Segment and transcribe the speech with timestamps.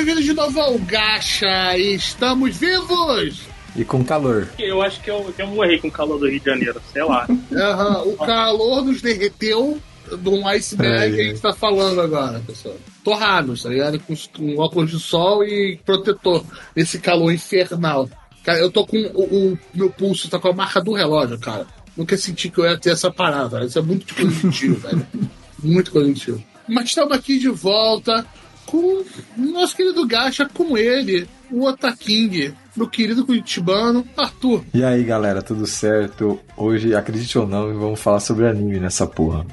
[0.00, 1.76] bem-vindos de novo ao Gacha!
[1.76, 3.42] Estamos vivos!
[3.76, 4.48] E com calor.
[4.58, 7.04] Eu acho que eu, que eu morri com o calor do Rio de Janeiro, sei
[7.04, 7.26] lá.
[7.28, 9.78] Uhum, o calor nos derreteu
[10.10, 12.76] de um iceberg que a gente tá falando agora, pessoal.
[13.04, 14.00] Torrados, tá ligado?
[14.00, 18.08] Com, com óculos de sol e protetor nesse calor infernal.
[18.42, 21.66] Cara, eu tô com o, o meu pulso, tá com a marca do relógio, cara.
[21.94, 25.06] Nunca senti que eu ia ter essa parada, Isso é muito positivo, velho.
[25.62, 26.42] Muito positivo.
[26.66, 28.24] Mas estamos aqui de volta
[28.70, 29.02] com
[29.38, 34.62] o nosso querido Gacha, com ele, o Otaking, meu querido curitibano, Arthur.
[34.72, 36.38] E aí, galera, tudo certo?
[36.56, 39.44] Hoje, acredite ou não, vamos falar sobre anime nessa porra.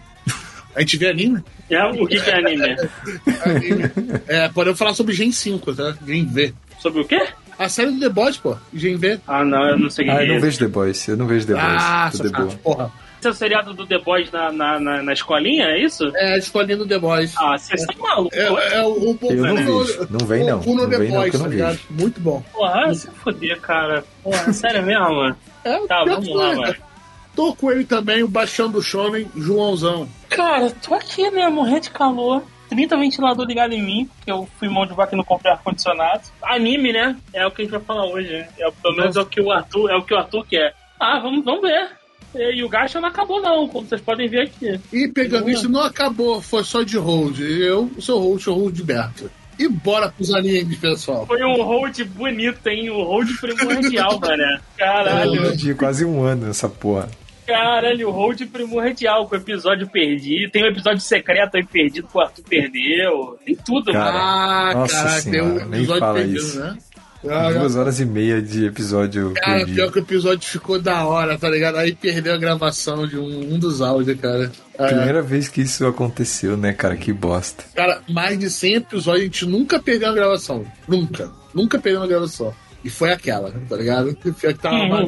[0.75, 1.43] A gente vê anime?
[1.69, 2.75] É, o que, que é anime?
[3.45, 3.91] anime.
[4.27, 5.97] É, podemos falar sobre Gen 5, tá?
[6.05, 6.53] Gen V.
[6.79, 7.27] Sobre o quê?
[7.57, 8.55] A série do The Boys, pô.
[8.71, 9.19] Gen V.
[9.27, 10.29] Ah, não, eu não sei o que Ah, é.
[10.29, 11.65] eu não vejo The Boys, eu não vejo The Boys.
[11.65, 12.29] Ah, de boa.
[12.29, 12.91] safado, porra.
[13.17, 16.11] Esse é o seriado do The Boys na, na, na, na escolinha, é isso?
[16.15, 17.33] É, escolhendo The Boys.
[17.37, 18.37] Ah, vocês estão malucos.
[18.37, 18.45] É,
[18.77, 20.07] é o, o, Eu não o- vejo.
[20.09, 20.59] Não vem, não.
[20.59, 21.79] O Kuno Não The vem, não, Boys, que eu não tá.
[21.89, 22.43] Muito bom.
[22.53, 24.03] Porra, se foder, cara.
[24.23, 25.35] Porra, sério mesmo?
[25.63, 26.55] É, Tá, vamos que lá, é.
[26.55, 26.75] mano.
[27.35, 30.07] Tô com ele também, o baixão do Shonen, Joãozão.
[30.29, 32.43] Cara, tô aqui, né, morrendo de calor.
[32.69, 36.23] 30 ventilador ligado em mim, porque eu fui mão de vaca e não comprei ar-condicionado.
[36.43, 37.15] Anime, né?
[37.33, 38.27] É o que a gente vai falar hoje.
[38.29, 38.47] né?
[38.59, 40.73] É, pelo menos é o que o Arthur, é o que o Arthur quer.
[40.99, 41.91] Ah, vamos, vamos ver.
[42.37, 44.79] E, e o gacha não acabou, não, como vocês podem ver aqui.
[44.93, 47.39] E pegando isso, não acabou, foi só de hold.
[47.39, 49.29] Eu, o seu hold, o hold de Berto.
[49.59, 51.25] E bora pros animes, pessoal.
[51.25, 52.91] Foi um hold bonito, hein?
[52.91, 54.59] Um hold primordial, mano.
[54.77, 55.35] Caralho.
[55.35, 57.09] Eu perdi quase um ano essa porra.
[57.47, 60.51] Caralho, o hold primordial com o episódio perdido.
[60.51, 63.39] Tem um episódio secreto aí perdido que o Arthur perdeu.
[63.45, 64.19] Tem tudo, Cara, mano.
[64.19, 66.59] ah, nossa caraca, tem um episódio perdido, isso.
[66.59, 66.77] né?
[67.29, 69.75] Ah, Duas horas e meia de episódio Cara, perdido.
[69.75, 71.77] pior que o episódio ficou da hora, tá ligado?
[71.77, 74.51] Aí perdeu a gravação de um, um dos áudios, cara.
[74.77, 74.87] É.
[74.87, 76.95] Primeira vez que isso aconteceu, né, cara?
[76.95, 77.63] Que bosta.
[77.75, 80.65] Cara, mais de 100 episódios a gente nunca perdeu a gravação.
[80.87, 81.31] Nunca.
[81.53, 82.53] Nunca perdeu uma gravação.
[82.83, 84.15] E foi aquela, tá ligado?
[84.15, 84.99] Que a tava.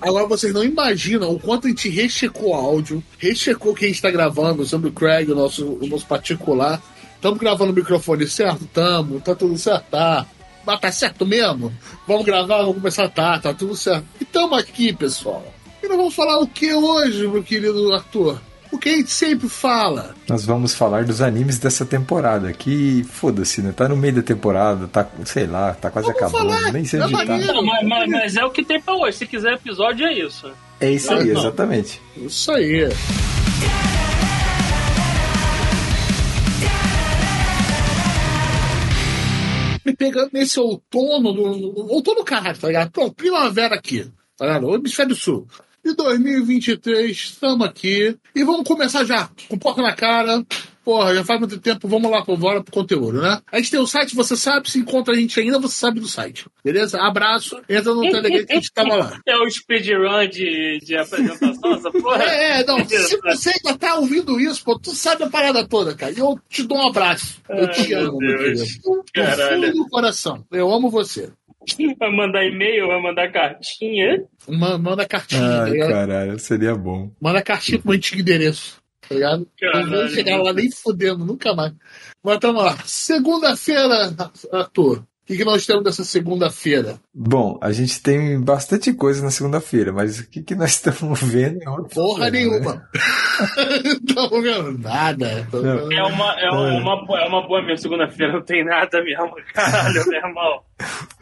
[0.00, 3.88] Agora vocês não imaginam o quanto a gente rechecou o áudio, rechecou o que a
[3.88, 6.82] gente tá gravando sobre o Craig, o nosso, o nosso particular.
[7.14, 8.66] Estamos gravando o microfone certo?
[8.72, 9.20] Tamo.
[9.20, 9.84] Tá tudo certo?
[9.90, 10.26] Tá.
[10.66, 11.72] Mas tá certo mesmo?
[12.08, 14.04] Vamos gravar, vamos começar, tá, tá tudo certo.
[14.20, 15.46] E tamo aqui, pessoal.
[15.82, 18.40] E nós vamos falar o que hoje, meu querido Arthur?
[18.72, 20.14] O que a gente sempre fala.
[20.28, 22.52] Nós vamos falar dos animes dessa temporada.
[22.52, 23.72] Que foda-se, né?
[23.74, 26.50] Tá no meio da temporada, tá, sei lá, tá quase Vamos acabando.
[26.52, 27.24] falar, Nem sei onde tá.
[27.38, 29.18] Não, mas, mas- mas é o que tem pra hoje.
[29.18, 30.50] Se quiser episódio, é isso.
[30.80, 32.02] É isso aí, exatamente.
[32.16, 32.88] Isso aí.
[39.86, 42.90] Me pegando nesse outono, do- outono caralho, tá ligado?
[42.90, 44.66] Pronto, primavera aqui, tá ligado?
[44.66, 45.46] O hemisfério sul.
[45.84, 48.16] De 2023, estamos aqui.
[48.34, 50.44] E vamos começar já, com porta na cara.
[50.86, 53.40] Porra, já faz muito tempo, vamos lá, pô, bora pro conteúdo, né?
[53.50, 56.06] A gente tem o site, você sabe, se encontra a gente ainda, você sabe do
[56.06, 56.46] site.
[56.64, 57.00] Beleza?
[57.02, 59.20] Abraço, entra no Telegram que a gente tava lá.
[59.26, 62.22] É o speedrun de, de apresentação, essa porra?
[62.22, 65.92] É, é, não, se você ainda tá ouvindo isso, pô, tu sabe a parada toda,
[65.92, 66.12] cara.
[66.12, 67.42] E eu te dou um abraço.
[67.48, 68.78] Eu te Ai, amo, meu meu Deus.
[68.78, 69.62] Do Caralho.
[69.66, 70.44] fundo do coração.
[70.52, 71.32] Eu amo você.
[71.98, 74.22] Vai mandar e-mail, vai mandar cartinha.
[74.48, 75.90] Ma- Manda cartinha, Ai, ligado?
[75.90, 77.10] caralho, seria bom.
[77.20, 78.76] Manda cartinha pro antigo endereço,
[79.08, 79.48] tá ligado?
[79.60, 79.86] Caralho.
[79.90, 81.72] Não vou chegar lá nem fudendo, nunca mais.
[82.22, 82.76] Mas tamo lá.
[82.84, 84.14] Segunda-feira,
[84.52, 84.98] Arthur.
[84.98, 87.00] O que, que nós temos dessa segunda-feira?
[87.12, 91.58] Bom, a gente tem bastante coisa na segunda-feira, mas o que, que nós estamos vendo
[91.62, 92.38] é Porra né?
[92.38, 92.88] nenhuma.
[93.84, 95.48] Não tô vendo nada.
[95.52, 95.90] Não.
[95.92, 99.34] É uma, é uma, boa- é uma boa minha segunda-feira, não tem nada mesmo.
[99.52, 100.60] Caralho, meu irmão.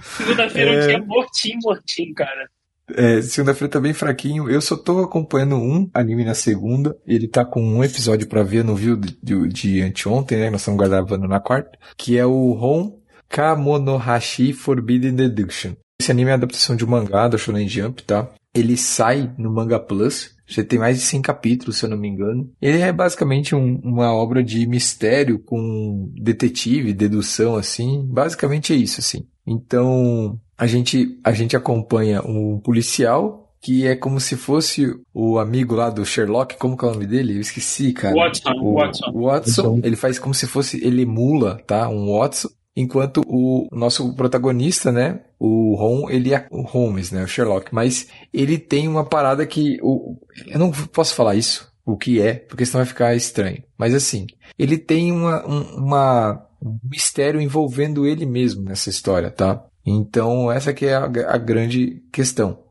[0.03, 0.87] Segunda-feira é um É.
[0.87, 2.49] dia mortinho, mortinho, cara.
[2.93, 4.50] É, segunda-feira tá bem fraquinho.
[4.50, 6.97] Eu só tô acompanhando um anime na segunda.
[7.06, 10.50] Ele tá com um episódio pra ver, não viu de, de, de anteontem, né?
[10.50, 11.78] Nós estamos gravando na quarta.
[11.97, 15.72] Que é o Hon Kamonohashi Forbidden Deduction.
[16.00, 18.28] Esse anime é a adaptação de um mangá da Shonen Jump, tá?
[18.55, 20.34] Ele sai no Manga Plus.
[20.47, 22.50] Já tem mais de 100 capítulos, se eu não me engano.
[22.60, 28.04] Ele é basicamente um- uma obra de mistério com detetive, dedução, assim.
[28.07, 29.24] Basicamente é isso, assim.
[29.47, 35.74] Então, a gente, a gente acompanha um policial que é como se fosse o amigo
[35.74, 37.36] lá do Sherlock, como que é o nome dele?
[37.36, 38.15] Eu esqueci, cara.
[38.15, 39.13] Watson, o Watson.
[39.15, 41.89] Watson, ele faz como se fosse, ele emula, tá?
[41.89, 42.48] Um Watson.
[42.76, 45.21] Enquanto o nosso protagonista, né?
[45.38, 47.22] O Holmes, ele é o Holmes, né?
[47.22, 47.72] O Sherlock.
[47.72, 49.78] Mas ele tem uma parada que.
[49.80, 50.16] O,
[50.47, 53.62] eu não posso falar isso, o que é, porque senão vai ficar estranho.
[53.78, 54.26] Mas assim,
[54.59, 59.65] ele tem uma, um, uma, um mistério envolvendo ele mesmo nessa história, tá?
[59.86, 62.64] Então, essa que é a, a grande questão.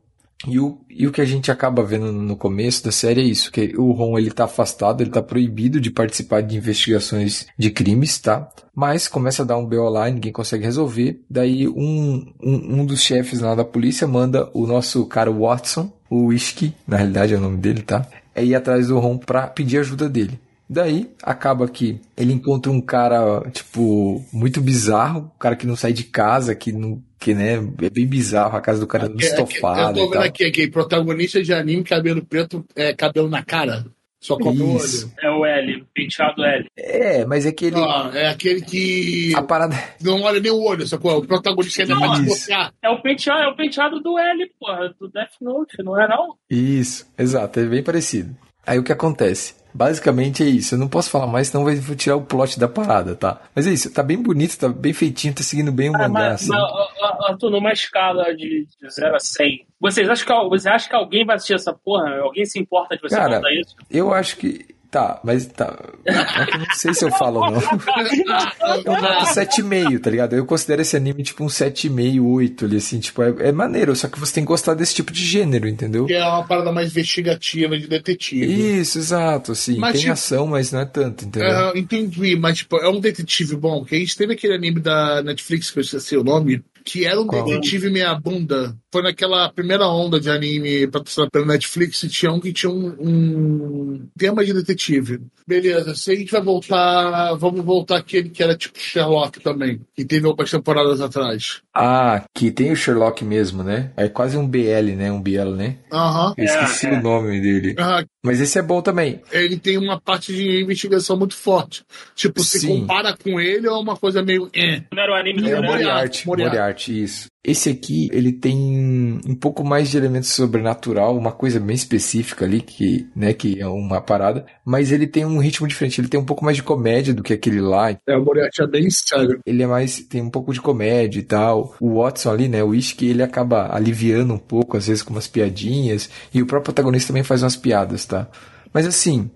[0.46, 3.50] E o, e o que a gente acaba vendo no começo da série é isso,
[3.50, 8.18] que o Ron ele tá afastado, ele tá proibido de participar de investigações de crimes,
[8.18, 8.48] tá?
[8.74, 11.20] Mas começa a dar um BO lá ninguém consegue resolver.
[11.28, 16.26] Daí um, um, um dos chefes lá da polícia manda o nosso cara Watson, o
[16.26, 18.06] Whisky, na realidade é o nome dele, tá?
[18.34, 20.38] É ir atrás do Ron pra pedir ajuda dele.
[20.74, 25.92] Daí, acaba que ele encontra um cara, tipo, muito bizarro, um cara que não sai
[25.92, 27.00] de casa, que não.
[27.20, 29.98] Que, né, é bem bizarro, a casa do cara é estofada.
[29.98, 33.86] Eu tô vendo aqui, aqui, protagonista de anime, cabelo preto, é, cabelo na cara.
[34.20, 35.12] Só com o olho.
[35.22, 36.66] É o L, penteado L.
[36.76, 37.76] É, mas é aquele.
[37.76, 39.32] Não, é aquele que.
[39.36, 39.76] A parada.
[40.02, 41.18] Não olha nem o olho, sacou?
[41.18, 42.72] O protagonista ainda Não, vai desbloquear.
[42.82, 46.34] É o penteado, é o penteado do L, porra, do Death Note, não é não?
[46.50, 48.34] Isso, exato, é bem parecido.
[48.66, 49.54] Aí o que acontece?
[49.74, 50.76] Basicamente é isso.
[50.76, 53.40] Eu não posso falar mais, senão vai vou tirar o plot da parada, tá?
[53.54, 56.10] Mas é isso, tá bem bonito, tá bem feitinho, tá seguindo bem o Ah, mangá,
[56.10, 56.48] mas, assim.
[56.50, 60.94] mas, Arthur, numa escala de, de 0 a 100, vocês acham, que, você acha que
[60.94, 62.20] alguém vai assistir essa porra?
[62.20, 63.74] Alguém se importa de você Cara, contar isso?
[63.90, 64.73] Eu acho que.
[64.94, 65.76] Tá, mas tá.
[66.04, 67.60] Eu não sei se eu falo ou não.
[68.86, 70.36] Eu noto 7,5, tá ligado?
[70.36, 74.06] Eu considero esse anime tipo um 7,5, 8 ali, assim, tipo, é, é maneiro, só
[74.06, 76.06] que você tem que gostar desse tipo de gênero, entendeu?
[76.06, 78.78] Que é uma parada mais investigativa de detetive.
[78.78, 79.78] Isso, exato, assim.
[79.78, 81.48] Mas, tem tipo, ação, mas não é tanto, entendeu?
[81.48, 83.84] É, entendi, mas tipo, é um detetive bom.
[83.84, 87.20] Que a gente teve aquele anime da Netflix, que eu esqueci o nome, que era
[87.20, 87.44] um Qual?
[87.44, 88.76] detetive meia bunda.
[88.94, 92.94] Foi naquela primeira onda de anime patrocinado pela Netflix, e tinha um que tinha um,
[93.00, 95.20] um tema de detetive.
[95.44, 100.04] Beleza, se a gente vai voltar, vamos voltar aquele que era tipo Sherlock também, que
[100.04, 101.60] teve algumas temporadas atrás.
[101.74, 103.90] Ah, que tem o Sherlock mesmo, né?
[103.96, 105.10] É quase um BL, né?
[105.10, 105.78] Um BL, né?
[105.92, 106.32] Aham.
[106.38, 106.92] Eu esqueci é.
[106.92, 107.74] o nome dele.
[107.76, 109.20] Ah, Mas esse é bom também.
[109.32, 111.82] ele tem uma parte de investigação muito forte.
[112.14, 112.82] Tipo, se Sim.
[112.82, 114.48] compara com ele, é uma coisa meio.
[114.54, 114.82] Eh.
[114.92, 116.26] Não era o anime do É, Moriarty.
[116.28, 117.33] Moriarty, isso.
[117.44, 122.62] Esse aqui, ele tem um pouco mais de elemento sobrenatural, uma coisa bem específica ali,
[122.62, 126.24] que, né, que é uma parada, mas ele tem um ritmo diferente, ele tem um
[126.24, 129.40] pouco mais de comédia do que aquele lá, É, o Moriarty é bem sério.
[129.44, 131.74] ele é mais, tem um pouco de comédia e tal.
[131.80, 135.28] O Watson ali, né, o Whisky, ele acaba aliviando um pouco, às vezes com umas
[135.28, 138.26] piadinhas, e o próprio protagonista também faz umas piadas, tá?
[138.72, 139.30] Mas assim,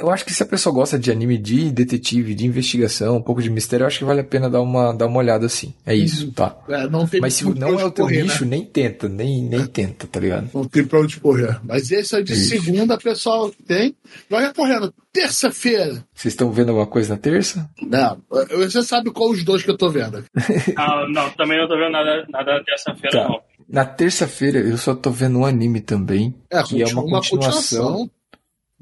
[0.00, 3.42] eu acho que se a pessoa gosta de anime de detetive, de investigação, um pouco
[3.42, 5.74] de mistério, eu acho que vale a pena dar uma, dar uma olhada assim.
[5.84, 6.56] É isso, tá?
[6.68, 8.50] É, não tem Mas se não é o teu correr, nicho, né?
[8.56, 10.48] nem tenta, nem, nem tenta, tá ligado?
[10.54, 11.60] Não tem pra onde correr.
[11.62, 12.48] Mas esse é de Isso.
[12.48, 13.50] segunda, pessoal.
[13.66, 13.94] Tem.
[14.30, 14.92] Vai correndo.
[15.12, 16.04] Terça-feira.
[16.14, 17.68] Vocês estão vendo alguma coisa na terça?
[17.82, 18.18] Não,
[18.50, 20.24] você sabe qual os dois que eu tô vendo.
[20.76, 23.28] Ah, não, também não tô vendo nada, nada dessa feira, Tá.
[23.28, 23.40] não.
[23.68, 28.10] Na terça-feira eu só tô vendo um anime também, É, que é uma continua- continuação.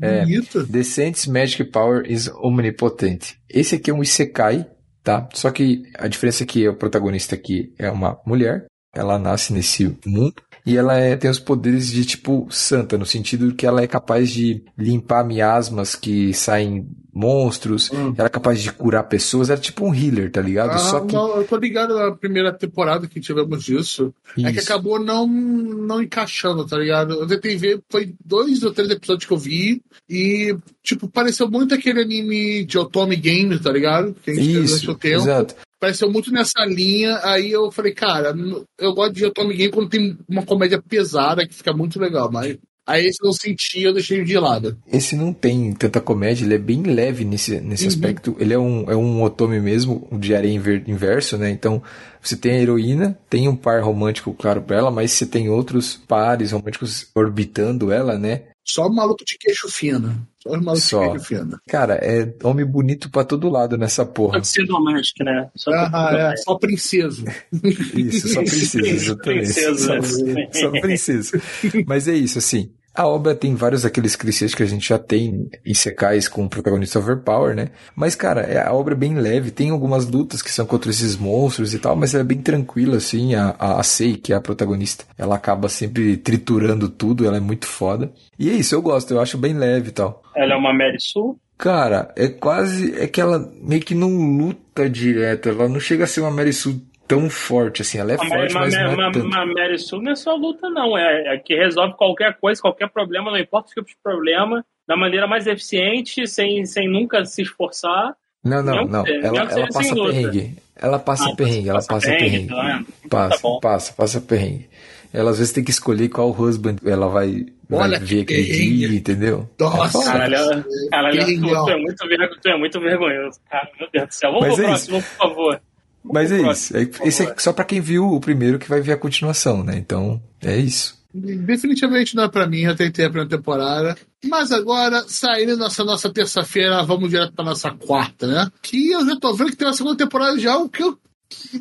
[0.01, 0.21] É.
[0.21, 0.67] Bonita.
[0.67, 3.37] The Saints Magic Power is Omnipotent.
[3.49, 4.67] Esse aqui é um Isekai,
[5.03, 5.29] tá?
[5.35, 8.67] Só que a diferença é que o protagonista aqui é uma mulher.
[8.95, 10.35] Ela nasce nesse mundo.
[10.67, 14.31] E ela é- tem os poderes de tipo santa, no sentido que ela é capaz
[14.31, 17.91] de limpar miasmas que saem monstros.
[17.93, 18.15] Hum.
[18.17, 19.49] Ela é capaz de curar pessoas.
[19.51, 20.71] Ela é tipo um healer, tá ligado?
[20.73, 21.15] Ah, Só que.
[21.15, 24.13] não, eu tô ligado na primeira temporada que tivemos disso.
[24.39, 24.73] É que Isso.
[24.73, 27.13] acabou não, não encaixando, tá ligado?
[27.15, 29.83] Eu tentei ver, foi dois ou três episódios que eu vi.
[30.09, 34.15] E, tipo, pareceu muito aquele anime de Otome Game, tá ligado?
[34.25, 35.15] Que a gente Isso, tempo.
[35.23, 35.55] exato.
[35.85, 37.21] Pareceu muito nessa linha.
[37.23, 38.35] Aí eu falei, cara,
[38.79, 42.57] eu gosto de Atomic Game quando tem uma comédia pesada que fica muito legal, mas
[42.87, 44.79] aí esse eu não senti, eu deixei de lado.
[44.91, 47.89] Esse não tem tanta comédia, ele é bem leve nesse, nesse Uhum.
[47.89, 48.37] aspecto.
[48.39, 51.51] Ele é um, é um otome mesmo, um de areia inver- inverso, né?
[51.51, 51.83] Então,
[52.23, 55.97] você tem a heroína, tem um par romântico, claro, pra ela, mas você tem outros
[56.09, 58.43] pares românticos orbitando ela, né?
[58.67, 60.27] Só maluco de queixo fino.
[60.47, 61.19] Só os malucos Só.
[61.21, 61.59] fino.
[61.67, 64.35] Cara, é homem bonito pra todo lado nessa porra.
[64.35, 65.51] Pode ser doméstico, né?
[65.57, 67.25] Só Ah, é, só princesa.
[67.97, 69.55] Isso, só princesa, exatamente.
[69.55, 70.03] Princesa.
[70.03, 71.43] Só, só princesa.
[71.87, 72.71] Mas é isso, assim.
[72.95, 76.49] A obra tem vários daqueles clichês que a gente já tem em secais com o
[76.49, 77.71] protagonista overpower, né?
[77.97, 81.17] Mas, cara, é- a obra é bem leve, tem algumas lutas que são contra esses
[81.17, 83.35] monstros e tal, mas ela é bem tranquila, assim.
[83.35, 87.41] A, a, a Sei, que é a protagonista, ela acaba sempre triturando tudo, ela é
[87.41, 88.13] muito foda.
[88.39, 90.23] E é isso, eu gosto, eu acho bem leve e tal.
[90.37, 91.35] Ela é uma Mary Sue.
[91.59, 92.95] Cara, é quase.
[92.99, 95.49] É que ela meio que não luta direto.
[95.49, 97.99] Ela não chega a ser uma Mary Sue tão forte, assim.
[97.99, 99.27] Ela é Uma, forte, uma, mas não é uma, tanto.
[99.27, 100.97] uma Mary Sue não é só luta, não.
[100.97, 104.97] É, é que resolve qualquer coisa, qualquer problema, não importa o tipo de problema, da
[104.97, 108.15] maneira mais eficiente, sem, sem nunca se esforçar.
[108.45, 109.07] Não, não, não.
[109.07, 110.55] Ela, ela seja passa perrengue.
[110.77, 112.47] Ela passa Ah, perrengue, ela passa perrengue.
[112.49, 112.87] tá vendo?
[113.09, 113.61] Passa, Tá bom.
[113.61, 114.69] passa, passa perrengue.
[115.13, 118.45] Ela às vezes tem que escolher qual husband ela vai, vai Olha ver que aquele
[118.49, 118.77] perrengue.
[118.89, 119.49] dia, entendeu?
[119.59, 119.87] Nossa.
[119.87, 120.11] É foda.
[120.13, 121.97] Caralho, caralho tu, é muito
[122.43, 123.71] tu é muito vergonhoso, cara.
[123.79, 124.33] Meu Deus do céu.
[124.33, 125.61] Vamos Mas pro é próximo, por favor.
[126.05, 126.77] Mas é isso.
[126.77, 129.77] É- Esse é só pra quem viu o primeiro que vai ver a continuação, né?
[129.77, 131.03] Então, é isso.
[131.15, 133.97] Definitivamente não é pra mim, eu tentei a primeira temporada.
[134.25, 138.51] Mas agora, saindo nossa nossa terça-feira, vamos direto pra nossa quarta, né?
[138.61, 140.99] Que eu já tô vendo que tem uma segunda temporada já, o que eu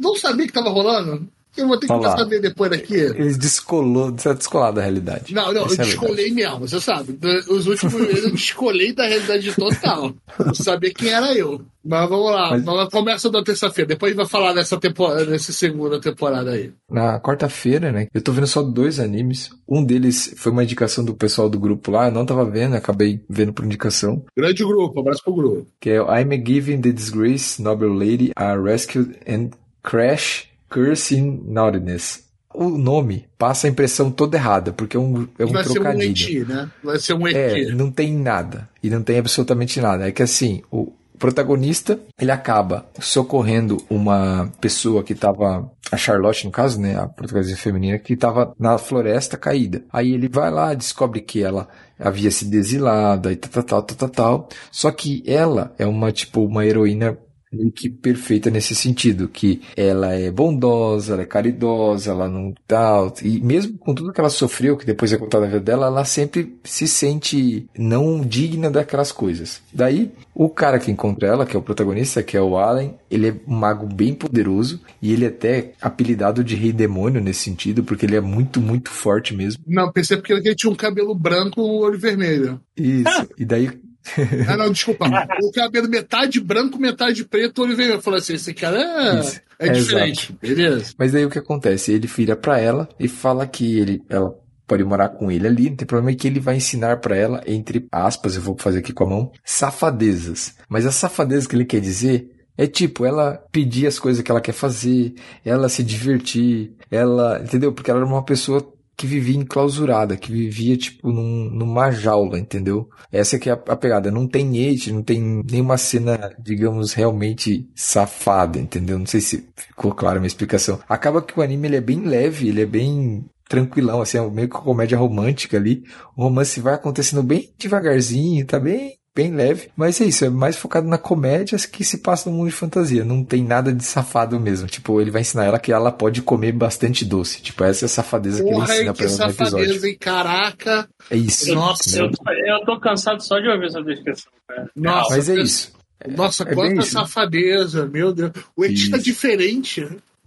[0.01, 1.27] não sabia que tava rolando.
[1.55, 2.95] Eu vou ter que saber depois daqui.
[2.95, 5.33] Eles descolou, você é descolado da realidade.
[5.33, 7.17] Não, não, Essa eu é descolei mesmo, você sabe.
[7.49, 10.13] Os últimos meses eu descolei da realidade total.
[10.39, 11.61] Eu sabia quem era eu.
[11.85, 13.89] Mas vamos lá, Mas- começa da terça-feira.
[13.89, 16.71] Depois a gente vai falar dessa temporada, dessa segunda temporada aí.
[16.89, 18.07] Na quarta-feira, né?
[18.13, 19.49] Eu tô vendo só dois animes.
[19.67, 22.07] Um deles foi uma indicação do pessoal do grupo lá.
[22.07, 24.23] Eu não tava vendo, acabei vendo por indicação.
[24.35, 25.67] Grande grupo, abraço pro grupo.
[25.79, 29.49] Que é I'm Giving the Disgrace Noble Lady a Rescue and
[29.83, 32.23] Crash Curse in Naughtiness.
[32.53, 35.73] O nome passa a impressão toda errada, porque é um, é um vai ser um
[35.73, 36.11] trocadilho.
[36.11, 36.69] eti, né?
[36.83, 37.73] Vai ser um É, eti.
[37.73, 38.69] não tem nada.
[38.81, 40.07] E não tem absolutamente nada.
[40.07, 46.51] É que assim, o protagonista, ele acaba socorrendo uma pessoa que tava, a Charlotte no
[46.51, 49.83] caso, né, a protagonista feminina, que tava na floresta caída.
[49.91, 54.09] Aí ele vai lá, descobre que ela havia se desilado e tal, tal, tal, tal,
[54.09, 54.49] tal.
[54.71, 57.17] Só que ela é uma, tipo, uma heroína
[57.53, 63.13] meio que perfeita nesse sentido, que ela é bondosa, ela é caridosa, ela não tal,
[63.21, 66.05] e mesmo com tudo que ela sofreu, que depois é contado na vida dela, ela
[66.05, 69.61] sempre se sente não digna daquelas coisas.
[69.73, 73.29] Daí, o cara que encontra ela, que é o protagonista, que é o Allen, ele
[73.29, 77.83] é um mago bem poderoso, e ele é até apelidado de rei demônio nesse sentido,
[77.83, 79.63] porque ele é muito, muito forte mesmo.
[79.67, 82.59] Não, pensei porque ele tinha um cabelo branco com o olho vermelho.
[82.75, 83.69] Isso, e daí
[84.47, 85.05] Ah, não, desculpa.
[85.41, 87.97] o cabelo metade branco, metade preto, olho vermelho.
[87.97, 89.41] Eu falei assim, esse cara é, Isso.
[89.59, 90.37] é É, diferente.
[90.41, 90.93] Beleza.
[90.97, 91.91] Mas daí o que acontece?
[91.91, 94.33] Ele vira pra ela e fala que ele, ela
[94.67, 97.41] pode morar com ele ali, não tem problema, e que ele vai ensinar pra ela,
[97.45, 100.55] entre aspas, eu vou fazer aqui com a mão, safadezas.
[100.69, 104.39] Mas a safadeza que ele quer dizer é tipo, ela pedir as coisas que ela
[104.41, 107.73] quer fazer, ela se divertir, ela, entendeu?
[107.73, 112.89] Porque ela era uma pessoa que vivia enclausurada, que vivia, tipo, num, numa jaula, entendeu?
[113.11, 114.11] Essa que é a, a pegada.
[114.11, 118.99] Não tem hate, não tem nenhuma cena, digamos, realmente safada, entendeu?
[118.99, 120.79] Não sei se ficou clara a minha explicação.
[120.87, 124.49] Acaba que o anime ele é bem leve, ele é bem tranquilão, assim, é meio
[124.49, 125.83] que comédia romântica ali.
[126.15, 130.55] O romance vai acontecendo bem devagarzinho, tá bem bem leve, mas é isso, é mais
[130.57, 134.39] focado na comédia que se passa no mundo de fantasia, não tem nada de safado
[134.39, 137.87] mesmo, tipo, ele vai ensinar ela que ela pode comer bastante doce, tipo, essa é
[137.87, 139.51] a safadeza que ele Porra, ensina que pra ela no episódio.
[139.65, 139.97] safadeza, hein?
[139.99, 140.89] Caraca.
[141.11, 141.53] É isso.
[141.53, 144.69] Nossa, Eu tô, eu tô cansado só de ouvir essa descrição, cara.
[144.75, 145.71] Nossa, Mas é isso.
[146.17, 148.31] Nossa, É bem quanta safadeza, meu Deus.
[148.57, 149.81] O Eti tá diferente.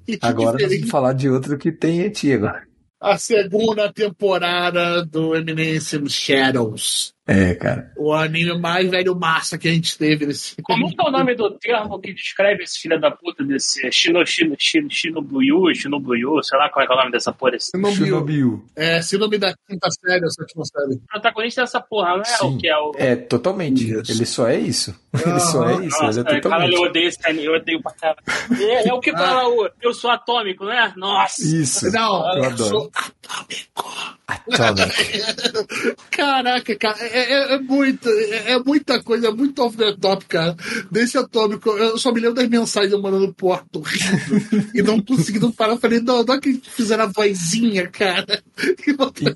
[0.09, 0.79] Eti Agora nós diferente.
[0.79, 2.63] vamos falar de outro que tem eti agora.
[3.01, 7.13] A segunda temporada do Eminence Shadows.
[7.27, 7.91] É, cara.
[7.97, 10.55] O anime mais velho massa que a gente teve nesse.
[10.63, 14.25] Como que é o nome do termo que descreve esse filho da puta desse Shino,
[14.25, 17.57] Shino, Shino, Shinobuyu, Shinobuyu, sei lá qual é, que é o nome dessa porra.
[17.57, 18.65] Esse Chernobyl.
[18.77, 21.01] é, síndrome da quinta série, essa última série.
[21.11, 22.47] protagonista dessa porra, não é Sim.
[22.47, 22.93] o que é o.
[22.97, 23.93] É, totalmente.
[23.93, 24.13] Isso.
[24.13, 24.95] Ele só é isso.
[25.27, 26.03] Ele só é isso.
[26.03, 26.79] Nossa, ele é caralho, eu totalmente.
[26.79, 28.19] odeio esse anime, eu odeio pra caralho.
[28.61, 30.93] É, é o que fala o Eu sou atômico, né?
[30.97, 31.43] Nossa!
[31.43, 31.91] Isso.
[31.91, 32.71] Não, eu eu adoro.
[32.71, 34.17] sou atômico.
[34.29, 35.97] Atomic.
[36.11, 40.25] Caraca, cara, é, é- é muito, é, é muita coisa, é muito off the top,
[40.27, 40.55] cara.
[40.91, 45.01] Desse atômico, eu só me lembro das mensagens eu mandando pro Arthur rindo e não
[45.03, 45.73] conseguindo parar.
[45.73, 48.43] Eu falei, não, não é que fizeram a vozinha, cara.
[48.87, 49.33] E botou-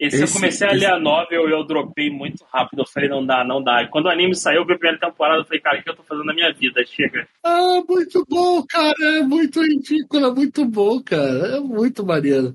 [0.00, 2.80] Esse, eu Esse- comecei a ler a novel e eu dropei muito rápido.
[2.80, 3.82] Eu falei, não dá, não dá.
[3.84, 5.90] E quando o anime saiu, eu vi a primeira temporada, eu falei, cara, o que
[5.90, 6.82] eu tô fazendo na minha vida?
[6.84, 7.28] Chega.
[7.44, 8.94] Ah, muito bom, cara.
[9.00, 11.56] É muito ridículo, é muito bom, cara.
[11.56, 12.52] É muito maneiro.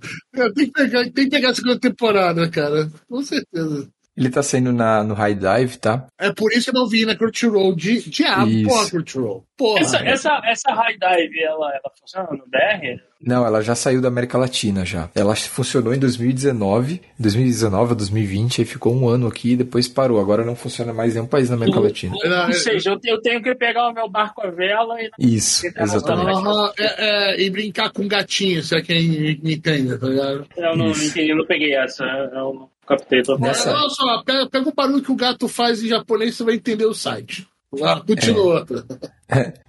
[0.55, 2.89] Tem que pegar, tem que pegar a segunda temporada, cara.
[3.09, 3.89] Com certeza.
[4.17, 6.07] Ele tá saindo na, no High Dive, tá?
[6.19, 7.75] É por isso que eu não vi na Crunchyroll.
[7.75, 8.67] Di, diabo, Isso.
[8.67, 9.45] porra, Crunchyroll.
[9.55, 9.79] Porra.
[9.81, 13.01] Essa, essa, essa high dive, ela, ela funciona no BR?
[13.19, 15.09] Não, ela já saiu da América Latina já.
[15.15, 20.19] Ela funcionou em 2019, 2019 a 2020, aí ficou um ano aqui e depois parou.
[20.19, 22.15] Agora não funciona mais em nenhum país na América Latina.
[22.15, 25.09] Ou é- seja, eu, eu tenho que pegar o meu barco à vela e.
[25.19, 26.39] Isso, exatamente.
[26.79, 30.47] É, é, e brincar com gatinho, se é quem me entende, tá ligado?
[30.55, 31.05] Eu não Isso.
[31.05, 32.03] entendi, eu não peguei essa.
[32.03, 36.35] Eu não captei Olha só, pega, pega o barulho que o gato faz em japonês,
[36.35, 37.47] você vai entender o site.
[37.83, 38.65] Ah, continua.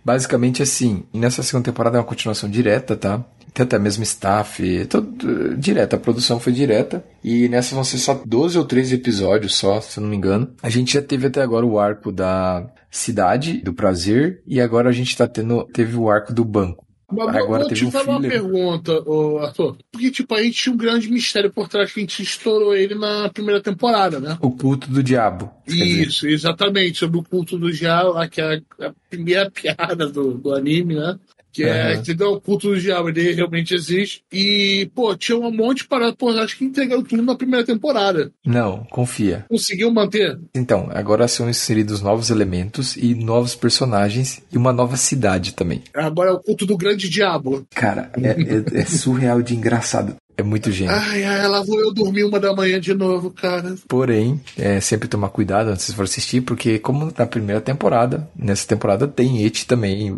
[0.05, 3.25] Basicamente assim, nessa segunda temporada é uma continuação direta, tá?
[3.53, 7.05] Tem até mesmo staff, tudo direto, a produção foi direta.
[7.25, 10.55] E nessa vão ser só 12 ou 13 episódios só, se eu não me engano.
[10.63, 14.93] A gente já teve até agora o arco da cidade, do prazer, e agora a
[14.93, 16.87] gente tá tendo, teve o arco do banco.
[17.11, 19.79] Mas Agora vou teve te um fazer uma pergunta, ô, Arthur.
[19.91, 22.95] Porque, tipo, a gente tinha um grande mistério por trás que a gente estourou ele
[22.95, 24.37] na primeira temporada, né?
[24.43, 25.51] O culto do diabo.
[25.65, 26.07] quer dizer.
[26.07, 30.55] Isso, exatamente, sobre o culto do diabo, lá que é a primeira piada do, do
[30.55, 31.19] anime, né?
[31.53, 32.33] Que é, entendeu?
[32.35, 34.23] O culto do diabo, ele realmente existe.
[34.33, 38.31] E, pô, tinha um monte de parada, pô, acho que entregaram tudo na primeira temporada.
[38.45, 39.45] Não, confia.
[39.49, 40.39] Conseguiu manter?
[40.55, 45.83] Então, agora são inseridos novos elementos e novos personagens e uma nova cidade também.
[45.95, 47.67] Agora é o culto do grande diabo.
[47.75, 48.29] Cara, é,
[48.77, 50.17] é- é surreal de engraçado.
[50.39, 50.95] É muito gênio.
[50.95, 53.75] Ai, ai, lá vou eu dormir uma da manhã de novo, cara.
[53.89, 58.65] Porém, é sempre tomar cuidado antes de for assistir, porque como na primeira temporada, nessa
[58.65, 60.17] temporada tem et também.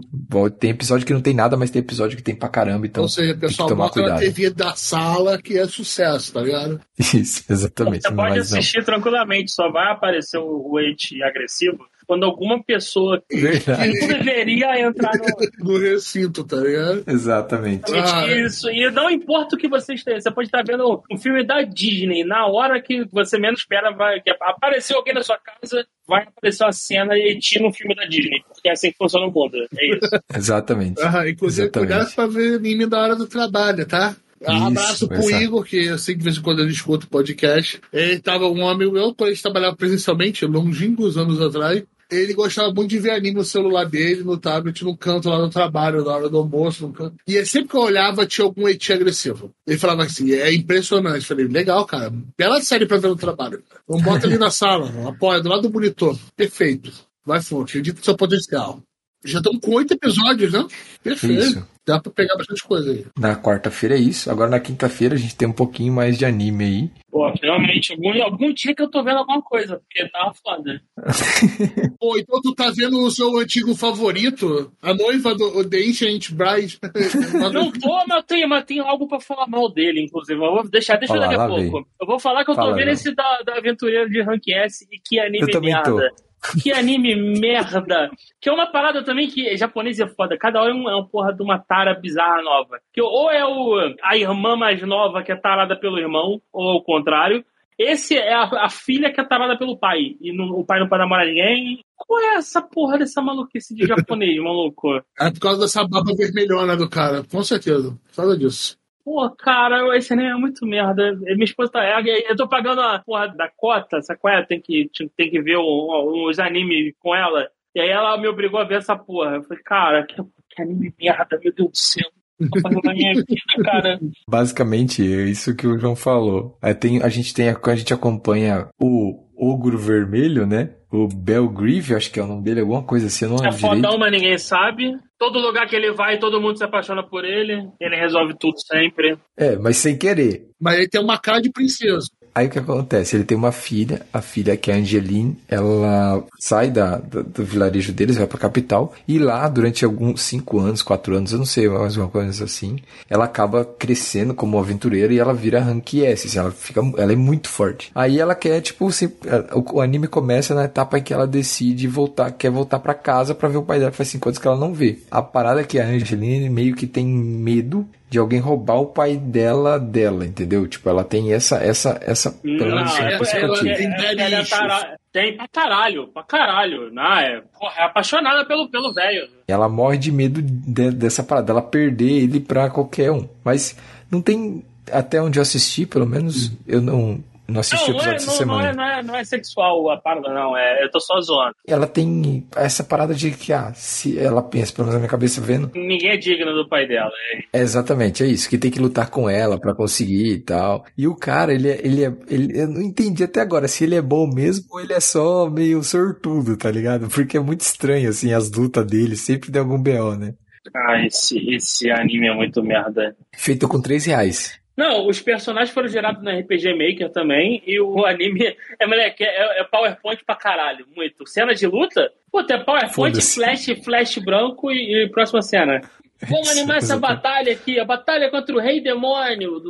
[0.58, 3.08] Tem episódio que não tem nada, mas tem episódio que tem pra caramba, então Ou
[3.08, 4.20] seja, o tem que pessoal tomar bota na cuidado.
[4.34, 6.78] TV da sala que é sucesso, tá ligado?
[7.00, 8.02] Isso, exatamente.
[8.02, 8.58] Você pode mas não.
[8.58, 11.78] assistir tranquilamente, só vai aparecer o age agressivo
[12.10, 13.92] quando alguma pessoa Verdade.
[13.92, 15.30] que não deveria entrar no.
[15.70, 17.04] No recinto, tá ligado?
[17.06, 17.84] Exatamente.
[17.94, 18.46] Ah, é.
[18.46, 21.62] Isso, e não importa o que você esteja, você pode estar vendo um filme da
[21.62, 26.24] Disney, na hora que você menos espera, vai que apareceu alguém na sua casa, vai
[26.24, 29.32] aparecer uma cena e ti no filme da Disney, porque é assim que funciona o
[29.32, 29.56] mundo.
[29.78, 30.10] É isso.
[30.34, 31.00] Exatamente.
[31.00, 31.92] Ah, inclusive, Exatamente.
[31.92, 34.16] cuidado pra ver anime da hora do trabalho, tá?
[34.42, 35.42] Um Isso, abraço pro exato.
[35.42, 37.78] Igor, que eu sei que de vez em quando ele escuta o podcast.
[37.92, 41.82] Ele tava um amigo meu, quando a gente trabalhava presencialmente, longínquos anos atrás.
[42.10, 45.50] Ele gostava muito de ver anime no celular dele, no tablet, no canto lá no
[45.50, 47.16] trabalho, na hora do almoço, no canto.
[47.26, 49.52] E sempre que eu olhava, tinha algum eti agressivo.
[49.66, 51.18] Ele falava assim, é impressionante.
[51.18, 52.12] Eu falei, legal, cara.
[52.36, 53.62] Bela série pra ver no trabalho.
[53.84, 56.18] Então bota ali na sala, apoia, do lado do monitor.
[56.36, 56.92] Perfeito.
[57.24, 58.82] Vai fundo, acredito no seu potencial.
[59.24, 60.66] Já estamos com oito episódios, né?
[61.02, 61.42] Perfeito.
[61.42, 61.68] Isso.
[61.86, 63.04] Dá pra pegar bastante coisa aí.
[63.18, 64.30] Na quarta-feira é isso.
[64.30, 66.90] Agora na quinta-feira a gente tem um pouquinho mais de anime aí.
[67.10, 70.80] Pô, realmente, algum, algum dia que eu tô vendo alguma coisa, porque tava foda.
[71.98, 74.70] Pô, então tu tá vendo o seu antigo favorito?
[74.80, 76.78] A noiva do The Ancient Bride?
[77.52, 80.34] Não tô, mas tem, mas tem algo pra falar mal dele, inclusive.
[80.40, 81.60] Eu vou deixar, deixa Olha daqui a pouco.
[81.60, 81.84] vem.
[82.00, 82.94] Eu vou falar que eu tô Fala, vendo Léo.
[82.94, 85.90] esse da, da Aventureira de Rank S e que anime Eu também merda.
[85.90, 86.29] tô.
[86.62, 88.10] Que anime merda.
[88.40, 90.38] Que é uma parada também que japonês é foda.
[90.38, 92.80] Cada hora é uma, é porra de uma tara bizarra nova.
[92.92, 96.82] Que ou é o, a irmã mais nova que é tarada pelo irmão, ou o
[96.82, 97.44] contrário.
[97.78, 100.16] Esse é a, a filha que é tarada pelo pai.
[100.20, 101.82] E o pai não pode namorar ninguém.
[101.96, 104.96] Qual é essa porra dessa maluquice de japonês, maluco?
[105.18, 107.98] É por causa dessa barba vermelhona do cara, com certeza.
[108.08, 108.79] Por causa disso.
[109.04, 111.14] Pô, cara, esse anime é muito merda.
[111.14, 112.02] Minha esposa tá.
[112.28, 114.42] Eu tô pagando a porra da cota, essa é?
[114.42, 117.48] Tem que, tem que ver uns animes com ela.
[117.74, 119.36] E aí ela me obrigou a ver essa porra.
[119.36, 120.16] Eu falei, cara, que,
[120.50, 122.10] que anime merda, meu Deus do céu.
[122.40, 124.00] Vida.
[124.26, 126.56] Basicamente, é isso que o João falou.
[126.62, 130.70] Aí tem, a gente tem, a gente acompanha o Ogro Vermelho, né?
[130.92, 133.56] O Belgrieve, acho que é o nome dele, alguma coisa assim, eu não É lembro
[133.58, 133.74] direito.
[133.82, 134.92] fodão, mas ninguém sabe.
[135.18, 137.68] Todo lugar que ele vai, todo mundo se apaixona por ele.
[137.80, 139.16] Ele resolve tudo sempre.
[139.36, 140.48] É, mas sem querer.
[140.60, 142.06] Mas ele tem uma cara de princesa.
[142.34, 143.16] Aí o que acontece?
[143.16, 147.44] Ele tem uma filha, a filha que é a Angeline, ela sai da, da- do
[147.44, 151.44] vilarejo deles, vai pra capital, e lá, durante alguns cinco anos, quatro anos, eu não
[151.44, 152.76] sei, mais uma coisa assim,
[153.08, 157.16] ela acaba crescendo como aventureira e ela vira rank S, assim, ela fica, ela é
[157.16, 157.90] muito forte.
[157.94, 159.12] Aí ela quer, tipo, se-
[159.54, 163.34] o, o anime começa na etapa em que ela decide voltar, quer voltar pra casa
[163.34, 164.98] pra ver o pai dela, faz cinco anos que ela não vê.
[165.10, 169.16] A parada é que a Angeline meio que tem medo de alguém roubar o pai
[169.16, 170.66] dela dela, entendeu?
[170.66, 174.36] Tipo, ela tem essa essa essa pelo Não, menos é, essa é, é, daddy ela
[174.40, 176.92] é tara- tem pra caralho, pra caralho.
[176.92, 179.28] Não, é, porra, é apaixonada pelo, pelo velho.
[179.48, 183.28] Ela morre de medo de- dessa parada, ela perder ele pra qualquer um.
[183.44, 183.76] Mas
[184.10, 188.10] não tem até onde eu assisti, pelo menos eu não não assisti o Não, não
[188.10, 188.68] é, episódio essa não, não, semana.
[188.68, 190.56] é, não, é, não é sexual a parada, não.
[190.56, 191.54] É, eu tô só zoando.
[191.66, 195.40] Ela tem essa parada de que ah, se ela pensa, pelo menos na minha cabeça
[195.40, 197.10] vendo, Ninguém é digno do pai dela.
[197.52, 200.84] É, É exatamente, é isso, que tem que lutar com ela pra conseguir e tal.
[200.96, 203.94] E o cara, ele é, ele é, ele, eu não entendi até agora se ele
[203.96, 207.08] é bom mesmo ou ele é só meio sortudo, tá ligado?
[207.08, 210.34] Porque é muito estranho, assim, as lutas dele, sempre tem algum BO, né?
[210.74, 213.16] Ah, esse, esse anime é muito merda.
[213.34, 214.59] Feito com 3 reais.
[214.80, 219.60] Não, os personagens foram gerados no RPG Maker também, e o anime é, moleque, é,
[219.60, 221.26] é PowerPoint pra caralho, muito.
[221.26, 222.10] Cena de luta?
[222.32, 225.82] Puta, é PowerPoint, flash, flash branco e, e próxima cena.
[226.22, 229.60] Vamos Isso, animar essa batalha aqui, a batalha contra o Rei Demônio.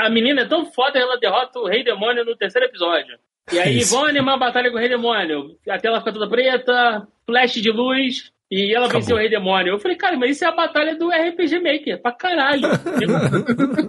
[0.00, 3.18] A menina é tão foda que ela derrota o Rei Demônio no terceiro episódio.
[3.50, 5.56] E aí, vamos animar a batalha com o Rei Demônio.
[5.66, 9.00] A tela fica toda preta, flash de luz, e ela Acabou.
[9.02, 9.74] venceu o Rei Demônio.
[9.74, 12.62] Eu falei, cara, mas isso é a batalha do RPG Maker, pra caralho.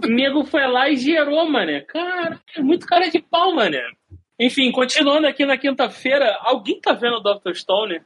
[0.04, 1.80] O nego foi lá e gerou, mané.
[1.80, 3.82] Cara, é muito cara de pau, mané.
[4.38, 7.54] Enfim, continuando aqui na quinta-feira, alguém tá vendo o Dr.
[7.54, 8.00] Stone?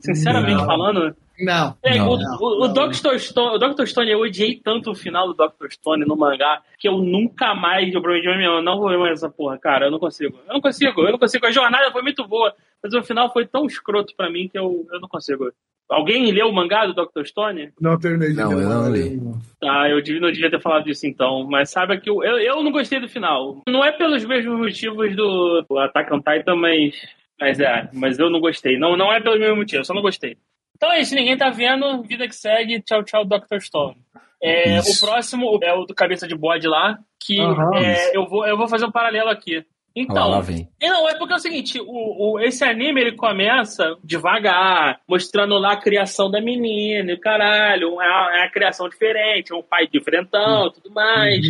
[0.00, 0.66] Sinceramente Não.
[0.66, 1.16] falando.
[1.40, 1.76] Não.
[1.82, 2.08] É, Não.
[2.10, 2.92] o, o, o Dr.
[3.18, 3.86] Stone, o Dr.
[3.86, 5.66] Stone, eu odiei tanto o final do Dr.
[5.70, 9.28] Stone no mangá que eu nunca mais, eu prometi eu não vou ver mais essa
[9.28, 9.86] porra, cara.
[9.86, 10.38] Eu não consigo.
[10.46, 11.44] Eu não consigo, eu não consigo.
[11.46, 14.86] A jornada foi muito boa, mas o final foi tão escroto pra mim que eu,
[14.92, 15.50] eu não consigo.
[15.90, 17.24] Alguém leu o mangá do Dr.
[17.26, 17.70] Stone?
[17.80, 18.62] Não terminei de Não, ler.
[18.62, 19.20] eu não li.
[19.60, 22.62] Tá, eu devia- não devia ter falado disso então, mas saiba que eu, eu, eu
[22.62, 23.60] não gostei do final.
[23.68, 26.94] Não é pelos mesmos motivos do, do Attack on Titan, mas,
[27.38, 28.78] mas é, mas eu não gostei.
[28.78, 30.38] Não, não é pelo mesmo motivo, eu só não gostei.
[30.76, 33.60] Então é isso, ninguém tá vendo, vida que segue, tchau, tchau, Dr.
[33.60, 33.96] Stone.
[34.42, 37.70] É, o próximo é o do cabeça de bode lá, que Aham.
[37.76, 39.64] é, eu, vou, eu vou fazer um paralelo aqui.
[39.96, 40.42] Então, lá, lá
[40.90, 45.74] não, é porque é o seguinte, o, o- esse anime ele começa devagar, mostrando lá
[45.74, 49.62] a criação da menina, e o caralho, é uma, é uma criação diferente, é um
[49.62, 51.40] pai diferentão, tudo mais.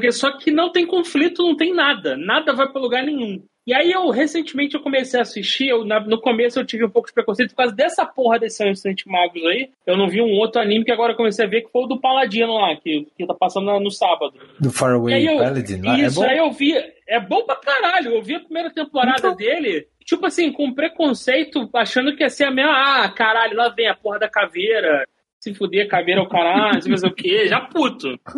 [0.00, 2.16] que, Só que não tem conflito, não tem nada.
[2.16, 3.40] Nada vai pra lugar nenhum.
[3.68, 6.88] E aí eu, recentemente, eu comecei a assistir, eu, na- no começo eu tive um
[6.88, 9.68] pouco de preconceito por causa dessa porra desses Ancient Magos aí.
[9.86, 11.86] Eu não vi um outro anime que agora eu comecei a ver, que foi o
[11.86, 14.32] do Paladino lá, que, que tá passando na- no sábado.
[14.58, 15.98] Do Faraway eu, Paladin lá.
[15.98, 16.26] É isso, bom?
[16.26, 16.72] aí eu vi.
[17.06, 18.14] É bom pra caralho.
[18.14, 19.36] Eu vi a primeira temporada Então.
[19.36, 22.72] dele, tipo assim, com preconceito, achando que ia ser a mesma.
[22.72, 25.04] Ah, caralho, lá vem a porra da caveira.
[25.48, 27.48] Se fuder, caveira é o caralho, não sei o quê.
[27.48, 28.18] Já puto.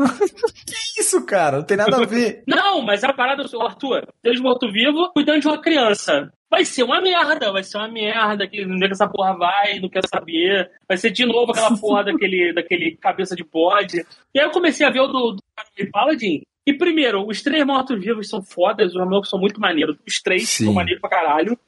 [0.66, 1.58] Que isso, cara?
[1.58, 2.42] Não tem nada a ver.
[2.46, 6.32] Não, mas a parada do Arthur, Deus morto-vivo, cuidando de uma criança.
[6.48, 9.80] Vai ser uma merda, vai ser uma merda, que onde é que essa porra vai,
[9.80, 10.70] não quer saber.
[10.86, 14.04] Vai ser de novo aquela porra daquele, daquele cabeça de bode.
[14.34, 16.42] E aí eu comecei a ver o do, do Paladin Paladin.
[16.66, 19.96] E primeiro, os três mortos-vivos são fodas, os malucos são muito maneiros.
[20.06, 20.66] Os três Sim.
[20.66, 21.58] são maneiros pra caralho.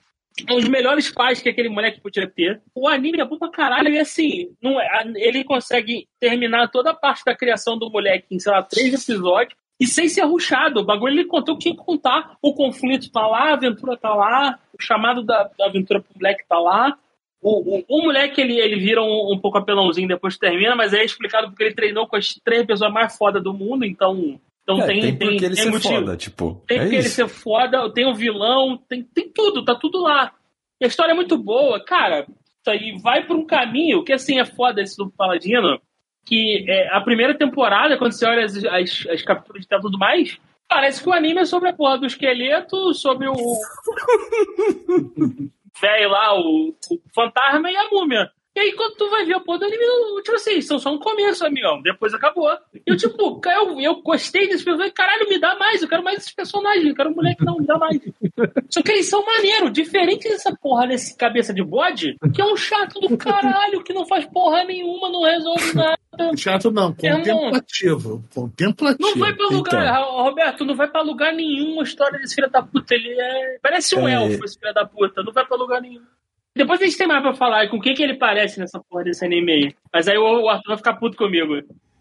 [0.51, 2.63] Os melhores pais que aquele moleque podia ter.
[2.75, 6.95] O anime é bom pra caralho e assim, não é, ele consegue terminar toda a
[6.95, 10.81] parte da criação do moleque em, sei lá, três episódios e sem ser ruxado.
[10.81, 12.37] O bagulho ele contou o que contar.
[12.41, 16.45] O conflito tá lá, a aventura tá lá, o chamado da, da aventura pro moleque
[16.49, 16.97] tá lá.
[17.43, 21.05] O, o, o moleque ele, ele vira um, um pouco apelãozinho depois termina, mas é
[21.05, 24.41] explicado porque ele treinou com as três pessoas mais fodas do mundo, então.
[24.63, 25.95] Então É, tem, tem tem, porque ele tem ser motivo.
[25.95, 26.63] foda, tipo.
[26.67, 27.17] Tem é porque ele isso.
[27.17, 30.33] ser foda, tem o vilão, tem, tem tudo, tá tudo lá.
[30.81, 32.27] E a história é muito boa, cara.
[32.61, 35.81] Isso aí vai por um caminho que assim é foda esse do Paladino.
[36.25, 39.83] Que é, a primeira temporada, quando você olha as, as, as capturas de tela e
[39.83, 43.35] tudo mais, parece que o anime é sobre a porra do esqueleto, sobre o.
[45.81, 48.31] velho lá, o, o fantasma e a múmia.
[48.55, 49.83] E aí, quando tu vai ver a porra do anime,
[50.23, 51.81] tipo assim, são só um começo, amigão.
[51.81, 52.51] Depois acabou.
[52.75, 54.93] E eu, tipo, eu, eu gostei desse personagem.
[54.93, 55.81] Caralho, me dá mais.
[55.81, 56.87] Eu quero mais esses personagens.
[56.87, 57.99] Eu quero um moleque, não, me dá mais.
[58.69, 59.73] Só que eles são maneiros.
[59.73, 64.05] Diferente dessa porra desse cabeça de bode, que é um chato do caralho, que não
[64.07, 65.97] faz porra nenhuma, não resolve nada.
[66.37, 67.49] Chato não, Irmão.
[67.51, 68.23] contemplativo.
[68.35, 69.09] Contemplativo.
[69.09, 70.23] Não vai pra lugar, Então.
[70.25, 72.95] Roberto, não vai pra lugar nenhum a história desse filho da puta.
[72.95, 73.59] Ele é.
[73.63, 74.13] Parece um É.
[74.15, 75.23] elfo, esse filho da puta.
[75.23, 76.03] Não vai pra lugar nenhum.
[76.55, 79.25] Depois a gente tem mais pra falar com quem que ele parece nessa porra desse
[79.25, 79.75] anime aí.
[79.93, 81.55] Mas aí o o Arthur vai ficar puto comigo.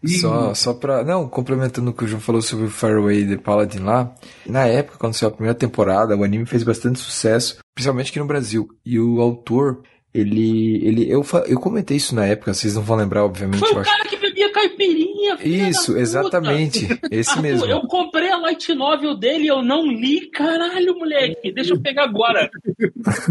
[0.04, 1.04] Só, só pra.
[1.04, 4.12] Não, complementando o que o João falou sobre o Faraway The Paladin lá.
[4.44, 8.26] Na época, quando saiu a primeira temporada, o anime fez bastante sucesso, principalmente aqui no
[8.26, 8.68] Brasil.
[8.84, 9.82] E o autor,
[10.14, 10.86] ele.
[10.86, 13.60] ele eu, eu comentei isso na época, vocês não vão lembrar, obviamente.
[13.60, 13.90] Foi o acho.
[13.90, 16.86] cara que bebia caipirinha, Isso, exatamente.
[17.10, 17.66] Esse mesmo.
[17.66, 20.28] Eu comprei a light novel dele e eu não li.
[20.30, 21.52] Caralho, moleque.
[21.52, 22.50] Deixa eu pegar agora.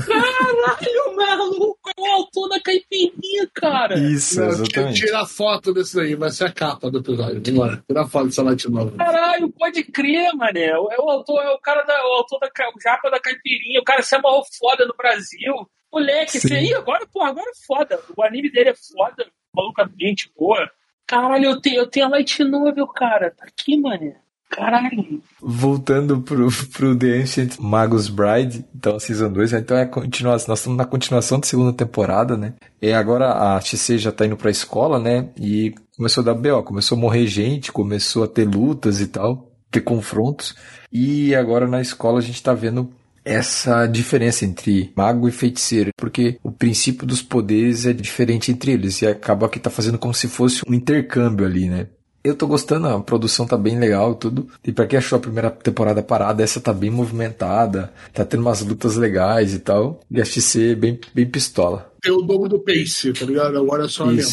[0.08, 1.90] Caralho, maluco.
[1.98, 3.98] É o autor da caipirinha, cara.
[4.00, 5.06] Isso, exatamente.
[5.06, 7.58] Tirar foto desse aí, vai ser a capa do episódio.
[7.58, 8.92] Lá, tirar foto dessa light nova.
[8.98, 10.68] Caralho, pode crer, mané.
[10.68, 13.80] É o autor, é o cara da, o autor da o japa da caipirinha.
[13.80, 15.54] O cara se amarrou foda no Brasil.
[15.92, 16.56] Moleque, esse Sim.
[16.56, 18.00] aí agora, pô, agora é foda.
[18.16, 19.26] O anime dele é foda.
[19.54, 20.70] O maluco é gente boa.
[21.06, 23.32] Caralho, eu tenho, eu tenho a Light Novel, cara.
[23.32, 24.16] Tá aqui, mané.
[24.52, 25.22] Caralho.
[25.40, 30.60] Voltando pro, pro The Ancient Magus Bride, então a Season 2, então é continuação, nós
[30.60, 32.56] estamos na continuação da segunda temporada, né?
[32.82, 35.30] E agora a XC já tá indo pra escola, né?
[35.40, 39.50] E começou a dar B.O., começou a morrer gente, começou a ter lutas e tal,
[39.72, 40.54] ter confrontos.
[40.92, 42.92] E agora na escola a gente tá vendo
[43.24, 49.02] essa diferença entre mago e feiticeiro, porque o princípio dos poderes é diferente entre eles
[49.02, 51.88] e acaba que tá fazendo como se fosse um intercâmbio ali, né?
[52.24, 54.48] Eu tô gostando, a produção tá bem legal tudo.
[54.64, 58.62] E pra quem achou a primeira temporada parada, essa tá bem movimentada, tá tendo umas
[58.62, 60.02] lutas legais e tal.
[60.10, 61.92] E a XC bem, bem pistola.
[62.00, 63.58] Tem o dobro do Pace, tá ligado?
[63.58, 64.28] Agora é só lenta.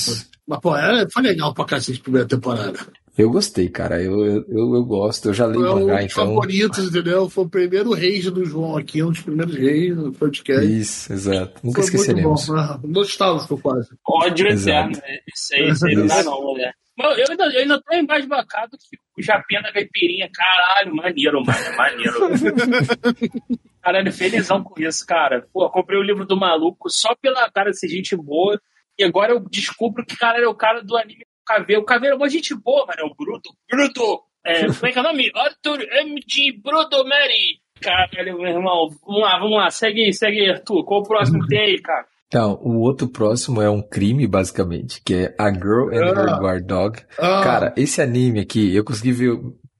[0.46, 2.78] Mas, pô, é, foi legal pra cacete a primeira temporada.
[3.18, 4.00] Eu gostei, cara.
[4.00, 5.30] Eu, eu, eu, gosto.
[5.30, 6.24] Eu já li um mangá, dos então.
[6.24, 7.28] favoritos, entendeu?
[7.28, 10.64] Foi o primeiro rei do João aqui, um dos primeiros reis do podcast.
[10.64, 11.60] Isso, exato.
[11.64, 12.46] Nunca Foi muito esqueceremos.
[12.46, 12.56] bom.
[12.56, 13.88] Ah, Nostálgico quase.
[14.06, 14.96] Ódio Exato.
[14.96, 15.20] eterno.
[15.34, 16.72] Isso aí, isso aí não dá não, mulher.
[16.96, 21.76] Mas eu ainda, eu ainda tô embasbacado que o Japinha da Caipirinha, caralho, maneiro, mano,
[21.76, 22.18] maneiro.
[23.82, 25.46] Caralho, felizão com isso, cara.
[25.52, 28.60] Pô, comprei o livro do maluco só pela cara de ser gente boa.
[28.98, 31.82] E agora eu descubro que, cara, é o cara do anime Caveiro.
[31.82, 33.00] O Caveiro é uma gente boa, mano.
[33.00, 33.50] É o Bruto.
[33.70, 34.20] Bruto!
[34.44, 35.30] É, como é que é o nome?
[35.34, 36.52] Arthur M.G.
[36.62, 37.60] Bruto Mary.
[37.80, 38.88] Caralho, meu irmão.
[39.06, 39.70] Vamos lá, vamos lá.
[39.70, 40.84] Segue aí, segue aí, Arthur.
[40.84, 42.06] Qual o próximo que tem aí, cara?
[42.26, 46.38] Então, o outro próximo é um crime, basicamente, que é A Girl and Her Ah.
[46.38, 46.98] Guard Dog.
[47.18, 49.30] Ah, Cara, esse anime aqui, eu consegui ver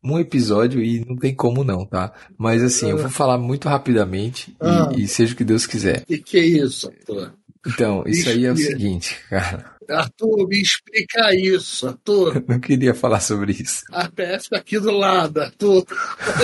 [0.03, 2.13] um episódio e não tem como não, tá?
[2.39, 4.89] Mas assim, eu vou falar muito rapidamente Ah.
[4.97, 6.05] e, e seja o que Deus quiser.
[6.07, 7.35] que que é isso, Arthur?
[7.67, 9.73] Então, isso aí é o seguinte, cara.
[9.91, 12.45] Arthur, me explica isso, Arthur.
[12.49, 13.85] Não queria falar sobre isso.
[13.93, 15.85] A tá aqui do lado, Arthur.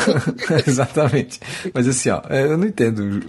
[0.67, 1.41] Exatamente.
[1.73, 3.21] Mas assim, ó, eu não entendo,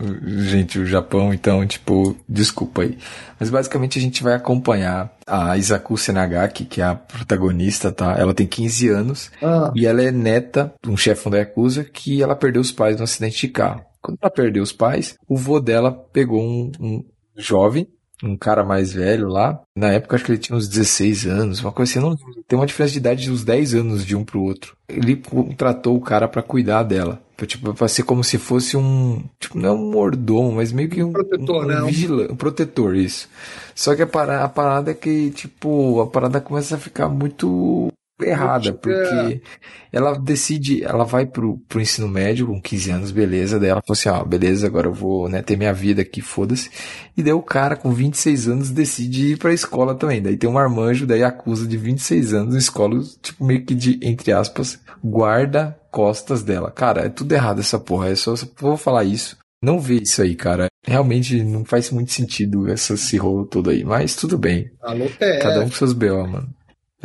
[0.43, 2.97] gente, o Japão, então, tipo, desculpa aí.
[3.39, 8.15] Mas basicamente a gente vai acompanhar a Isaku Senagaki, que é a protagonista, tá?
[8.17, 12.21] Ela tem 15 anos Ah, e ela é neta de um chefão da Yakuza que
[12.21, 13.84] ela perdeu os pais num acidente de carro.
[14.01, 17.04] Quando ela perdeu os pais, o vô dela pegou um, um
[17.36, 17.88] jovem,
[18.23, 19.62] um cara mais velho lá.
[19.75, 21.99] Na época, acho que ele tinha uns 16 anos, uma coisa assim.
[21.99, 22.15] Não,
[22.47, 24.75] tem uma diferença de idade de uns 10 anos de um pro outro.
[24.88, 27.21] Ele contratou o cara pra cuidar dela.
[27.36, 29.21] Pra, tipo, pra ser como se fosse um.
[29.39, 31.12] Tipo, não é um mordomo, mas meio que um.
[31.12, 31.82] Protetor, um, né?
[31.82, 33.28] Um, vigilante, um protetor, isso.
[33.73, 37.91] Só que a parada, a parada é que, tipo, a parada começa a ficar muito
[38.21, 39.41] errada, porque
[39.91, 43.93] ela decide, ela vai pro, pro ensino médio com 15 anos, beleza, daí ela falou
[43.93, 46.69] assim, ó, beleza, agora eu vou, né, ter minha vida aqui, foda-se.
[47.17, 50.21] E daí o cara com 26 anos decide ir pra escola também.
[50.21, 53.99] Daí tem um marmanjo, daí acusa de 26 anos na escola, tipo, meio que de,
[54.01, 56.71] entre aspas, guarda costas dela.
[56.71, 59.38] Cara, é tudo errado essa porra, é só, só vou falar isso.
[59.62, 60.67] Não vê isso aí, cara.
[60.86, 64.69] Realmente não faz muito sentido essa, esse rolo todo aí, mas tudo bem.
[64.82, 65.06] alô.
[65.41, 66.55] Cada um com seus B.O., mano.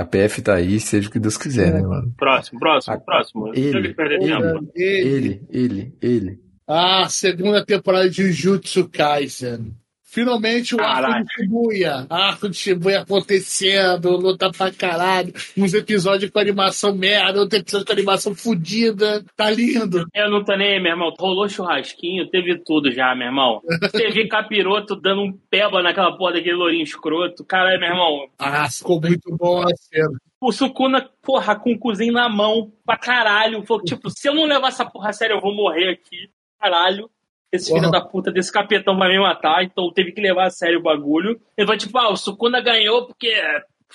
[0.00, 2.12] A PF tá aí, seja o que Deus quiser, né, mano?
[2.16, 3.48] Próximo, próximo, Ah, próximo.
[3.54, 3.94] ele.
[4.20, 4.70] Ele.
[4.76, 6.40] Ele, ele, ele.
[6.66, 9.74] Ah, segunda temporada de Jujutsu Kaisen.
[10.10, 12.06] Finalmente o arco de Shibuya.
[12.10, 15.32] Arco de Shibuya acontecendo, luta pra caralho.
[15.56, 19.24] Uns episódios com animação merda, outro episódio com animação fodida.
[19.36, 20.04] Tá lindo.
[20.12, 21.14] Eu não tô nem aí, meu irmão.
[21.16, 23.62] Rolou churrasquinho, teve tudo já, meu irmão.
[23.92, 27.44] Teve capiroto dando um peba naquela porra daquele lourinho escroto.
[27.44, 28.28] Caralho, meu irmão.
[28.36, 30.18] Ah, ficou muito bom a cena.
[30.40, 33.62] O Sukuna, porra, com o cozinho na mão, pra caralho.
[33.64, 36.30] Falou, tipo, se eu não levar essa porra a sério, eu vou morrer aqui.
[36.58, 37.08] Caralho.
[37.52, 40.78] Esse filho da puta desse capetão vai me matar, então teve que levar a sério
[40.78, 41.40] o bagulho.
[41.56, 43.32] Ele vai, tipo, ah, o Sukuna ganhou porque.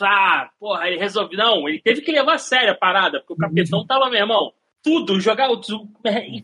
[0.02, 1.38] Ah, porra, ele resolveu.
[1.38, 4.52] Não, ele teve que levar a sério a parada, porque o capetão tava, meu irmão,
[4.84, 5.62] tudo, jogar o.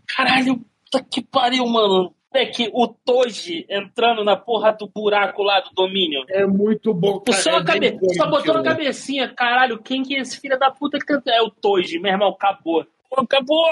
[0.08, 2.14] Caralho, puta que pariu, mano.
[2.34, 6.24] É que o Toji entrando na porra do buraco lá do domínio.
[6.30, 7.38] É muito bom, cara.
[7.38, 8.00] Só, a é cabe...
[8.16, 11.30] só botou na cabecinha, caralho, quem que é esse filho da puta que?
[11.30, 12.86] É o Toji, meu irmão, acabou.
[13.18, 13.68] Acabou!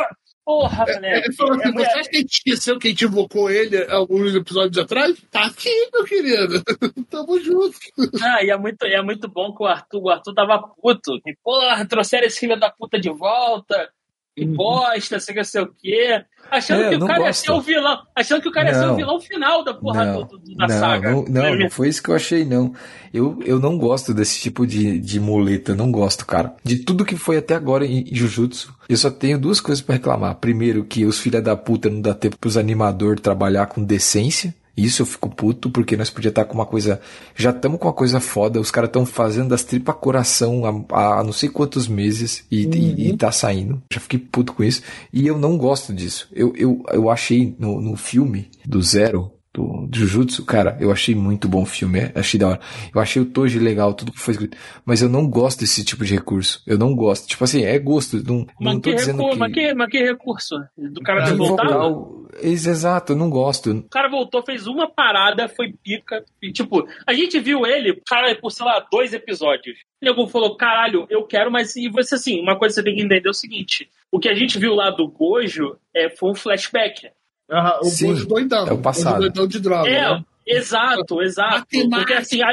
[0.46, 1.28] Porra, moleque.
[1.28, 3.84] Ele falou assim, É, você acha que a gente esqueceu que a gente invocou ele
[3.92, 5.22] alguns episódios atrás?
[5.30, 6.64] Tá aqui, meu querido.
[7.10, 7.78] Tamo junto.
[8.22, 11.22] Ah, e é muito, e é muito bom que o Arthur, o Arthur tava puto.
[11.22, 13.92] Que, porra, trouxeram esse filho da puta de volta.
[14.40, 16.22] Que bosta, sei que sei o quê.
[16.52, 16.84] Achando.
[16.84, 17.46] É, que o não cara ia gosto.
[17.46, 18.00] ser o vilão.
[18.16, 18.94] Achando que o cara ia ser Não.
[18.94, 21.12] o vilão final da porra Não, do, do- da não, saga.
[21.12, 22.74] não, não, não foi isso que eu achei, não.
[23.14, 26.54] Eu, eu não gosto desse tipo de, de muleta, não gosto, cara.
[26.64, 30.36] De tudo que foi até agora em Jujutsu, eu só tenho duas coisas pra reclamar.
[30.36, 34.54] Primeiro, que os filha da puta não dá tempo pros animadores trabalhar com decência.
[34.76, 37.02] Isso eu fico puto, porque nós podíamos estar com uma coisa.
[37.36, 41.24] Já estamos com uma coisa foda, os caras estão fazendo das tripas coração há, há
[41.24, 43.82] não sei quantos meses e, e, e tá saindo.
[43.92, 44.82] Já fiquei puto com isso.
[45.12, 46.30] E eu não gosto disso.
[46.32, 51.48] Eu, eu, eu achei no, no filme do Zero, do, Jujutsu, cara, eu achei muito
[51.50, 52.60] bom o filme, é, achei da hora.
[52.94, 54.58] Eu achei o Toji legal, tudo que foi escrito.
[54.86, 56.62] Mas eu não gosto desse tipo de recurso.
[56.68, 57.28] Eu não gosto.
[57.28, 58.24] Tipo assim, é gosto.
[58.24, 59.40] Não, Mas, não tô que dizendo recurso, que.
[59.40, 60.56] mas, que, mas que recurso?
[60.78, 62.30] Do cara ter voltado?
[62.42, 63.72] Ex- Exato, eu não gosto.
[63.72, 66.24] O cara voltou, fez uma parada, foi pica.
[66.42, 69.78] E, tipo, a gente viu ele, cara, por, sei lá, dois episódios.
[70.02, 72.96] O nego falou, caralho, eu quero, mas e você assim, uma coisa que você tem
[72.96, 76.32] que entender é o seguinte: o que a gente viu lá do Gojo é, foi
[76.32, 77.10] um flashback.
[77.52, 78.68] Ah, o Sim, Gojo doidão.
[78.68, 79.16] é o passado.
[79.16, 79.90] Gojo doidão de droga.
[79.90, 80.24] É, né?
[80.46, 81.66] exato, exato.
[81.90, 82.50] Porque assim, a,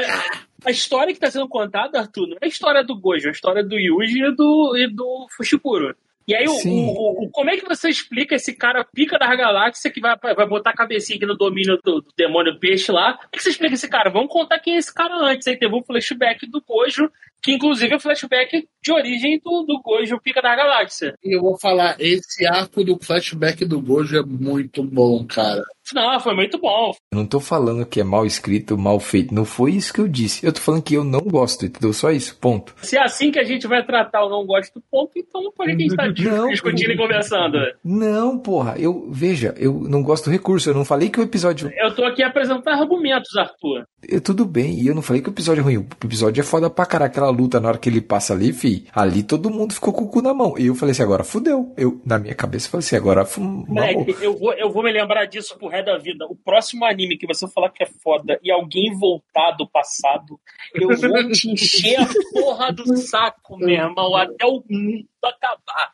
[0.65, 3.31] a história que está sendo contada, Arthur, não é a história do Gojo, é a
[3.33, 5.95] história do Yuji e do, e do Fushipuro.
[6.27, 9.89] E aí, o, o- o- como é que você explica esse cara pica da galáxia
[9.89, 13.13] que vai, vai botar a cabecinha aqui no domínio do, do demônio peixe lá?
[13.13, 14.09] Como é que você explica esse cara?
[14.09, 15.47] Vamos contar quem é esse cara antes.
[15.47, 17.09] Aí teve um flashback do Gojo,
[17.41, 21.15] que inclusive é o flashback de origem do, do Gojo pica da galáxia.
[21.23, 25.63] E eu vou falar, esse arco do flashback do Gojo é muito bom, cara.
[25.93, 26.91] Não, foi muito bom.
[27.11, 29.33] Eu não tô falando que é mal escrito, mal feito.
[29.33, 30.45] Não foi isso que eu disse.
[30.45, 31.93] Eu tô falando que eu não gosto, entendeu?
[31.93, 32.73] Só isso, ponto.
[32.81, 35.65] Se é assim que a gente vai tratar o não gosto do ponto, então por
[35.65, 36.49] que a gente tá Não.
[36.49, 37.57] discutindo e conversando?
[37.83, 38.75] Não, porra.
[38.77, 40.69] Eu, veja, eu não gosto do recurso.
[40.69, 41.71] Eu não falei que o episódio.
[41.75, 43.85] Eu tô aqui apresentando argumentos, Arthur.
[44.07, 45.77] eu- tudo bem, e eu não falei que o episódio é ruim.
[45.77, 47.07] O episódio é foda pra caralho.
[47.11, 48.85] Aquela luta na hora que ele passa ali, fi.
[48.93, 50.55] Ali todo mundo ficou com o cu na mão.
[50.57, 51.73] E eu falei assim, agora fudeu.
[51.77, 53.25] Eu, na minha cabeça, falei assim, agora.
[53.37, 56.25] Moleque, eu vou, eu vou me lembrar disso pro resto da vida.
[56.25, 60.39] O próximo anime que você falar que é foda e alguém voltar do passado,
[60.73, 65.93] eu vou te encher a porra do saco, meu irmão, até o mundo acabar.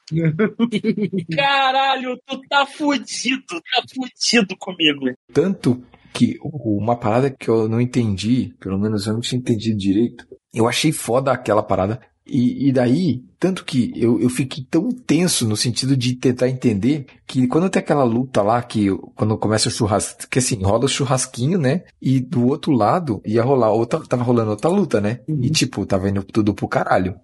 [1.36, 5.06] Caralho, tu tá fudido, tá fudido comigo.
[5.34, 10.28] Tanto que uma parada que eu não entendi, pelo menos eu não tinha entendido direito,
[10.54, 12.00] eu achei foda aquela parada.
[12.26, 17.06] E, e daí, tanto que eu, eu fiquei tão tenso no sentido de tentar entender
[17.28, 20.90] que quando tem aquela luta lá, que quando começa o churrasco, que assim, rola o
[20.90, 21.84] churrasquinho, né?
[22.02, 25.20] E do outro lado ia rolar outra, tava rolando outra luta, né?
[25.28, 25.40] Uhum.
[25.44, 27.16] E tipo, tava indo tudo pro caralho.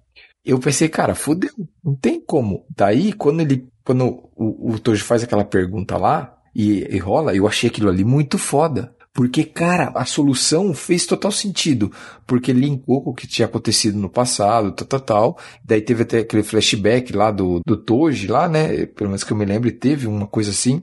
[0.44, 1.52] Eu pensei, cara, fudeu,
[1.84, 2.66] não tem como.
[2.76, 7.48] Daí, quando ele, quando o, o Tojo faz aquela pergunta lá, e, e rola, eu
[7.48, 8.94] achei aquilo ali muito foda.
[9.20, 11.92] Porque, cara, a solução fez total sentido.
[12.26, 15.38] Porque linkou com o que tinha acontecido no passado, tal, tal, tal.
[15.62, 18.86] Daí teve até aquele flashback lá do, do Toji lá, né?
[18.86, 20.82] Pelo menos que eu me lembro, teve uma coisa assim.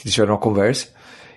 [0.00, 0.90] Eles tiveram uma conversa.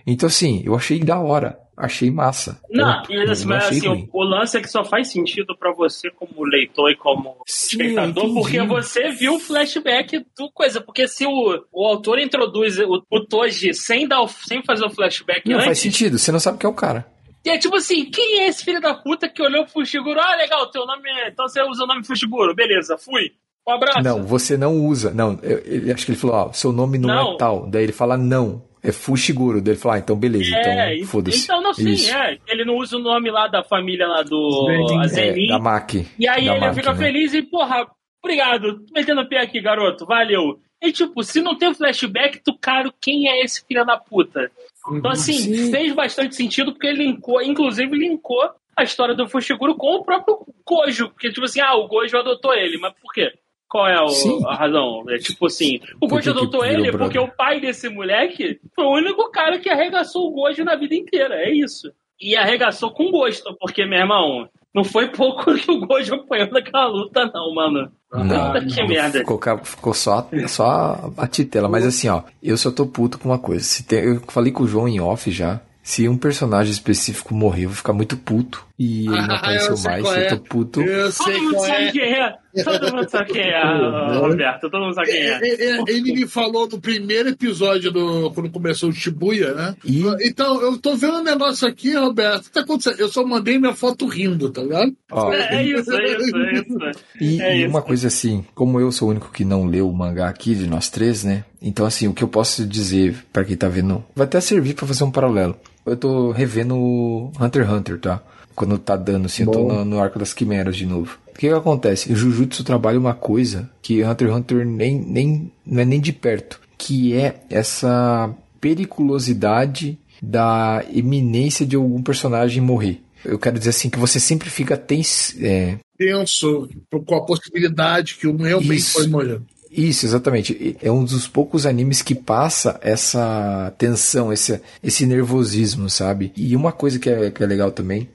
[0.06, 2.60] Então, assim, eu achei da hora achei massa.
[2.70, 6.10] Não, eu, assim, mas assim, o, o, lance é que só faz sentido para você
[6.12, 10.80] como leitor e como Sim, espectador, porque você viu o flashback do coisa.
[10.80, 15.48] Porque se o, o autor introduz o, o Toji sem, dar sem fazer o flashback
[15.48, 15.66] não, antes...
[15.66, 17.06] faz sentido, você não sabe que é o cara.
[17.46, 20.20] E é tipo assim, quem é esse filho da puta que olhou pro Fushiguro?
[20.20, 21.30] Ah, legal, teu nome é...
[21.30, 23.34] Então você usa o nome Fushiguro, beleza, fui.
[23.68, 24.02] Um abraço.
[24.02, 25.12] Não, você não usa.
[25.12, 27.68] Não, eu, eu acho que ele falou, ó, seu nome não, é não, é tal.
[27.68, 28.64] Daí ele fala não.
[28.88, 29.58] É Fushiguro.
[29.58, 31.44] Ele fala, ah, então beleza, é, então foda-se.
[31.44, 32.14] Então, não, sim, Isso.
[32.14, 32.38] é.
[32.48, 34.68] Ele não usa o nome lá da família lá do
[35.02, 35.46] Azenin.
[35.46, 36.08] É, da Maki.
[36.20, 36.98] E aí ele Maki, fica né?
[36.98, 37.88] feliz e, porra,
[38.24, 38.80] obrigado.
[38.80, 40.06] Tô metendo o pé aqui, garoto.
[40.06, 40.60] Valeu.
[40.82, 44.52] E tipo, se não tem flashback, tu, caro, quem é esse filho da puta?
[44.92, 45.72] Então, assim, sim.
[45.72, 50.46] fez bastante sentido porque ele linkou, inclusive linkou a história do Fushiguro com o próprio
[50.66, 51.10] Gojo.
[51.10, 53.32] Porque, tipo assim, ah, o Gojo adotou ele, mas por quê?
[53.68, 55.04] Qual é o, a razão?
[55.10, 56.98] É tipo assim, o Gojo adotou ele brother?
[57.00, 60.96] porque o pai desse moleque foi o único cara que arregaçou o Gojo na vida
[60.96, 61.36] inteira.
[61.36, 61.92] É isso.
[62.22, 66.88] E arregaçou com gosto, porque, meu irmão, não foi pouco que o Gojo apanhou naquela
[66.88, 67.92] luta, não, mano.
[68.14, 69.20] Não, Puta que não, merda.
[69.20, 71.68] Ficou, ficou só, só a titela.
[71.68, 73.64] Mas assim, ó, eu só tô puto com uma coisa.
[73.64, 75.60] Se tem, eu falei com o João em off já.
[75.84, 78.65] Se um personagem específico morrer, eu vou ficar muito puto.
[78.78, 80.26] E ele não apareceu mais, eu é.
[80.28, 80.82] tô puto.
[80.82, 81.92] Eu sei Todo mundo sabe é.
[81.92, 82.36] quem é.
[82.64, 83.64] Todo mundo sabe quem é,
[84.20, 84.70] Roberto.
[84.70, 85.40] Todo mundo sabe quem é.
[85.88, 89.76] Ele me falou no primeiro episódio do quando começou o Shibuya, né?
[89.84, 90.04] E?
[90.22, 92.42] Então, eu tô vendo um negócio aqui, Roberto.
[92.42, 93.00] O que tá acontecendo?
[93.00, 94.94] Eu só mandei minha foto rindo, tá ligado?
[95.12, 96.78] Ó, É, é isso, é isso, é isso.
[97.20, 97.70] E, É e isso.
[97.70, 100.68] uma coisa assim, como eu sou o único que não leu o mangá aqui de
[100.68, 101.44] nós três, né?
[101.62, 104.88] Então assim, o que eu posso dizer pra quem tá vendo, vai até servir pra
[104.88, 105.58] fazer um paralelo.
[105.86, 108.22] Eu tô revendo o Hunter x Hunter, tá?
[108.56, 109.74] Quando tá dando, assim, eu tô Bom.
[109.74, 111.18] no, no arco das quimeras de novo.
[111.28, 112.12] O que que acontece?
[112.12, 116.14] O Jujutsu trabalha uma coisa que Hunter x Hunter nem, nem, não é nem de
[116.14, 123.02] perto, que é essa periculosidade da iminência de algum personagem morrer.
[123.24, 126.70] Eu quero dizer assim que você sempre fica tens, é, Penso
[127.06, 128.94] com a possibilidade que o realmente Isso.
[128.94, 129.42] foi morrer.
[129.72, 130.78] Isso, exatamente.
[130.82, 136.32] É um dos poucos animes que passa essa tensão, esse, esse nervosismo, sabe?
[136.36, 138.08] E uma coisa que é, que é legal também.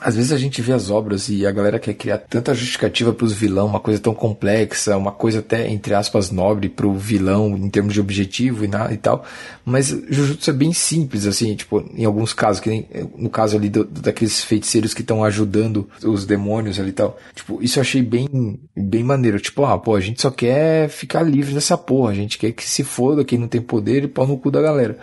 [0.00, 3.32] Às vezes a gente vê as obras e a galera quer criar tanta justificativa pros
[3.32, 7.94] vilão, uma coisa tão complexa, uma coisa até, entre aspas, nobre pro vilão em termos
[7.94, 9.24] de objetivo e, na, e tal.
[9.64, 13.68] Mas Jujutsu é bem simples, assim, tipo, em alguns casos, que nem no caso ali
[13.68, 17.18] do- daqueles feiticeiros que estão ajudando os demônios ali e tal.
[17.34, 19.40] Tipo, isso eu achei bem, bem maneiro.
[19.40, 22.64] Tipo, ah, pô, a gente só quer ficar livre dessa porra, a gente quer que
[22.68, 24.96] se foda quem não tem poder e pau no cu da galera.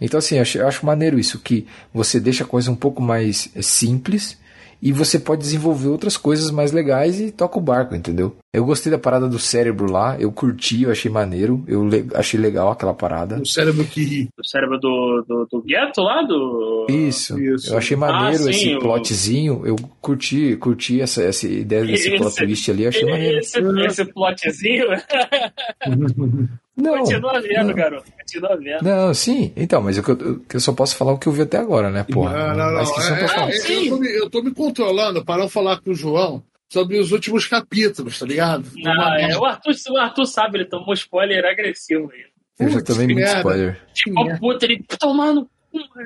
[0.00, 3.02] Então, assim, eu acho, eu acho maneiro isso, que você deixa a coisa um pouco
[3.02, 4.39] mais simples
[4.82, 8.34] e você pode desenvolver outras coisas mais legais e toca o barco, entendeu?
[8.52, 12.38] Eu gostei da parada do cérebro lá, eu curti, eu achei maneiro, eu le- achei
[12.40, 13.40] legal aquela parada.
[13.40, 14.28] O cérebro que ri.
[14.38, 16.22] O cérebro do, do, do Gueto lá?
[16.22, 16.86] Do...
[16.88, 17.72] Isso, Isso.
[17.72, 22.08] eu achei maneiro Ah, sim, esse o- plotzinho, eu curti, curti essa, essa ideia desse
[22.08, 23.38] Esse- plot twist ali, eu achei maneiro.
[23.38, 24.86] Esse, esse plotzinho.
[26.76, 28.10] Não, Continua vendo, garoto.
[28.82, 31.58] Não, sim, então, mas eu, eu, eu só posso falar o que eu vi até
[31.58, 32.54] agora, né, porra?
[32.54, 32.82] Não, não, não.
[32.82, 35.90] isso não É, é, eu, tô me, eu tô me controlando para não falar com
[35.90, 38.64] o João sobre os últimos capítulos, tá ligado?
[38.76, 42.30] Não, é, o, Arthur, o Arthur sabe, ele tomou spoiler agressivo aí.
[42.58, 43.38] Eu já Putz, tomei muito merda.
[43.38, 43.80] spoiler.
[43.94, 44.38] Tipo, merda.
[44.38, 45.50] puta, ele tomando.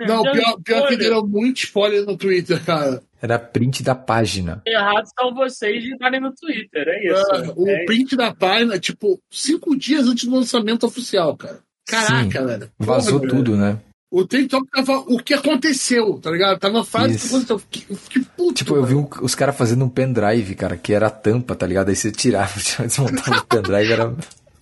[0.07, 3.03] Não, pior, pior que deram muito spoiler no Twitter, cara.
[3.21, 4.61] Era print da página.
[4.67, 7.25] Errados são vocês de darem no Twitter, é isso.
[7.33, 11.61] Ah, o é, print da página, tipo, cinco dias antes do lançamento oficial, cara.
[11.87, 12.47] Caraca, Sim.
[12.47, 12.71] velho.
[12.79, 13.79] Vazou Porra, tudo, né?
[14.11, 16.59] O TikTok tava o que aconteceu, tá ligado?
[16.61, 17.35] Tava frase que Isso.
[17.37, 17.61] aconteceu.
[17.71, 18.55] Que, que puto.
[18.55, 19.11] Tipo, eu vi mano.
[19.21, 21.89] um- os caras fazendo um pendrive, cara, que era a tampa, tá ligado?
[21.89, 24.15] Aí você tirava, desmontava o pendrive, era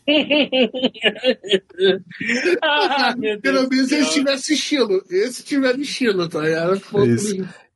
[2.62, 4.04] ah, meu Pelo menos céu.
[4.10, 5.02] tivesse estilo.
[5.10, 6.80] Esse tiver estilo, tá ligado?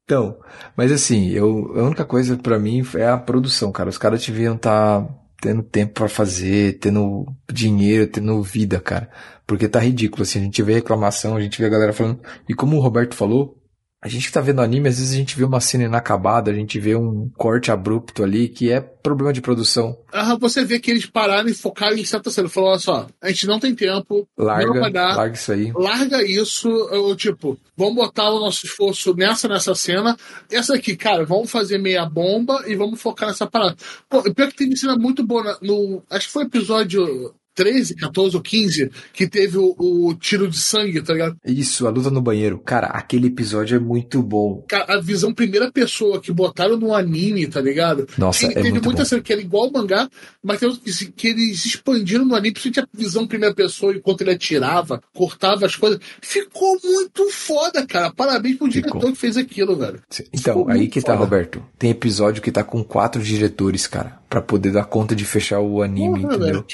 [0.04, 0.36] Então,
[0.76, 3.90] mas assim, eu, a única coisa pra mim é a produção, cara.
[3.90, 5.06] Os caras deviam estar
[5.40, 9.10] tendo tempo pra fazer, tendo dinheiro, tendo vida, cara.
[9.46, 12.20] Porque tá ridículo, assim, a gente vê reclamação, a gente vê a galera falando.
[12.48, 13.56] E como o Roberto falou,
[14.02, 16.54] a gente que tá vendo anime, às vezes a gente vê uma cena inacabada, a
[16.54, 19.98] gente vê um corte abrupto ali, que é problema de produção.
[20.12, 22.48] Ah, você vê que eles pararam e focaram em certa cena.
[22.48, 25.16] Falou, olha só, a gente não tem tempo, não vai Larga, dar.
[25.16, 25.72] larga isso aí.
[25.74, 30.16] larga isso, ou tipo, vamos botar o nosso esforço nessa, nessa cena.
[30.50, 33.76] Essa aqui, cara, vamos fazer meia bomba e vamos focar nessa parada.
[34.08, 36.02] Pô, pior que tem cena muito boa no.
[36.10, 40.58] Acho que foi o episódio 13, 14 ou 15, que teve o, o tiro de
[40.58, 41.36] sangue, tá ligado?
[41.44, 42.58] Isso, a luta no banheiro.
[42.58, 44.62] Cara, aquele episódio é muito bom.
[44.68, 48.06] Cara, a visão primeira pessoa que botaram no anime, tá ligado?
[48.18, 49.08] Nossa, Tem- é teve muito muita bom.
[49.08, 50.08] cena que era igual ao mangá,
[50.42, 54.32] mas tem que, que eles expandiram no anime, principalmente a visão primeira pessoa enquanto ele
[54.32, 55.98] atirava, cortava as coisas.
[56.20, 58.12] Ficou muito foda, cara.
[58.12, 58.90] Parabéns pro Ficou.
[58.92, 60.00] diretor que fez aquilo, velho.
[60.32, 61.24] Então, Ficou aí que tá, foda.
[61.24, 61.62] Roberto.
[61.78, 65.80] Tem episódio que tá com quatro diretores, cara, Pra poder dar conta de fechar o
[65.82, 66.52] anime, Porra, entendeu?
[66.62, 66.66] velho.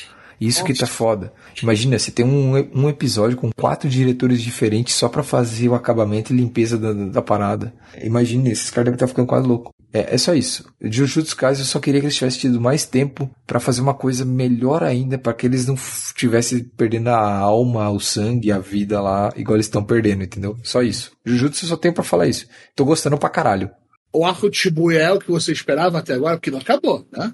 [0.47, 1.33] Isso que tá foda.
[1.63, 6.33] Imagina, você tem um, um episódio com quatro diretores diferentes só pra fazer o acabamento
[6.33, 7.73] e limpeza da, da parada.
[8.03, 9.73] Imagina, esses caras devem estar ficando quase loucos.
[9.93, 10.65] É, é só isso.
[10.81, 14.25] Jujutsu Kaisen eu só queria que eles tivessem tido mais tempo pra fazer uma coisa
[14.25, 19.33] melhor ainda, pra que eles não estivessem perdendo a alma, o sangue, a vida lá,
[19.37, 20.57] igual eles estão perdendo, entendeu?
[20.63, 21.13] Só isso.
[21.25, 22.47] Jujutsu eu só tenho pra falar isso.
[22.75, 23.71] Tô gostando pra caralho.
[24.13, 27.33] O arco de Shibuya é o que você esperava até agora, porque não acabou, né?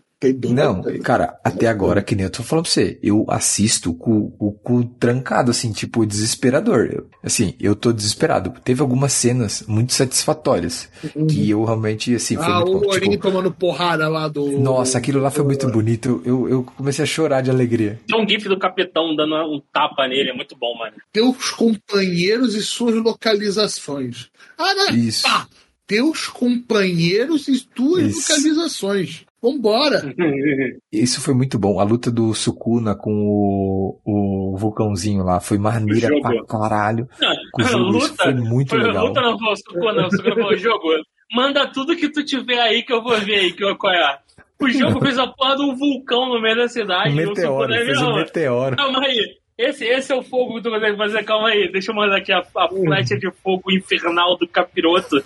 [0.50, 4.50] Não, cara, até agora, que nem eu tô falando pra você, eu assisto com o
[4.50, 6.88] cu trancado, assim, tipo, desesperador.
[6.92, 8.52] Eu- assim, eu tô desesperado.
[8.64, 10.88] Teve algumas cenas muito satisfatórias,
[11.28, 12.88] que eu realmente, assim, foi ah, muito o bom.
[12.90, 14.58] Orin Tipo, tomando porrada lá do.
[14.58, 16.20] nossa, aquilo lá foi muito bonito.
[16.24, 18.00] Eu, eu comecei a chorar de alegria.
[18.08, 20.96] Tem um gif do capitão dando um tapa nele, é muito bom, mano.
[21.12, 24.30] Teus companheiros e suas localizações.
[24.58, 24.90] Ah, não.
[24.96, 25.22] Isso.
[25.22, 25.46] Pá,
[25.86, 28.32] teus companheiros e tuas Isso.
[28.32, 29.27] localizações.
[29.40, 30.02] Vambora.
[30.92, 31.78] Isso foi muito bom.
[31.80, 37.08] A luta do Sukuna com o, o vulcãozinho lá foi maneira pra caralho.
[37.20, 39.06] Não, o jogo, isso luta, foi muito foi, legal.
[39.06, 40.08] luta não foi o Sucuna, não.
[40.08, 40.88] O o jogo.
[41.32, 44.18] Manda tudo que tu tiver aí que eu vou ver aí, que eu, qual é.
[44.60, 47.10] O jogo fez a porra de um vulcão no meio da cidade.
[47.10, 48.76] Um e o meteoro, Sukuna, fez um meteoro.
[48.76, 49.38] Calma aí.
[49.58, 51.24] Esse, esse é o fogo que tu consegue fazer.
[51.24, 51.70] Calma aí.
[51.72, 55.20] Deixa eu mandar aqui a, a flecha de fogo infernal do capiroto.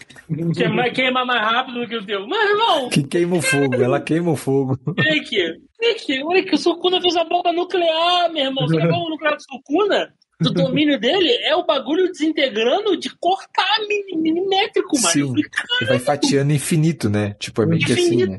[0.54, 2.26] Que é queima mais rápido do que o teu.
[2.26, 4.78] Mas, irmão, Que queima o fogo, ela queima o fogo.
[4.86, 6.22] olha aqui.
[6.24, 8.66] Olha que o Sukuna fez a bomba nuclear, meu irmão.
[8.66, 10.14] Você a bomba nuclear do Sukuna?
[10.40, 13.78] Do domínio dele é o bagulho desintegrando de cortar
[14.16, 15.36] milimétrico, mano.
[15.36, 15.86] Sim.
[15.86, 17.36] vai fatiando infinito, né?
[17.38, 18.36] Tipo, é meio que assim, né?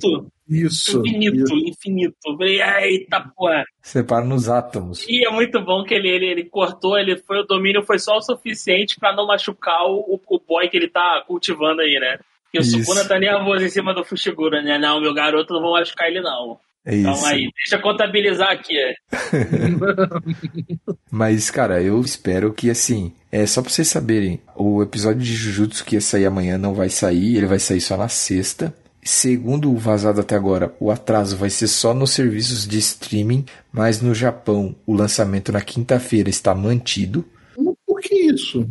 [0.48, 1.00] Isso.
[1.00, 1.56] Infinito, isso.
[1.56, 2.16] infinito.
[2.26, 3.64] Eu falei, eita porra.
[3.82, 5.06] Separa nos átomos.
[5.08, 8.18] E é muito bom que ele, ele, ele cortou, ele foi, o domínio foi só
[8.18, 12.20] o suficiente pra não machucar o, o boy que ele tá cultivando aí, né?
[12.54, 12.64] E o.
[12.64, 14.78] Sukuna tá nervoso em cima do Fushiguro, né?
[14.78, 16.60] Não, meu garoto, não vou machucar ele não.
[16.86, 17.06] É isso.
[17.06, 18.76] Calma aí, deixa eu contabilizar aqui.
[21.10, 25.86] Mas, cara, eu espero que, assim, é só pra vocês saberem, o episódio de Jujutsu
[25.86, 28.76] que ia sair amanhã não vai sair, ele vai sair só na sexta.
[29.04, 34.02] Segundo o vazado até agora, o atraso vai ser só nos serviços de streaming, mas
[34.02, 37.26] no Japão o lançamento na quinta-feira está mantido.
[37.86, 38.70] Por que isso?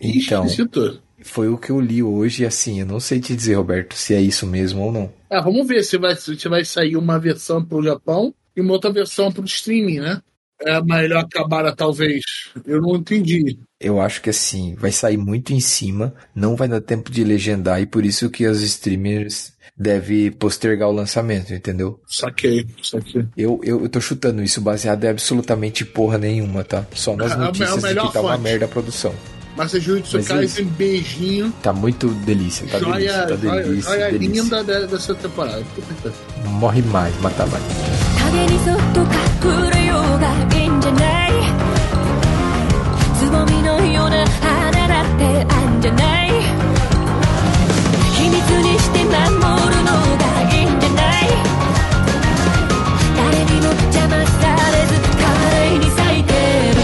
[0.00, 1.00] Então, esquisito.
[1.22, 4.14] foi o que eu li hoje, e assim, eu não sei te dizer, Roberto, se
[4.14, 5.12] é isso mesmo ou não.
[5.30, 8.92] Ah, vamos ver se vai, se vai sair uma versão pro Japão e uma outra
[8.92, 10.20] versão pro streaming, né?
[10.60, 12.22] É melhor acabar, talvez.
[12.66, 13.58] Eu não entendi.
[13.80, 17.80] Eu acho que assim, vai sair muito em cima, não vai dar tempo de legendar,
[17.80, 22.00] e por isso que os streamers devem postergar o lançamento, entendeu?
[22.08, 23.24] Saquei, saquei.
[23.36, 26.84] Eu, eu, eu tô chutando isso baseado em absolutamente porra nenhuma, tá?
[26.92, 29.14] Só nas É é notícias de melhor que tá uma merda a produção.
[29.56, 31.52] Mas a Jujutsu Kaisen, beijinho.
[31.62, 34.42] Tá muito delícia, tá delícia, joia tá joia, delícia, joia delícia.
[34.42, 35.64] linda de- dessa temporada.
[36.44, 37.62] Morre mais, mata mais.
[44.07, 46.29] みのような花だってあんじゃない
[48.15, 51.23] 秘密にして守るのがいいんじゃない
[53.17, 56.83] 誰にも邪魔されず華麗に咲いてる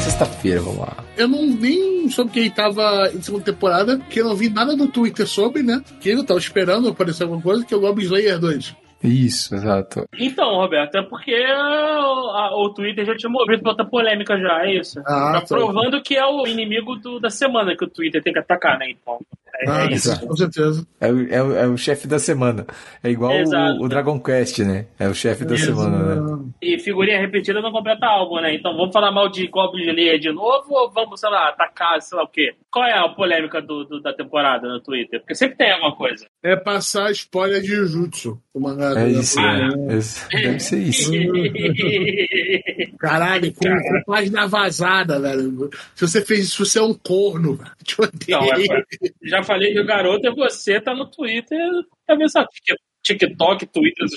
[0.00, 1.04] Sexta-feira, vamos lá.
[1.16, 4.76] Eu não nem soube que ele tava em segunda temporada, que eu não vi nada
[4.76, 5.82] no Twitter sobre, né?
[6.00, 8.81] Que eu tava esperando aparecer alguma coisa, que é o Goblin Slayer 2.
[9.03, 10.05] Isso, exato.
[10.17, 14.65] Então, Roberto, é porque o, a- o Twitter já tinha movido pra outra polêmica já,
[14.65, 14.99] é isso.
[15.05, 15.47] Ah, tá tá.
[15.55, 18.89] provando que é o inimigo do- da semana que o Twitter tem que atacar, né?
[18.91, 19.19] Então,
[19.55, 20.19] é, Ah, é isso.
[20.25, 20.87] com certeza.
[20.99, 22.65] É, o- é, o- é o chefe da semana.
[23.03, 24.85] É igual o, o Dragon Quest, né?
[24.99, 26.43] É o chefe da semana, né?
[26.61, 28.55] E figurinha repetida não completa álbum, né?
[28.55, 32.17] Então vamos falar mal de Goblin Slayer de novo ou vamos, sei lá, atacar, sei
[32.17, 32.53] lá o quê?
[32.71, 35.19] Qual é a polêmica do, do- da temporada no Twitter?
[35.19, 36.25] Porque sempre tem alguma coisa.
[36.41, 38.39] É passar spoiler de Jujutsu.
[38.53, 39.69] O mangá É isso, né?
[39.97, 41.11] Esse- Deve ser isso.
[42.99, 45.69] Caralho, com, com página vazada, velho.
[45.95, 47.71] Se você fez isso, você é um corno, velho.
[47.83, 48.39] Te odeio.
[48.39, 48.85] Não, é,
[49.23, 51.59] já falei que o garoto é você, tá no Twitter,
[52.07, 54.07] tá vendo essa Tik- TikTok, Twitter.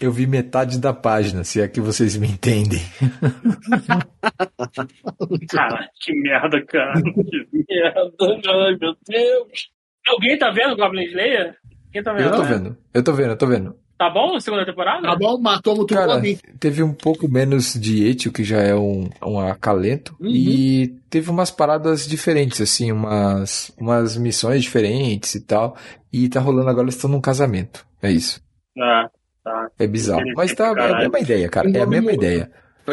[0.00, 2.80] Eu vi metade da página, se é que vocês me entendem.
[5.50, 7.00] Cara, que merda, cara.
[7.02, 8.12] Que merda.
[8.20, 9.70] Ai, meu Deus.
[10.06, 11.56] Alguém tá vendo Goblin Slayer?
[11.92, 12.24] Quem tá vendo?
[12.24, 13.76] Eu tô vendo, eu tô vendo, eu tô vendo.
[13.96, 15.06] Tá bom a segunda temporada?
[15.06, 15.38] Tá bom?
[15.38, 16.20] Matou muito Cara,
[16.58, 20.28] teve um pouco menos de Etio, que já é um, um acalento, Uhum.
[20.30, 25.76] e teve umas paradas diferentes, assim, umas, umas missões diferentes e tal,
[26.12, 27.86] e tá rolando agora, eles estão num casamento.
[28.02, 28.40] É isso.
[28.80, 29.08] Ah,
[29.44, 29.68] tá.
[29.78, 30.24] É bizarro.
[30.36, 31.70] Mas tá, é a mesma ideia, cara.
[31.70, 32.50] É a mesma ideia.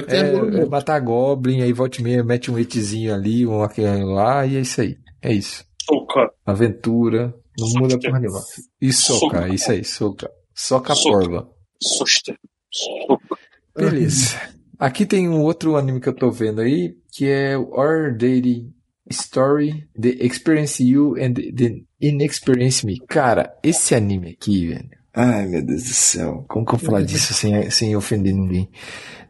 [0.08, 4.46] É, é matar Goblin, aí volta e meia, mete um etizinho ali, um aquele lá,
[4.46, 4.98] e é isso aí.
[5.22, 5.66] É isso.
[5.84, 6.30] Soca.
[6.46, 8.40] Aventura, não muda porra nenhuma.
[8.80, 9.54] E soca, Soca.
[9.54, 10.32] isso aí, soca.
[10.68, 11.18] Soca a Soca.
[11.18, 11.50] porva.
[11.82, 12.34] Susto.
[12.72, 13.38] Soca.
[13.76, 14.40] Beleza.
[14.78, 18.70] Aqui tem um outro anime que eu tô vendo aí, que é o Our Daily
[19.10, 23.00] Story, The Experience You and The Inexperience Me.
[23.08, 24.90] Cara, esse anime aqui, velho.
[25.14, 26.46] Ai, meu Deus do céu.
[26.48, 28.70] Como que eu vou falar disso sem, sem ofender ninguém?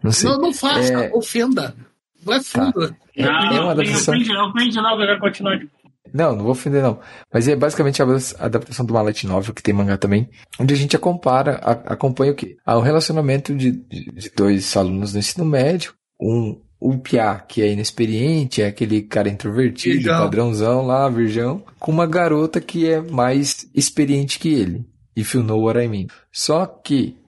[0.03, 0.29] Não sei.
[0.29, 1.11] Não, não faça, É.
[1.13, 1.75] ofenda.
[2.23, 2.95] Vai fundo.
[3.15, 4.13] É- Não, é uma não, adaptação.
[4.13, 5.57] prende, não prende não, quero continuar.
[5.57, 5.69] de-
[6.13, 6.99] Não, não vou ofender não.
[7.33, 8.05] Mas é basicamente a
[8.39, 12.35] adaptação de uma light novel que tem mangá também, onde a gente compara, acompanha o
[12.35, 12.57] quê?
[12.65, 17.61] Ah, o relacionamento de, de, de dois alunos do ensino médio, um o Piá, que
[17.61, 20.23] é inexperiente, é aquele cara introvertido, Virgão.
[20.23, 24.83] padrãozão lá, virgão, com uma garota que é mais experiente que ele.
[25.15, 26.07] If you know what I mean.
[26.31, 27.20] Só que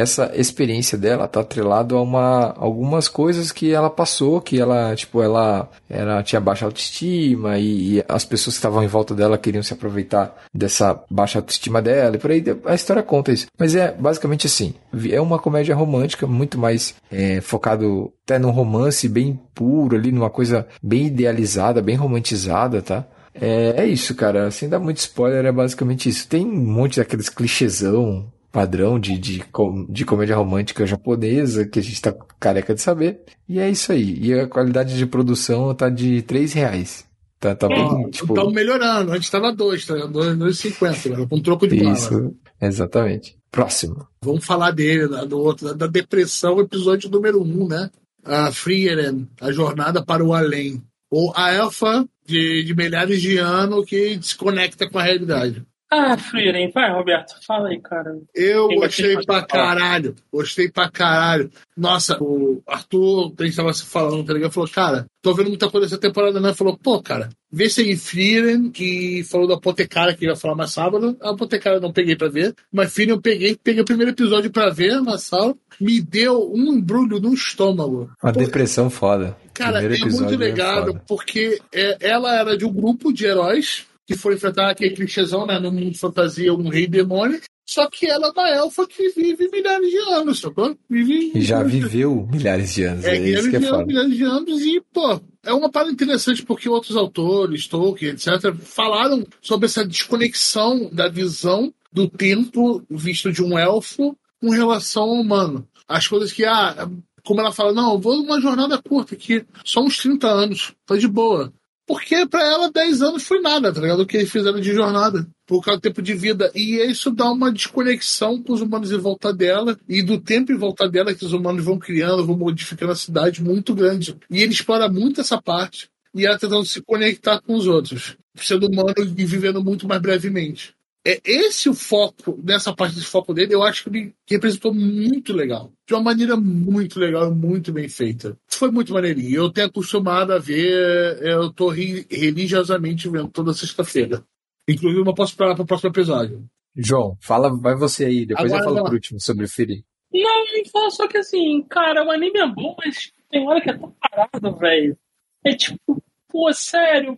[0.00, 5.22] essa experiência dela tá atrelado a uma algumas coisas que ela passou, que ela, tipo,
[5.22, 9.62] ela, ela tinha baixa autoestima e, e as pessoas que estavam em volta dela queriam
[9.62, 13.46] se aproveitar dessa baixa autoestima dela, e por aí a história conta isso.
[13.58, 14.74] Mas é basicamente assim,
[15.10, 20.30] é uma comédia romântica muito mais é, focado até num romance bem puro ali, numa
[20.30, 23.04] coisa bem idealizada, bem romantizada, tá?
[23.34, 24.50] É, é isso, cara.
[24.50, 26.28] Sem dar muito spoiler, é basicamente isso.
[26.28, 29.42] Tem um monte daqueles clichêsão padrão de, de,
[29.88, 33.20] de comédia romântica japonesa que a gente tá careca de saber.
[33.48, 34.18] E é isso aí.
[34.20, 37.04] E a qualidade de produção tá de 3 reais.
[37.38, 38.34] Tá, tá bem, tipo.
[38.34, 39.12] Estamos melhorando.
[39.12, 39.94] Antes estava 2, tá?
[39.94, 41.26] 2,50, né?
[41.28, 41.92] com troco de bala.
[41.94, 43.36] Isso, exatamente.
[43.50, 44.06] Próximo.
[44.22, 47.90] Vamos falar dele, do outro, da- da depressão, episódio número 1, um, né?
[48.24, 50.82] A Frieren, a jornada para o além.
[51.10, 55.64] Ou a elfa de, de milhares de anos que desconecta com a realidade.
[55.92, 58.16] Ah, Freeren, vai, Roberto, fala aí, cara.
[58.32, 60.14] Eu Tem gostei pra caralho.
[60.32, 61.50] Gostei pra caralho.
[61.76, 64.52] Nossa, o Arthur, a gente tava se falando, tá ligado?
[64.52, 66.54] Falou, cara, tô vendo muita coisa essa temporada, né?
[66.54, 70.70] Falou, pô, cara, vê se aí Frieren, que falou da Apotecária, que ia falar mais
[70.70, 71.16] sábado.
[71.20, 72.54] A Apotecária eu não peguei pra ver.
[72.72, 75.56] Mas Frieren eu peguei, peguei o primeiro episódio pra ver na sala.
[75.80, 78.08] Me deu um embrulho no estômago.
[78.22, 79.36] Uma Pô, depressão foda.
[79.54, 81.02] Cara, Primeiro é muito episódio legal, foda.
[81.08, 85.60] porque é, ela era de um grupo de heróis que foi enfrentar aquele clichêzão, né?
[85.60, 87.40] No mundo de fantasia, um rei demônio.
[87.64, 90.76] Só que ela é uma elfa que vive milhares de anos, sacou?
[90.88, 91.30] Vive.
[91.32, 93.04] E já viveu milhares de anos.
[93.04, 93.86] É, É, isso que é foda.
[93.86, 99.24] milhares de anos e, pô, é uma parada interessante porque outros autores, Tolkien, etc., falaram
[99.40, 105.64] sobre essa desconexão da visão do tempo visto de um elfo com relação ao humano.
[105.86, 106.90] As coisas que, ah,
[107.24, 110.96] como ela fala, não, eu vou numa jornada curta aqui, só uns 30 anos, tá
[110.96, 111.52] de boa.
[111.90, 114.02] Porque pra ela 10 anos foi nada, tá ligado?
[114.02, 116.48] O que eles fizeram de jornada, por causa do tempo de vida.
[116.54, 120.56] E isso dá uma desconexão com os humanos em volta dela e do tempo em
[120.56, 124.16] volta dela que os humanos vão criando, vão modificando a cidade muito grande.
[124.30, 125.90] E ele explora muito essa parte.
[126.14, 130.72] E ela tentando se conectar com os outros, sendo humano e vivendo muito mais brevemente.
[131.06, 135.32] É esse o foco, nessa parte do foco dele, eu acho que ele representou muito
[135.32, 135.72] legal.
[135.86, 138.36] De uma maneira muito legal e muito bem feita.
[138.46, 139.34] Foi muito maneirinho.
[139.34, 144.22] Eu tenho acostumado a ver, eu tô ri- religiosamente vendo toda sexta-feira.
[144.68, 146.44] Inclusive, eu posso esperar para o próximo episódio.
[146.76, 148.26] João, fala, vai você aí.
[148.26, 149.82] Depois Agora eu falo por último sobre o Firi.
[150.12, 153.70] Não, não fala só que assim, cara, o anime é bom, mas tem hora que
[153.70, 154.96] é tão parado, velho.
[155.44, 157.16] É tipo, pô, sério,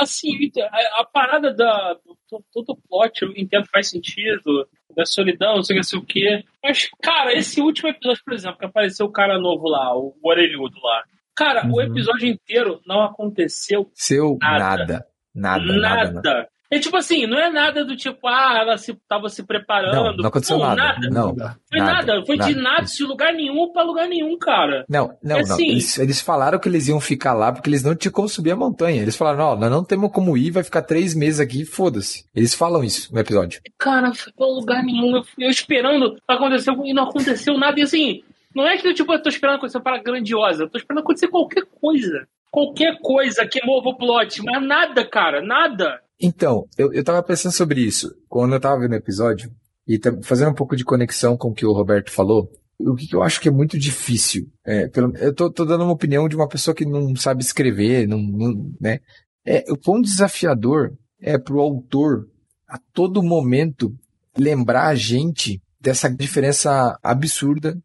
[0.00, 1.94] assim, a, a parada da.
[1.94, 2.16] do-
[2.52, 5.98] Todo o plot, eu entendo faz sentido, da solidão, não sei o que, não sei
[5.98, 6.44] o que.
[6.62, 10.76] Mas, cara, esse último episódio, por exemplo, que apareceu o cara novo lá, o orelhudo
[10.82, 11.04] lá.
[11.34, 11.80] Cara, o Uhum.
[11.80, 14.58] episódio inteiro não aconteceu Seu Nada.
[14.58, 15.06] nada.
[15.34, 16.48] Nada, nada, nada.
[16.70, 16.78] Nada.
[16.78, 19.94] E tipo assim, não é nada do tipo, ah, ela se, tava se preparando.
[19.94, 21.08] Não, não aconteceu Pô, nada.
[21.10, 24.84] Não, Foi nada, foi de nada, de lugar nenhum pra lugar nenhum, cara.
[24.88, 25.54] Não, não, É não.
[25.54, 25.68] assim.
[25.70, 28.56] Eles, eles falaram que eles iam ficar lá porque eles não tinham como subir a
[28.56, 29.00] montanha.
[29.00, 32.24] Eles falaram, ó, nós não temos como ir, vai ficar três meses aqui, foda-se.
[32.34, 33.60] Eles falam isso no episódio.
[33.78, 35.16] Cara, foi pra lugar nenhum.
[35.16, 37.80] Eu, eu esperando acontecer e não aconteceu nada.
[37.80, 38.22] E assim,
[38.54, 41.28] não é que tipo, eu tô esperando acontecer uma parada grandiosa, eu tô esperando acontecer
[41.28, 42.26] qualquer coisa.
[42.50, 46.00] Qualquer coisa que mova o plot, mas nada, cara, nada.
[46.20, 49.50] Então, eu, eu tava pensando sobre isso quando eu tava vendo o episódio
[49.86, 52.50] e fazendo um pouco de conexão com o que o Roberto falou.
[52.80, 54.46] O que que eu acho que é muito difícil.
[54.64, 58.06] É, pelo- eu tô, tô dando uma opinião de uma pessoa que não sabe escrever,
[58.06, 59.00] não, não- né?
[59.44, 62.28] É, o quão desafiador é pro autor
[62.68, 63.92] a todo momento
[64.36, 67.76] lembrar a gente dessa diferença absurda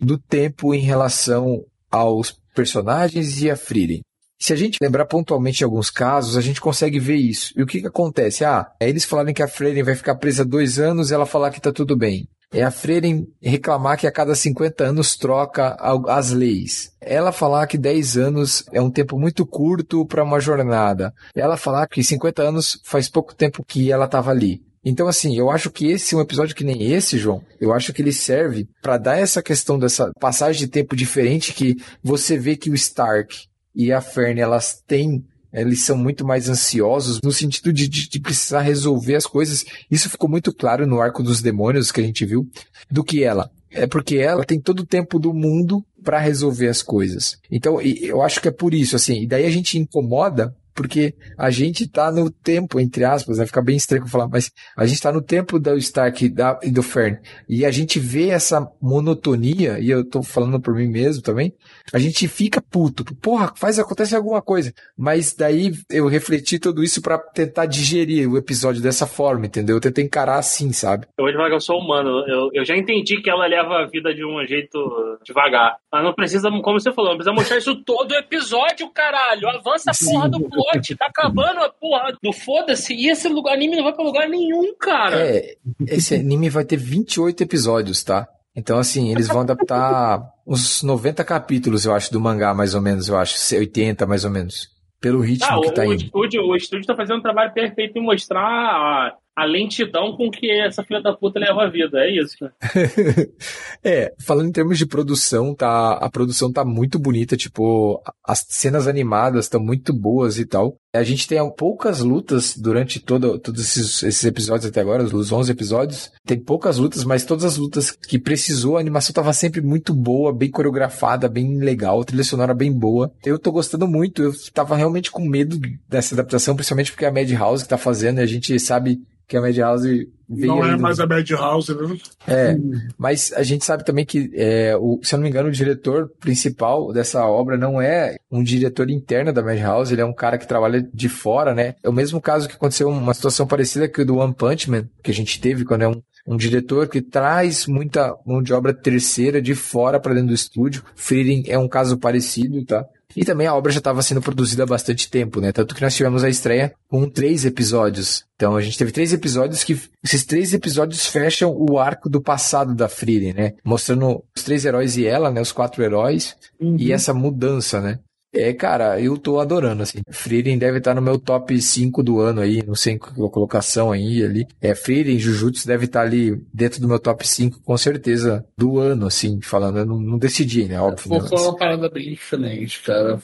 [0.00, 4.00] do tempo em relação aos personagens e a Frieren.
[4.42, 7.52] Se a gente lembrar pontualmente em alguns casos, a gente consegue ver isso.
[7.54, 8.42] E o que que acontece?
[8.42, 11.50] Ah, é eles falarem que a Freyren vai ficar presa dois anos e ela falar
[11.50, 12.26] que tá tudo bem.
[12.50, 15.76] É a Freyren reclamar que a cada 50 anos troca
[16.08, 16.90] as leis.
[17.02, 21.12] Ela falar que 10 anos é um tempo muito curto para uma jornada.
[21.36, 24.62] Ela falar que 50 anos faz pouco tempo que ela estava ali.
[24.82, 27.42] Então, assim, eu acho que esse é um episódio que nem esse, João.
[27.60, 31.76] Eu acho que ele serve para dar essa questão dessa passagem de tempo diferente que
[32.02, 33.49] você vê que o Stark
[33.86, 38.20] e a Fern, elas têm, eles são muito mais ansiosos no sentido de, de, de
[38.20, 39.64] precisar resolver as coisas.
[39.90, 42.48] Isso ficou muito claro no arco dos demônios que a gente viu,
[42.90, 43.50] do que ela.
[43.70, 47.38] É porque ela tem todo o tempo do mundo para resolver as coisas.
[47.50, 51.50] Então, eu acho que é por isso, assim, e daí a gente incomoda porque a
[51.50, 55.00] gente tá no tempo, entre aspas, vai ficar bem estranho eu falar, mas a gente
[55.02, 57.18] tá no tempo do Stark e da- e do Fern.
[57.48, 61.52] E a gente vê essa monotonia, e eu tô falando por mim mesmo também,
[61.92, 63.04] a gente fica puto.
[63.16, 64.72] Porra, faz, acontece alguma coisa.
[64.96, 69.76] Mas daí eu refleti tudo isso pra tentar digerir o episódio dessa forma, entendeu?
[69.76, 71.06] Eu tentei encarar assim, sabe?
[71.18, 72.24] Eu vou devagar, eu sou humano.
[72.28, 74.78] Eu, eu já entendi que ela leva a vida de um jeito
[75.24, 75.76] devagar.
[75.92, 79.48] Mas não precisa, como você falou, não precisa mostrar isso todo o episódio, caralho.
[79.48, 80.40] Avança a porra do
[80.72, 80.96] plot.
[80.96, 82.94] Tá acabando a porra do foda-se.
[82.94, 85.16] E esse lugar, anime não vai pra lugar nenhum, cara.
[85.20, 85.56] É,
[85.86, 88.26] esse anime vai ter 28 episódios, tá?
[88.54, 93.08] Então, assim, eles vão adaptar uns 90 capítulos, eu acho, do mangá, mais ou menos,
[93.08, 94.68] eu acho, 80 mais ou menos.
[95.00, 96.02] Pelo ritmo Ah, que o, tá o indo.
[96.04, 100.82] estúdio, o estúdio tá fazendo um trabalho perfeito em mostrar a, lentidão com que essa
[100.82, 101.98] filha da puta leva a vida.
[101.98, 102.36] É isso.
[103.82, 108.86] É, falando em termos de produção, tá, a produção tá muito bonita, tipo, as cenas
[108.86, 110.76] animadas estão muito boas e tal.
[110.92, 115.52] A gente tem poucas lutas durante todo, todos esses, esses episódios até agora, os 11
[115.52, 116.10] episódios.
[116.26, 120.32] Tem poucas lutas, mas todas as lutas que precisou, a animação tava sempre muito boa,
[120.32, 123.12] bem coreografada, bem legal, a trilha sonora bem boa.
[123.24, 127.12] Eu tô gostando muito, eu tava realmente com medo dessa adaptação, principalmente porque é a
[127.12, 129.00] Madhouse que tá fazendo e a gente sabe
[129.30, 131.96] que a Madhouse veio Não é no- mais a Madhouse, né?
[132.26, 132.56] é,
[132.98, 136.10] mas a gente sabe também que, é, o, se eu não me engano, o diretor
[136.18, 140.48] principal dessa obra não é um diretor interno da Madhouse, ele é um cara que
[140.48, 141.76] trabalha de fora, né?
[141.82, 144.88] É o mesmo caso que aconteceu uma situação parecida que o do One Punch Man,
[145.02, 148.74] que a gente teve quando é um, um diretor que traz muita mão de obra
[148.74, 150.82] terceira de fora para dentro do estúdio.
[150.96, 152.84] Frieren é um caso parecido, tá?
[153.16, 155.52] E também a obra já estava sendo produzida há bastante tempo, né?
[155.52, 158.24] Tanto que nós tivemos a estreia com três episódios.
[158.36, 162.74] Então a gente teve três episódios que esses três episódios fecham o arco do passado
[162.74, 163.52] da Frieren, né?
[163.64, 165.40] Mostrando os três heróis e ela, né?
[165.40, 167.98] Os quatro heróis e essa mudança, né?
[168.32, 169.98] É, cara, eu tô adorando, assim.
[170.08, 173.90] Frieren deve estar no meu top 5 do ano aí, não sei em qual colocação
[173.90, 174.46] aí, ali.
[174.60, 179.06] É, Frieren, Jujutsu deve estar ali dentro do meu top 5, com certeza, do ano,
[179.06, 179.78] assim, falando.
[179.78, 180.80] Eu não, não decidi, né?
[180.80, 181.08] Óbvio.
[181.08, 181.28] Foi né?
[181.28, 183.20] foi uma parada bem diferente, cara.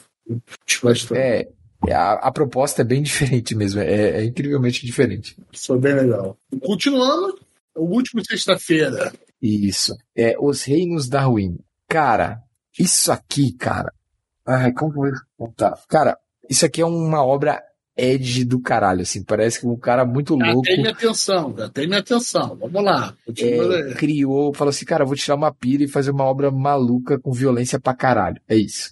[0.83, 1.17] Bastante.
[1.17, 1.47] É,
[1.87, 5.37] é, a, a proposta é bem diferente mesmo, é, é incrivelmente diferente.
[5.55, 6.37] Foi bem legal.
[6.61, 7.39] Continuando,
[7.75, 9.13] o último sexta-feira.
[9.41, 9.95] Isso.
[10.15, 11.59] É Os Reinos da Ruína.
[11.87, 12.41] Cara,
[12.77, 13.93] isso aqui, cara.
[14.47, 15.77] Ai, como que eu vou contar?
[15.89, 16.17] Cara,
[16.49, 17.61] isso aqui é uma obra
[17.97, 19.23] edge do caralho, assim.
[19.23, 22.55] Parece que um cara muito louco Já tem minha atenção, já tem minha atenção.
[22.59, 23.13] Vamos lá.
[23.37, 27.31] É, criou, falou assim, cara, vou tirar uma pira e fazer uma obra maluca com
[27.31, 28.39] violência pra caralho.
[28.47, 28.91] É isso.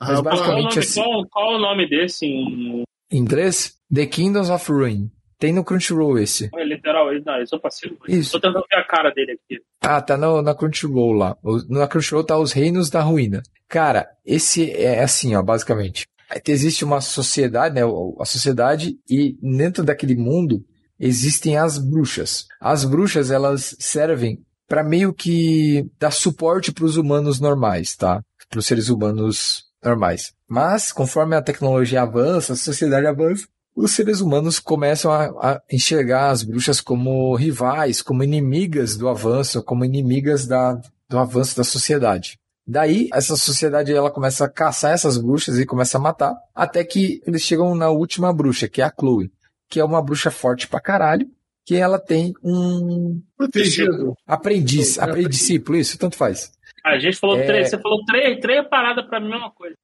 [0.00, 1.00] Mas Ah, Qual, o basicamente nome, assim.
[1.02, 5.10] qual, qual o nome desse em Em inglês, The Kingdoms of Ruin.
[5.38, 6.48] Tem no Crunchyroll esse.
[6.54, 7.08] é literal?
[7.24, 7.96] Não, eu sou passivo.
[8.08, 8.32] Isso.
[8.32, 9.60] Tô tentando ver a cara dele aqui.
[9.82, 11.36] Ah, tá no, na Crunchyroll lá.
[11.68, 13.42] Na Crunchyroll tá Os Reinos da Ruína.
[13.68, 16.06] Cara, esse é assim, ó, basicamente.
[16.46, 17.82] Existe uma sociedade, né?
[18.18, 20.64] A sociedade e dentro daquele mundo
[20.98, 22.46] existem as bruxas.
[22.60, 28.22] As bruxas, elas servem para meio que dar suporte para os humanos normais, tá?
[28.48, 30.32] Para os seres humanos normais.
[30.48, 33.46] Mas, conforme a tecnologia avança, a sociedade avança,
[33.76, 39.62] os seres humanos começam a, a enxergar as bruxas como rivais, como inimigas do avanço,
[39.62, 42.38] como inimigas da, do avanço da sociedade.
[42.66, 47.22] Daí, essa sociedade ela começa a caçar essas bruxas e começa a matar, até que
[47.26, 49.30] eles chegam na última bruxa, que é a Chloe,
[49.68, 51.28] que é uma bruxa forte pra caralho,
[51.64, 54.14] que ela tem um Protegido.
[54.26, 56.50] aprendiz, aprendiz discípulo, isso, tanto faz.
[56.86, 57.44] A gente falou É.
[57.44, 59.74] três, você falou três, três paradas pra mim, mesma coisa.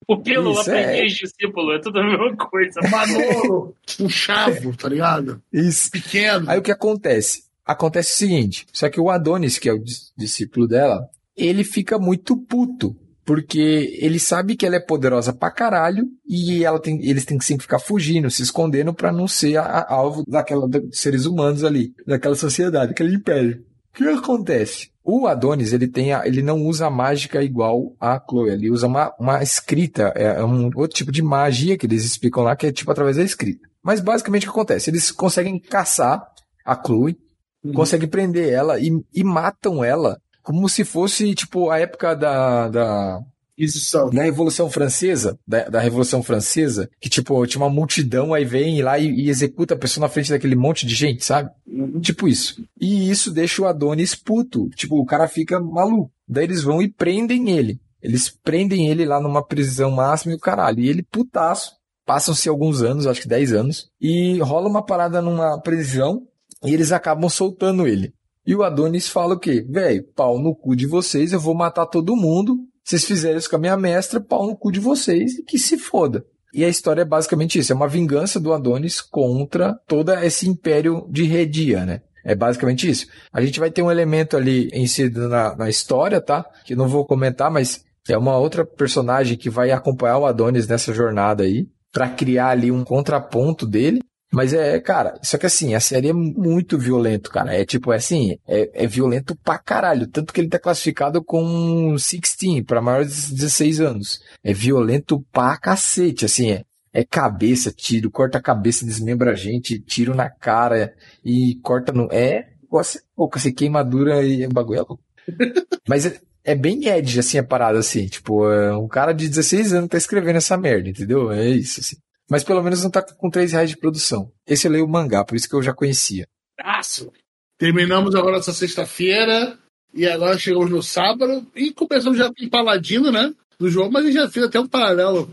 [0.60, 0.84] Isso, é.
[0.84, 2.80] aprendiz, discípulo, é tudo a mesma coisa.
[2.90, 5.42] Manolo, um chavo, tá ligado?
[5.52, 5.90] Isso.
[5.90, 6.48] Pequeno.
[6.48, 7.44] Aí o que acontece?
[7.66, 11.98] Acontece o seguinte, só que o Adonis, que é o dis- discípulo dela, ele fica
[11.98, 12.96] muito puto.
[13.24, 17.44] Porque ele sabe que ela é poderosa pra caralho e ela tem, eles têm que
[17.44, 21.62] sempre ficar fugindo, se escondendo pra não ser a- a- alvo daquela dos seres humanos
[21.62, 23.64] ali, daquela sociedade, aquele império.
[23.94, 24.90] O que acontece?
[25.04, 28.86] O Adonis, ele tem a- ele não usa a mágica igual a Chloe, ele usa
[28.86, 32.72] uma, uma escrita, é um outro tipo de magia que eles explicam lá, que é
[32.72, 33.66] tipo através da escrita.
[33.82, 34.90] Mas basicamente o que acontece?
[34.90, 36.22] Eles conseguem caçar
[36.64, 37.16] a Chloe,
[37.64, 37.72] Uhum.
[37.74, 43.20] conseguem prender ela e, e matam ela como se fosse, tipo, a época da, da,
[43.62, 44.10] Inquisição.
[44.10, 48.98] da Revolução Francesa, da, da Revolução Francesa, que, tipo, tinha uma multidão, aí vem lá
[48.98, 51.50] e, e executa a pessoa na frente daquele monte de gente, sabe?
[51.66, 52.00] Uhum.
[52.00, 52.62] Tipo isso.
[52.80, 54.68] E isso deixa o Adonis puto.
[54.70, 56.10] Tipo, o cara fica maluco.
[56.28, 57.80] Daí eles vão e prendem ele.
[58.02, 60.80] Eles prendem ele lá numa prisão máxima e o caralho.
[60.80, 61.72] E ele putaço.
[62.04, 66.26] Passam-se alguns anos, acho que 10 anos, e rola uma parada numa prisão
[66.64, 68.12] e eles acabam soltando ele.
[68.44, 69.64] E o Adonis fala o quê?
[69.68, 72.58] Velho, pau no cu de vocês, eu vou matar todo mundo.
[72.84, 75.78] Vocês fizeram isso com a minha mestra, pau no cu de vocês e que se
[75.78, 76.24] foda.
[76.52, 81.06] E a história é basicamente isso, é uma vingança do Adonis contra todo esse império
[81.08, 82.02] de Redia, né?
[82.24, 83.06] É basicamente isso.
[83.32, 86.44] A gente vai ter um elemento ali inserido na, na história, tá?
[86.64, 90.92] Que não vou comentar, mas é uma outra personagem que vai acompanhar o Adonis nessa
[90.92, 94.00] jornada aí, pra criar ali um contraponto dele.
[94.32, 97.54] Mas é, cara, só que assim, a série é muito violento, cara.
[97.54, 100.06] É tipo, é assim, é, é violento pra caralho.
[100.06, 104.20] Tanto que ele tá classificado com 16, pra maiores de 16 anos.
[104.42, 106.64] É violento pra cacete, assim, é.
[106.94, 112.06] É cabeça, tiro, corta a cabeça, desmembra a gente, tiro na cara e corta no.
[112.12, 115.00] É, negócio, pouco assim, queimadura e bagulho é louco.
[115.86, 118.06] Mas é, é bem edge, assim, a parada, assim.
[118.06, 121.30] Tipo, é, um cara de 16 anos tá escrevendo essa merda, entendeu?
[121.30, 121.96] É isso, assim.
[122.30, 124.32] Mas pelo menos não tá com 3 reais de produção.
[124.46, 126.26] Esse eu leio o mangá, por isso que eu já conhecia.
[126.58, 127.12] Aço.
[127.58, 129.58] Terminamos agora essa sexta-feira
[129.94, 133.32] e agora chegamos no sábado e começamos já com o Paladino, né?
[133.58, 135.32] Do jogo, mas a gente já fez até um paralelo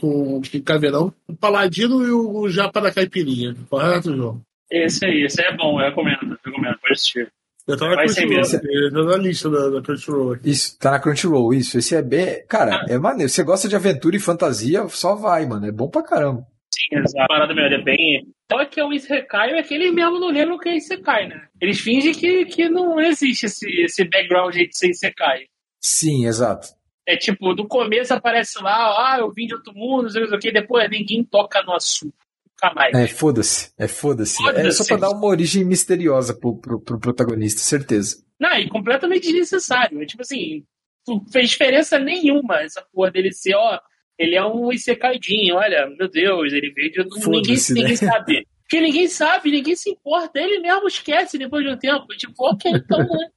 [0.00, 1.12] com, o Caveirão.
[1.28, 3.54] O Paladino e o Japa da Caipirinha.
[3.68, 4.40] Correto, João?
[4.70, 7.30] Esse aí, esse aí é bom, eu recomendo, eu recomendo, pode assistir.
[7.68, 8.90] Eu tô na Vai ser Crunchyroll, mesmo.
[8.90, 10.48] tô na lista da, da Crunchyroll aqui.
[10.48, 11.76] Isso, tá na Crunchyroll, isso.
[11.76, 12.42] Esse é bem.
[12.48, 13.30] Cara, é maneiro.
[13.30, 15.66] Você gosta de aventura e fantasia, só vai, mano.
[15.66, 16.46] É bom pra caramba.
[16.72, 18.26] Sim, essa parada mesmo, é bem.
[18.50, 21.28] Só que é o Isekai é que eles mesmo não lembram o que é Isekai,
[21.28, 21.46] né?
[21.60, 25.44] Eles fingem que, que não existe esse, esse background de ser Isekai.
[25.78, 26.68] Sim, exato.
[27.06, 30.38] É tipo, no começo aparece lá, ah, eu vim de outro mundo, não sei o
[30.38, 32.14] que, depois ninguém toca no assunto.
[32.62, 32.94] Nunca mais.
[32.94, 33.70] É, foda-se.
[33.78, 34.42] É foda-se.
[34.42, 34.78] É Foda-se.
[34.78, 38.16] só pra dar uma origem misteriosa pro, pro, pro protagonista, certeza.
[38.38, 40.02] Não, e completamente desnecessário.
[40.02, 40.64] É tipo assim,
[41.06, 43.78] não fez diferença nenhuma essa porra dele ser, ó,
[44.18, 47.62] ele é um Isekaidinho, olha, meu Deus, ele veio de outro ninguém, né?
[47.70, 48.46] ninguém sabe.
[48.68, 52.06] Porque ninguém sabe, ninguém se importa, ele mesmo esquece depois de um tempo.
[52.18, 53.28] Tipo, ok, então, né?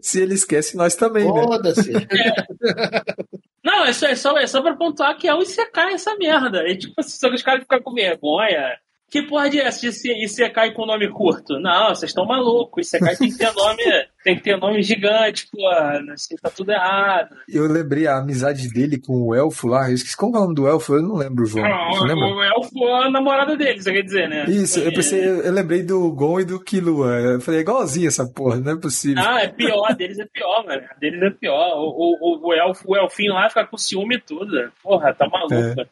[0.00, 1.42] Se ele esquece, nós também, né?
[1.42, 1.92] Foda-se.
[3.64, 6.68] Não, é só, é, só, é só pra pontuar que é o Isekai essa merda.
[6.68, 8.78] É tipo assim, só que os caras ficam com vergonha.
[9.10, 11.58] Que porra de essa de se- Isekai com nome curto?
[11.58, 12.86] Não, vocês estão malucos.
[12.86, 13.82] Isekai tem que ter nome,
[14.22, 15.66] tem que ter nome gigante, pô.
[16.12, 17.34] Assim, tá tudo errado.
[17.48, 19.88] Eu lembrei a amizade dele com o elfo lá.
[19.88, 21.64] Eu esqueci como é o nome do elfo, eu não lembro, João.
[21.92, 22.24] Você lembra?
[22.24, 24.44] o elfo é a namorada dele, você quer dizer, né?
[24.48, 27.08] Isso, eu pensei, eu, lembrei do Gon e do Killua.
[27.18, 29.24] Eu falei, é igualzinho essa porra, não é possível.
[29.26, 30.82] Ah, é pior, a deles é pior, mano.
[30.88, 31.78] A deles é pior.
[31.78, 34.70] O, o, o, elfo, o elfinho lá fica com ciúme e tudo.
[34.84, 35.84] Porra, tá maluco.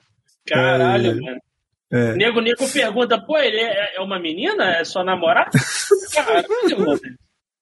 [0.47, 1.15] Caralho, É.
[1.21, 1.39] mano.
[1.91, 2.15] É.
[2.15, 4.77] Nego, nego pergunta, pô, ele é, é uma menina?
[4.77, 5.51] É sua namorada?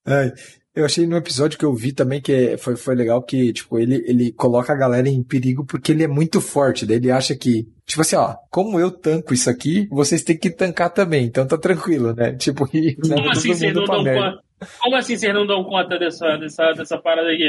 [0.05, 0.33] Ai,
[0.75, 3.79] eu achei no episódio que eu vi também que é- foi, foi legal que, tipo,
[3.79, 6.85] ele, ele coloca a galera em perigo porque ele é muito forte.
[6.87, 10.51] Daí ele acha que, tipo assim, ó, como eu tanco isso aqui, vocês têm que
[10.51, 11.25] tancar também.
[11.25, 12.33] Então tá tranquilo, né?
[12.39, 14.21] Tipo, e leva Como assim vocês não dão merda.
[14.33, 14.43] conta?
[14.81, 17.49] Como assim vocês não dão conta dessa, dessa, dessa parada aqui?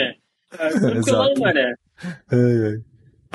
[0.60, 1.42] É, Exato.
[1.42, 1.74] mané.
[2.32, 2.78] Ai, ai.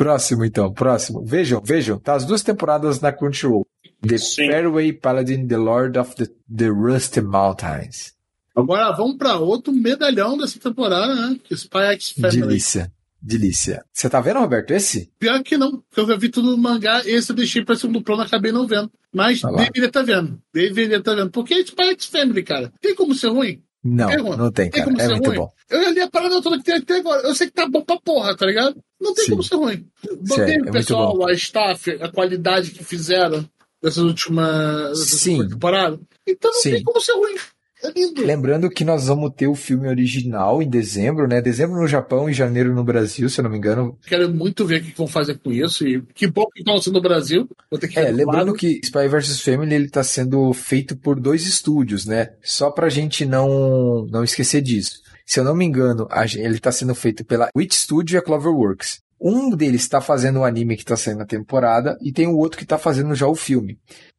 [0.03, 1.25] Próximo, então, próximo.
[1.25, 3.65] Vejam, vejam, tá as duas temporadas na Crunchyroll.
[4.01, 4.47] The Sim.
[4.49, 8.13] Fairway Paladin, The Lord of the, the Rusty Mountains.
[8.57, 11.39] Agora vamos pra outro medalhão dessa temporada, né?
[11.45, 12.41] Que é Spy X Family.
[12.41, 12.93] Delícia.
[13.21, 13.85] delícia.
[13.93, 15.09] Você tá vendo, Roberto, esse?
[15.21, 18.03] Pior que não, porque eu já vi tudo no mangá, esse eu deixei pra segundo
[18.03, 18.91] plano, acabei não vendo.
[19.15, 20.43] Mas Ah deveria estar vendo.
[20.53, 21.31] Deveria estar vendo.
[21.31, 22.73] Porque é Spy X Family, cara.
[22.81, 23.63] Tem como ser ruim?
[23.85, 24.85] Não, Tem não tem, cara.
[24.85, 25.39] como É muito ruim?
[25.39, 25.51] bom.
[25.69, 27.23] Eu li a parada toda que tem até agora.
[27.27, 28.77] Eu sei que tá bom pra porra, tá ligado?
[29.01, 29.31] Não tem Sim.
[29.33, 29.87] como ser ruim.
[30.21, 33.45] Botei é o muito pessoal, a staff, a qualidade que fizeram
[33.83, 35.49] dessas últimas Sim.
[35.49, 35.99] temporadas.
[36.27, 36.71] Então não Sim.
[36.75, 37.35] tem como ser ruim.
[37.83, 38.25] É lindo.
[38.25, 41.41] Lembrando que nós vamos ter o filme original em dezembro, né?
[41.41, 43.99] Dezembro no Japão e janeiro no Brasil, se eu não me engano.
[44.07, 45.87] Quero muito ver o que vão fazer com isso.
[45.87, 47.49] E que bom que estão sendo no Brasil.
[47.69, 51.47] Vou ter que É, lembrando que Spy vs Family ele tá sendo feito por dois
[51.47, 52.35] estúdios, né?
[52.43, 55.01] Só pra gente não, não esquecer disso.
[55.27, 56.07] Se eu não me engano,
[56.37, 59.01] ele tá sendo feito pela Witch Studio e a Cloverworks.
[59.21, 62.59] Um deles tá fazendo o anime que tá saindo na temporada e tem o outro
[62.59, 63.79] que tá fazendo já o filme.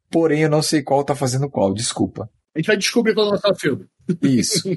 [0.10, 2.30] Porém, eu não sei qual tá fazendo qual, desculpa.
[2.56, 3.86] A gente vai descobrir quando lançar o filme.
[4.22, 4.70] Isso.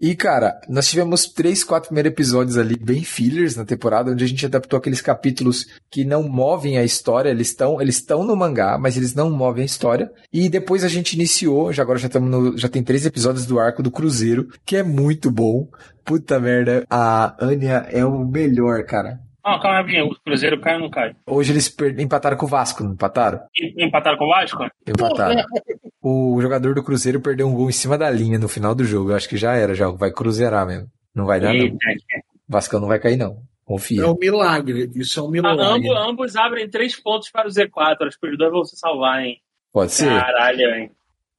[0.00, 4.26] E, cara, nós tivemos três, quatro primeiros episódios ali bem fillers na temporada, onde a
[4.26, 8.96] gente adaptou aqueles capítulos que não movem a história, eles estão eles no mangá, mas
[8.96, 10.12] eles não movem a história.
[10.32, 13.82] E depois a gente iniciou, já agora já no, já tem três episódios do arco
[13.82, 15.68] do Cruzeiro, que é muito bom.
[16.04, 19.20] Puta merda, a Anya é o melhor, cara.
[19.44, 20.06] Ah, calma rapidinho.
[20.06, 21.14] O Cruzeiro cai ou não cai?
[21.26, 23.40] Hoje eles per- empataram com o Vasco, não empataram?
[23.76, 24.64] Empataram com o Vasco?
[24.88, 25.44] Empataram.
[26.02, 29.10] O jogador do Cruzeiro perdeu um gol em cima da linha no final do jogo.
[29.10, 30.88] Eu acho que já era, já vai cruzeirar mesmo.
[31.14, 31.60] Não vai dar, não.
[31.60, 31.76] Eita,
[32.48, 33.38] Vascão não vai cair, não.
[33.64, 34.02] Confia.
[34.02, 34.90] É um milagre.
[34.94, 35.64] Isso é um Ah, milagre.
[35.64, 38.06] ambos, ambos abrem três pontos para o Z4.
[38.06, 39.38] Acho que os dois vão se salvar, hein?
[39.72, 40.90] Pode ser, Caralho, hein?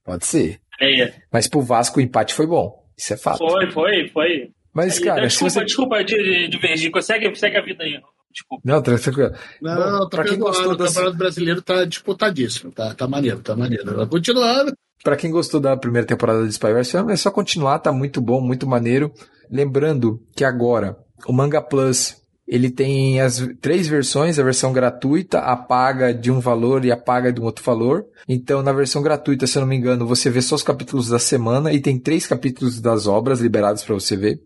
[0.04, 0.60] pode ser.
[0.82, 2.84] Aí, Mas pro Vasco o empate foi bom.
[2.98, 3.38] Isso é fato.
[3.38, 4.52] foi, foi, foi.
[4.76, 5.66] Mas, Aí, cara, se desculpa, você.
[5.66, 6.92] desculpa de divergir.
[6.92, 7.98] Consegue, segue a vida aí.
[8.32, 8.62] Desculpa.
[8.66, 9.32] Não, tranquilo.
[9.62, 12.72] Não, Bom, não, pra quem gostou O das- Campeonato Brasileiro tá disputadíssimo.
[12.74, 13.96] Tá, tá maneiro, tá maneiro.
[13.96, 14.74] Vai continuando.
[15.02, 18.20] Pra quem gostou da primeira temporada de Spy vs Family, é só continuar, tá muito
[18.20, 19.14] bom, muito maneiro.
[19.50, 20.98] Lembrando que agora
[21.28, 22.16] o Manga Plus
[22.48, 26.98] ele tem as três versões, a versão gratuita, a paga de um valor e a
[26.98, 28.06] paga de um outro valor.
[28.28, 31.18] Então, na versão gratuita, se eu não me engano, você vê só os capítulos da
[31.20, 34.42] semana e tem três capítulos das obras liberados para você ver.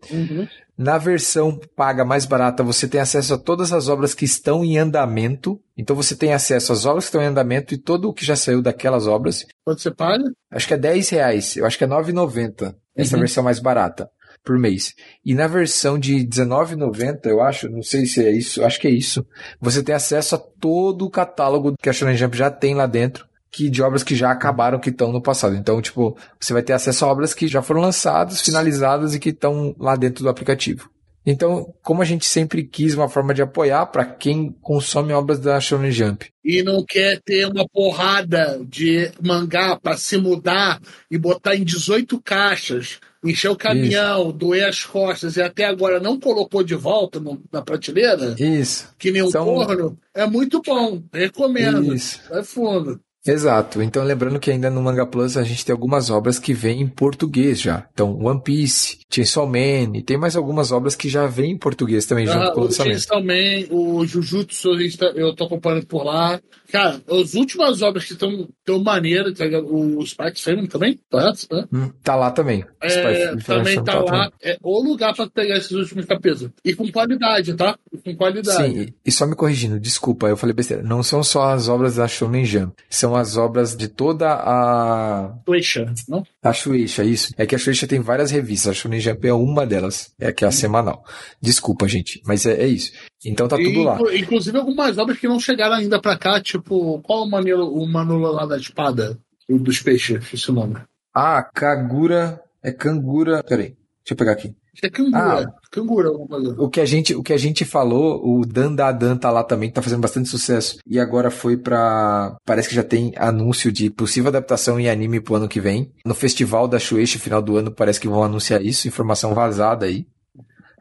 [0.76, 4.78] Na versão paga mais barata, você tem acesso a todas as obras que estão em
[4.78, 5.60] andamento.
[5.76, 8.34] Então você tem acesso às obras que estão em andamento e todo o que já
[8.34, 9.44] saiu daquelas obras.
[9.62, 11.56] Quando você paga, Acho que é 10 reais.
[11.56, 12.74] Eu acho que é 9,90.
[12.96, 13.20] Essa Uhum.
[13.20, 14.10] versão mais barata
[14.44, 14.94] por mês.
[15.24, 18.90] E na versão de 19,90, eu acho, não sei se é isso, acho que é
[18.90, 19.26] isso.
[19.60, 23.26] Você tem acesso a todo o catálogo que a Shonen Jump já tem lá dentro,
[23.50, 25.56] que de obras que já acabaram, que estão no passado.
[25.56, 29.30] Então, tipo, você vai ter acesso a obras que já foram lançadas, finalizadas e que
[29.30, 30.88] estão lá dentro do aplicativo.
[31.26, 35.60] Então, como a gente sempre quis uma forma de apoiar para quem consome obras da
[35.60, 36.26] Shonen Jump.
[36.44, 42.20] e não quer ter uma porrada de mangá pra se mudar e botar em 18
[42.22, 47.42] caixas, encher o caminhão, doer as costas e até agora não colocou de volta no-
[47.52, 48.88] na prateleira, Isso.
[48.98, 51.02] que nem um São- corno, é muito bom.
[51.12, 51.94] Recomendo.
[51.94, 52.20] Isso.
[52.30, 52.98] Vai fundo.
[53.26, 53.82] Exato.
[53.82, 56.88] Então, lembrando que ainda no Manga Plus a gente tem algumas obras que vêm em
[56.88, 57.86] português já.
[57.92, 62.06] Então, One Piece, Chainsaw Man, e tem mais algumas obras que já vêm em português
[62.06, 62.94] também, junto Ah, com o lançamento.
[62.96, 66.40] X também, o Jujutsu, tá- eu tô acompanhando por lá.
[66.70, 69.66] Cara, as últimas obras que estão tão maneiras, tá ligado?
[69.70, 71.46] o Spike Family também, correto?
[71.50, 71.64] Né?
[71.72, 72.64] Hum, tá lá também.
[72.80, 74.04] É, também Family tá lá.
[74.04, 74.30] também.
[74.42, 76.50] É o lugar pra pegar esses últimos capítulos.
[76.64, 77.76] E com qualidade, tá?
[77.92, 78.56] E com qualidade.
[78.72, 80.82] Sim, e- e só me corrigindo, desculpa, eu falei besteira.
[80.84, 85.92] Não são só as obras da Shonen Jump, são as obras de toda a Shueisha,
[86.08, 86.22] não?
[86.42, 87.32] a Shueisha, isso.
[87.36, 90.44] É que a Shueisha tem várias revistas, a Shonen Jump é uma delas, é que
[90.44, 91.04] é a semanal.
[91.42, 92.92] Desculpa, gente, mas é, é isso.
[93.24, 93.94] Então tá tudo E, lá.
[93.94, 97.86] inclu- Inclusive algumas obras que não chegaram ainda pra cá, tipo, qual o maneiro, o
[97.86, 99.18] Manula lá da espada?
[99.48, 100.76] O dos peixes, esse nome.
[101.14, 104.54] Ah, Kagura, é Kangura, peraí, deixa eu pegar aqui.
[104.72, 105.48] Acho que é cangura.
[105.48, 105.60] Ah.
[105.70, 106.62] Cangura, alguma coisa.
[106.62, 109.42] O que a gente, o que a gente falou, o Dan da Dan tá lá
[109.42, 110.78] também, que tá fazendo bastante sucesso.
[110.86, 112.36] E agora foi pra.
[112.44, 115.92] Parece que já tem anúncio de possível adaptação em anime pro ano que vem.
[116.04, 118.88] No festival da Shueisha, final do ano, parece que vão anunciar isso.
[118.88, 120.06] Informação vazada aí.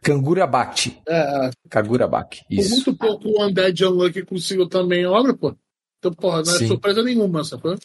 [0.02, 1.02] Kangura Bhakti.
[1.08, 2.44] É, Kagura Bhakti.
[2.48, 2.72] por Isso.
[2.72, 5.54] muito pouco o Undead Unlucky conseguiu também obra, pô.
[5.98, 6.68] Então, porra, não é Sim.
[6.68, 7.78] surpresa nenhuma, sacou?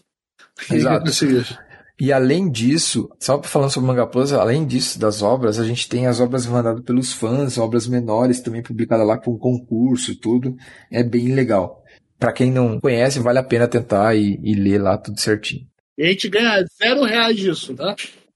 [0.70, 1.11] Exato.
[1.99, 5.88] E além disso, só falando sobre o Manga Plus, além disso, das obras, a gente
[5.88, 10.57] tem as obras mandadas pelos fãs, obras menores também publicadas lá com concurso e tudo.
[10.90, 11.82] É bem legal.
[12.18, 15.66] Pra quem não conhece, vale a pena tentar e, e ler lá tudo certinho.
[15.97, 17.95] E a gente ganha zero reais disso, tá?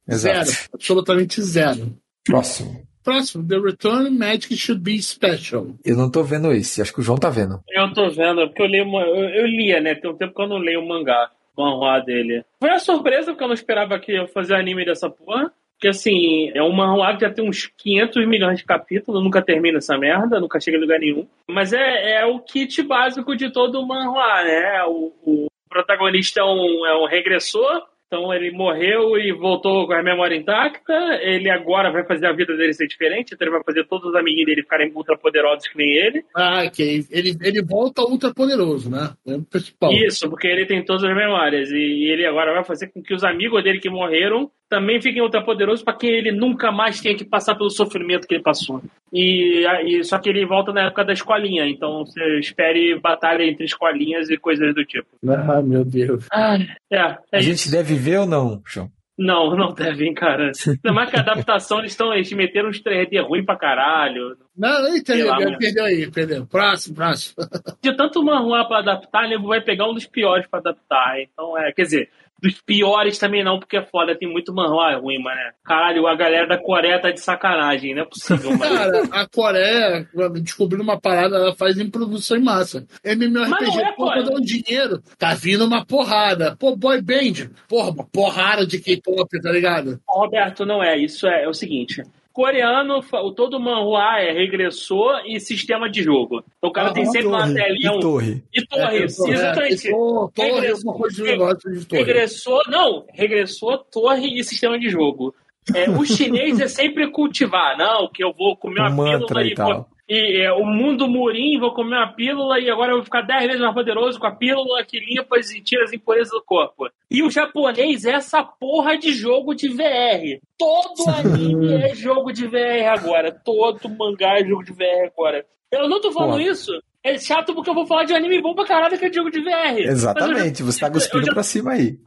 [0.09, 0.51] Exato.
[0.51, 0.69] Zero.
[0.73, 1.97] Absolutamente zero.
[2.25, 2.87] Próximo.
[3.03, 5.69] Próximo, The Return Magic Should Be Special.
[5.85, 7.61] Eu não tô vendo esse, acho que o João tá vendo.
[7.71, 9.95] Eu tô vendo, porque eu li uma, eu, eu lia, né?
[9.95, 12.45] Tem um tempo que eu não leio o mangá, o manhwa dele.
[12.61, 15.53] Foi uma surpresa, porque eu não esperava que eu fazer anime dessa porra.
[15.79, 19.79] Porque, assim, é um manhwa que já tem uns 500 milhões de capítulos, nunca termina
[19.79, 21.27] essa merda, nunca chega em lugar nenhum.
[21.49, 24.83] Mas é, é o kit básico de todo manhwa, né?
[24.87, 30.03] O, o protagonista é um, é um regressor, então ele morreu e voltou com a
[30.03, 30.95] memória intacta.
[31.21, 33.35] Ele agora vai fazer a vida dele ser diferente.
[33.35, 36.25] Então ele vai fazer todos os amiguinhos dele ficarem ultra poderosos que nem ele.
[36.35, 37.05] Ah, ok.
[37.11, 39.11] Ele, ele volta ultra poderoso, né?
[39.27, 39.93] É o principal.
[39.93, 41.71] Isso, porque ele tem todas as memórias.
[41.71, 45.43] E ele agora vai fazer com que os amigos dele que morreram também fiquem ultra
[45.43, 48.83] poderosos para que ele nunca mais tenha que passar pelo sofrimento que ele passou.
[49.13, 51.67] E, e só que ele volta na época da escolinha.
[51.67, 55.07] Então você espere batalha entre escolinhas e coisas do tipo.
[55.27, 56.27] Ah, meu Deus.
[56.33, 56.57] Ah,
[56.93, 57.49] é, é A isso.
[57.51, 58.91] gente deve ver ou não, João?
[59.21, 60.53] Não, não devem, cara.
[60.65, 64.37] Ainda mais que a adaptação, eles, tão, eles meteram uns 3D ruim pra caralho.
[64.57, 65.27] Não, não lá, entendeu.
[65.35, 65.59] mano.
[65.59, 66.47] Perdeu aí, perdeu.
[66.47, 67.35] Próximo, próximo.
[67.83, 71.21] De tanto manhua pra adaptar, ele vai pegar um dos piores pra adaptar.
[71.21, 72.11] Então, é, quer dizer,
[72.41, 75.41] dos piores também não, porque é foda, tem muito manhua ruim, mano.
[75.65, 78.77] Caralho, a galera da Coreia tá de sacanagem, não é possível, mano.
[78.77, 80.09] Cara, a Coreia,
[80.41, 82.87] descobrindo uma parada, ela faz em produção em massa.
[83.05, 86.57] Mas MMORPG, é pô, dá um dinheiro, tá vindo uma porrada.
[86.57, 90.01] Pô, boy band, porra, uma porrada de K-pop, tá ligado?
[90.07, 90.97] Roberto, não é.
[90.97, 92.03] Isso é, é o seguinte.
[92.39, 93.03] Coreano,
[93.35, 96.45] todo manhua é regressor e sistema de jogo.
[96.57, 97.91] Então o cara Ah, tem sempre uma Torre, telinha.
[97.97, 98.45] e torre.
[98.55, 99.89] E torre, É, exatamente.
[99.89, 100.31] é, Torre,
[100.61, 101.25] Regressor.
[101.25, 102.03] negócio de torre.
[102.05, 105.35] Regressor, não, regressor, torre e sistema de jogo.
[105.75, 109.43] É, o chinês é sempre cultivar, não, que eu vou comer uma Um mantra pílula
[109.45, 109.73] e e, tal.
[109.75, 113.21] vou- e é, o mundo murim, vou comer uma pílula e agora eu vou ficar
[113.21, 116.89] 10 vezes mais poderoso com a pílula que limpa e tira as impurezas do corpo.
[117.11, 120.41] E o japonês é essa porra de jogo de VR.
[120.59, 123.31] Todo anime é jogo de VR agora.
[123.31, 125.45] Todo mangá é jogo de VR agora.
[125.71, 126.43] Eu não tô falando Porra.
[126.45, 126.73] isso.
[127.15, 129.41] É chato porque eu vou falar de anime bom pra caralho que é jogo de
[129.41, 129.51] VR.
[129.51, 131.99] Mas eu já- Exatamente, você tá cuspindo já- pra cima aí.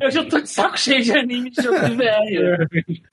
[0.00, 2.66] eu já tô de saco cheio de anime de jogo de VR.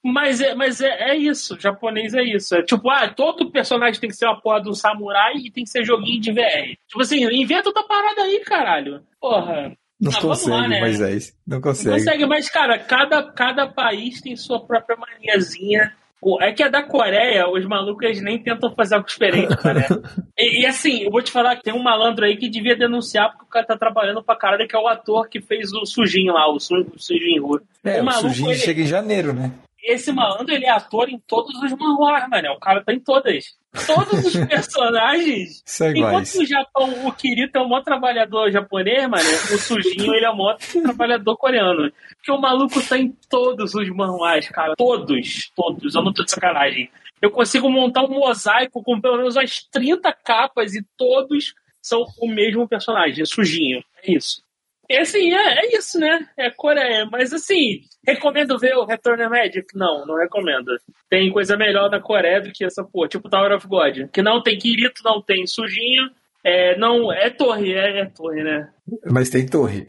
[0.03, 2.55] mas é, mas é, é isso, japonês é isso.
[2.55, 5.63] É tipo, ah, todo personagem tem que ser uma porra de um samurai e tem
[5.63, 6.77] que ser joguinho de VR.
[6.87, 9.01] Tipo assim, inventa outra parada aí, caralho.
[9.19, 9.71] Porra.
[9.99, 10.79] Não Ah, consegue, lá, né?
[10.79, 11.37] Moisés.
[11.45, 11.95] Não Não consegue.
[11.97, 15.93] consegue, mas, cara, cada, cada país tem sua própria maniazinha.
[16.21, 19.85] O- É que a da Coreia, os malucos nem tentam fazer algo diferente, cara.
[20.37, 23.29] E, e, assim, eu vou te falar que tem um malandro aí que devia denunciar
[23.31, 26.33] porque o cara tá trabalhando pra caralho, que é o ator que fez o Sujinho
[26.33, 27.61] lá, o, Su, o Sujinho.
[27.83, 29.51] É, o o maluco, Sujinho ele- chega em janeiro, né?
[29.83, 32.53] esse malandro, ele é ator em todos os manhwas, mano.
[32.53, 33.43] O cara tá em todas.
[33.85, 35.63] Todos os personagens.
[35.65, 36.35] São Enquanto iguais.
[36.35, 40.37] o Japão, o Kirito é o maior trabalhador japonês, mano, o Sujinho, ele é o
[40.37, 41.91] maior trabalhador coreano.
[42.17, 44.75] Porque o maluco tá em todos os manhwas, cara.
[44.75, 45.95] Todos, todos.
[45.95, 46.89] Eu não tô de sacanagem.
[47.21, 52.27] Eu consigo montar um mosaico com pelo menos umas 30 capas e todos são o
[52.27, 53.83] mesmo personagem, Sujinho.
[54.03, 54.43] É isso.
[54.91, 56.27] E assim, é, é isso, né?
[56.37, 57.07] É Coreia.
[57.09, 59.65] Mas assim, recomendo ver o Return of Magic?
[59.73, 60.67] Não, não recomendo.
[61.09, 64.09] Tem coisa melhor na Coreia do que essa porra, tipo Tower of God.
[64.11, 66.09] Que não tem Kirito, não tem Sujinho.
[66.43, 68.69] É, não, é torre, é, é torre, né?
[69.09, 69.87] Mas tem torre.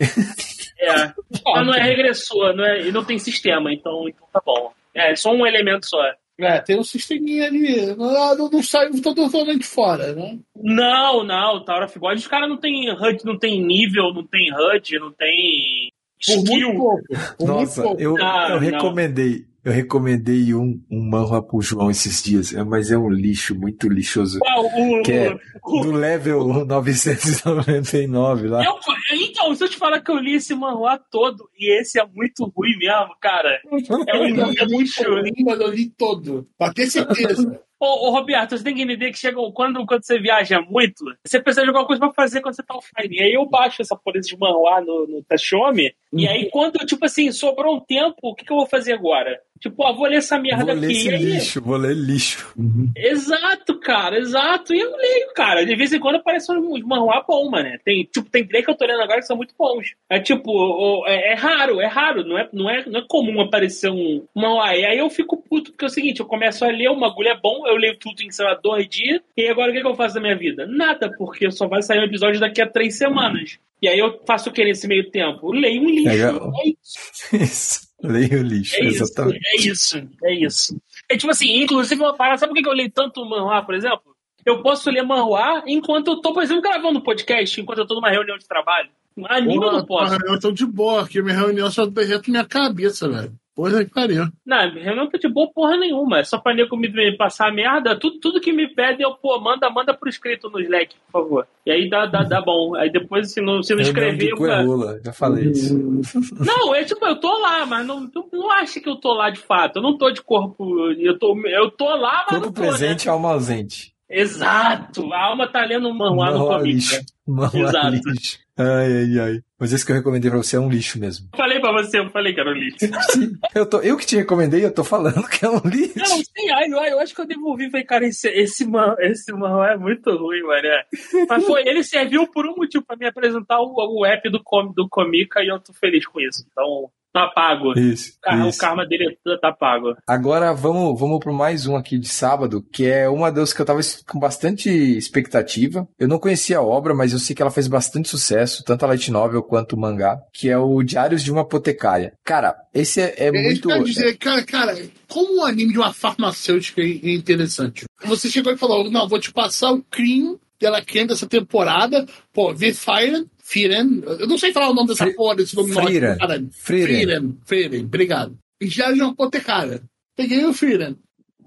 [0.78, 1.12] É.
[1.46, 4.72] Mas não é regressor, não é, e não tem sistema, então, então tá bom.
[4.92, 5.98] É só um elemento só.
[6.40, 7.94] É, tem um sisteminha ali.
[7.94, 10.38] Não, não, não sai todo falando de fora, né?
[10.56, 14.50] Não, não, Tower of God, os caras não tem HUD, não tem nível, não tem
[14.52, 15.92] HUD, não tem
[16.26, 17.02] Por muito pouco.
[17.38, 18.02] Por Nossa, muito pouco.
[18.02, 18.58] eu, Não, eu não.
[18.58, 19.44] recomendei.
[19.64, 23.88] Eu recomendei um, um manhwa pro João esses dias, é, mas é um lixo, muito
[23.88, 24.40] lixoso.
[24.40, 28.64] Qual o, Que é o- do level 999 lá.
[28.64, 28.74] Eu-
[29.14, 32.50] então, se eu te falar que eu li esse manhwa todo, e esse é muito
[32.56, 33.60] ruim mesmo, cara.
[34.08, 35.02] É um É muito lixo.
[35.04, 36.46] ruim, mas eu li todo.
[36.58, 37.60] Pra ter certeza.
[37.84, 41.42] Ô, ô, Roberto, você tem que entender que chega quando, quando você viaja muito, você
[41.42, 43.16] precisa de alguma coisa pra fazer quando você tá offline.
[43.16, 47.04] E aí eu baixo essa porra de manhwa no, no Tashome, e aí quando, tipo
[47.04, 49.36] assim, sobrou um tempo, o que, que eu vou fazer agora?
[49.62, 50.96] Tipo, ah, vou ler essa merda Vou ler aqui.
[50.96, 52.52] esse E aí, lixo, vou ler lixo.
[52.96, 54.74] Exato, cara, exato.
[54.74, 55.64] E eu leio, cara.
[55.64, 57.70] De vez em quando aparecem uns manhwa bom, mano.
[57.84, 59.94] Tem, tipo, tem três que eu tô lendo agora que são muito bons.
[60.10, 62.24] É tipo, é, é raro, é raro.
[62.24, 64.74] Não é, não, é, não é comum aparecer um manhwa.
[64.74, 67.28] E aí eu fico puto, porque é o seguinte, eu começo a ler, o bagulho
[67.28, 69.20] é bom, eu leio tudo em, sei lá, dois dias.
[69.36, 70.66] E agora o que, que eu faço da minha vida?
[70.66, 73.60] Nada, porque só vai sair um episódio daqui a três semanas.
[73.80, 75.54] E aí eu faço o que nesse meio tempo?
[75.54, 76.08] Eu leio um lixo.
[76.08, 76.52] Legal.
[76.64, 77.91] É isso.
[78.02, 78.12] Isso.
[78.12, 79.40] Leio o lixo, É isso, exatamente.
[79.44, 80.82] é isso, é isso.
[81.08, 84.12] É tipo assim, inclusive uma parada, sabe por que eu leio tanto manhwa, por exemplo?
[84.44, 87.94] Eu posso ler manhwa enquanto eu tô, por exemplo, gravando um podcast, enquanto eu tô
[87.94, 88.90] numa reunião de trabalho.
[89.28, 90.16] Anime eu não posso.
[90.26, 93.32] Eu tô de boa aqui, minha reunião só derreto minha cabeça, velho.
[93.54, 94.24] Porra que pariu.
[94.46, 96.20] Não, eu não tô de boa porra nenhuma.
[96.20, 97.98] É só pra nego me me passar merda.
[97.98, 101.46] Tudo, tudo que me pede, eu, pô, manda, manda por escrito no Slack, por favor.
[101.66, 102.74] E aí dá, dá, dá bom.
[102.74, 104.16] Aí depois, se não, se não escrever.
[104.16, 105.74] Reunião de eu- Coelula, já falei isso.
[106.42, 109.30] Não, é tipo, eu tô lá, mas não, tu não acha que eu tô lá
[109.30, 109.76] de fato.
[109.76, 110.90] Eu não tô de corpo.
[110.92, 112.68] Eu tô, eu tô lá, mas Corpo não tô, né?
[112.68, 113.91] presente, alma ausente.
[114.12, 115.12] Exato.
[115.12, 116.78] A alma tá lendo um manhua no comic.
[116.78, 117.90] Exato.
[117.90, 118.38] lixo.
[118.58, 119.40] Ai, ai, ai.
[119.58, 121.28] Mas esse que eu recomendei pra você é um lixo mesmo.
[121.32, 122.76] Eu Falei pra você, eu falei que era um lixo.
[123.10, 125.98] Sim, eu, tô, eu que te recomendei, eu tô falando que é um lixo.
[125.98, 127.70] Não, sim, ai, ai, eu acho que eu devolvi.
[127.70, 130.66] Falei, cara, esse, esse, man, esse man é muito ruim, mano.
[130.66, 130.84] é.
[131.28, 134.70] Mas foi, ele serviu por um motivo pra me apresentar o, o app do, com,
[134.72, 136.44] do Comica e eu tô feliz com isso.
[136.50, 137.72] Então, tá pago.
[137.78, 138.58] Isso, O isso.
[138.58, 139.94] karma dele tá- tá pago.
[140.06, 143.66] Agora vamos, vamos pro mais um aqui de sábado, que é uma das que eu
[143.66, 145.86] tava com bastante expectativa.
[145.98, 148.88] Eu não conhecia a obra, mas eu sei que ela fez bastante sucesso, tanto a
[148.88, 152.12] light novel quanto o mangá, que é o Diários de uma Apotecária.
[152.24, 153.52] Cara, esse é, é É muito.
[153.52, 154.76] isso que eu dizer, cara, cara,
[155.08, 157.84] como um anime de uma farmacêutica é é interessante.
[158.04, 162.54] Você chegou e falou, não, vou te passar o cream dela creme dessa temporada, pô,
[162.54, 166.16] vê Firen, Firen, eu não sei falar o nome dessa Fri- porra, desse nome Frieren.
[166.16, 166.50] Frieren.
[166.52, 168.38] Frieren, Frieren, obrigado.
[168.60, 169.82] E já de uma apotecária.
[170.16, 170.52] Peguei o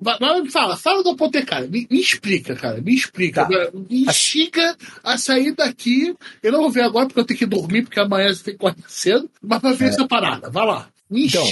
[0.02, 1.70] vai, me fala, fala do apotecário.
[1.70, 2.82] Me, me explica, cara.
[2.82, 3.46] Me explica.
[3.46, 3.70] Tá.
[3.90, 6.14] Me instiga a sair daqui.
[6.44, 8.66] Eu não vou ver agora porque eu tenho que dormir, porque amanhã você tem que
[8.66, 9.30] acordar cedo.
[9.42, 9.88] Mas pra ver É.
[9.90, 10.50] essa parada.
[10.50, 10.90] Vai lá.
[11.12, 11.46] Então.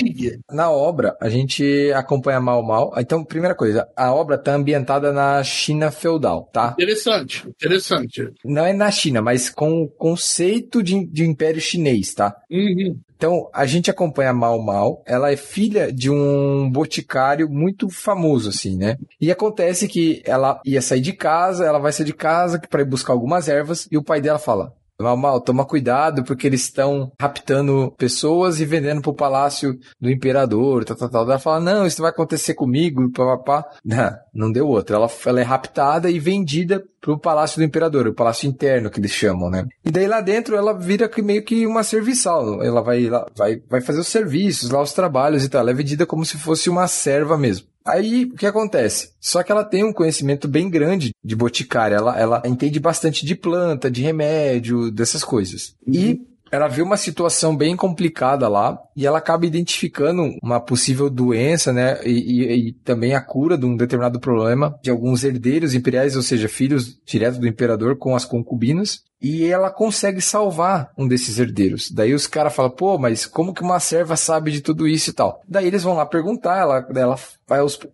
[0.52, 2.94] Na obra, a gente acompanha mal mal.
[2.98, 6.76] Então, primeira coisa, a obra tá ambientada na China feudal, tá?
[6.78, 8.30] Interessante, interessante.
[8.44, 12.36] Não é na China, mas com o conceito de, de império chinês, tá?
[12.50, 12.98] Uhum.
[13.16, 15.02] Então, a gente acompanha Mal Mal.
[15.06, 18.98] Ela é filha de um boticário muito famoso, assim, né?
[19.22, 22.86] E acontece que ela ia sair de casa, ela vai sair de casa para ir
[22.86, 24.74] buscar algumas ervas, e o pai dela fala.
[25.02, 30.86] Mal, mal, toma cuidado, porque eles estão raptando pessoas e vendendo pro palácio do imperador,
[30.86, 31.24] tal, tal, tal.
[31.24, 33.66] Ela fala, não, isso vai acontecer comigo, papapá.
[33.84, 34.96] Não, não deu outra.
[34.96, 39.12] Ela, ela é raptada e vendida pro palácio do imperador, o palácio interno que eles
[39.12, 39.66] chamam, né?
[39.84, 42.64] E daí lá dentro ela vira meio que uma serviçal.
[42.64, 45.62] Ela vai, lá- vai, vai fazer os serviços, lá os trabalhos e tal.
[45.62, 47.68] Ela é vendida como se fosse uma serva mesmo.
[47.86, 49.12] Aí, o que acontece?
[49.20, 51.96] Só que ela tem um conhecimento bem grande de boticária.
[51.96, 55.76] Ela, ela entende bastante de planta, de remédio, dessas coisas.
[55.88, 56.22] E
[56.52, 62.00] ela vê uma situação bem complicada lá e ela acaba identificando uma possível doença, né?
[62.06, 66.22] E, e- e também a cura de um determinado problema de alguns herdeiros imperiais, ou
[66.22, 69.02] seja, filhos direto do imperador com as concubinas.
[69.24, 71.90] E ela consegue salvar um desses herdeiros.
[71.90, 75.14] Daí os caras falam, pô, mas como que uma serva sabe de tudo isso e
[75.14, 75.42] tal?
[75.48, 77.16] Daí eles vão lá perguntar, ela, ela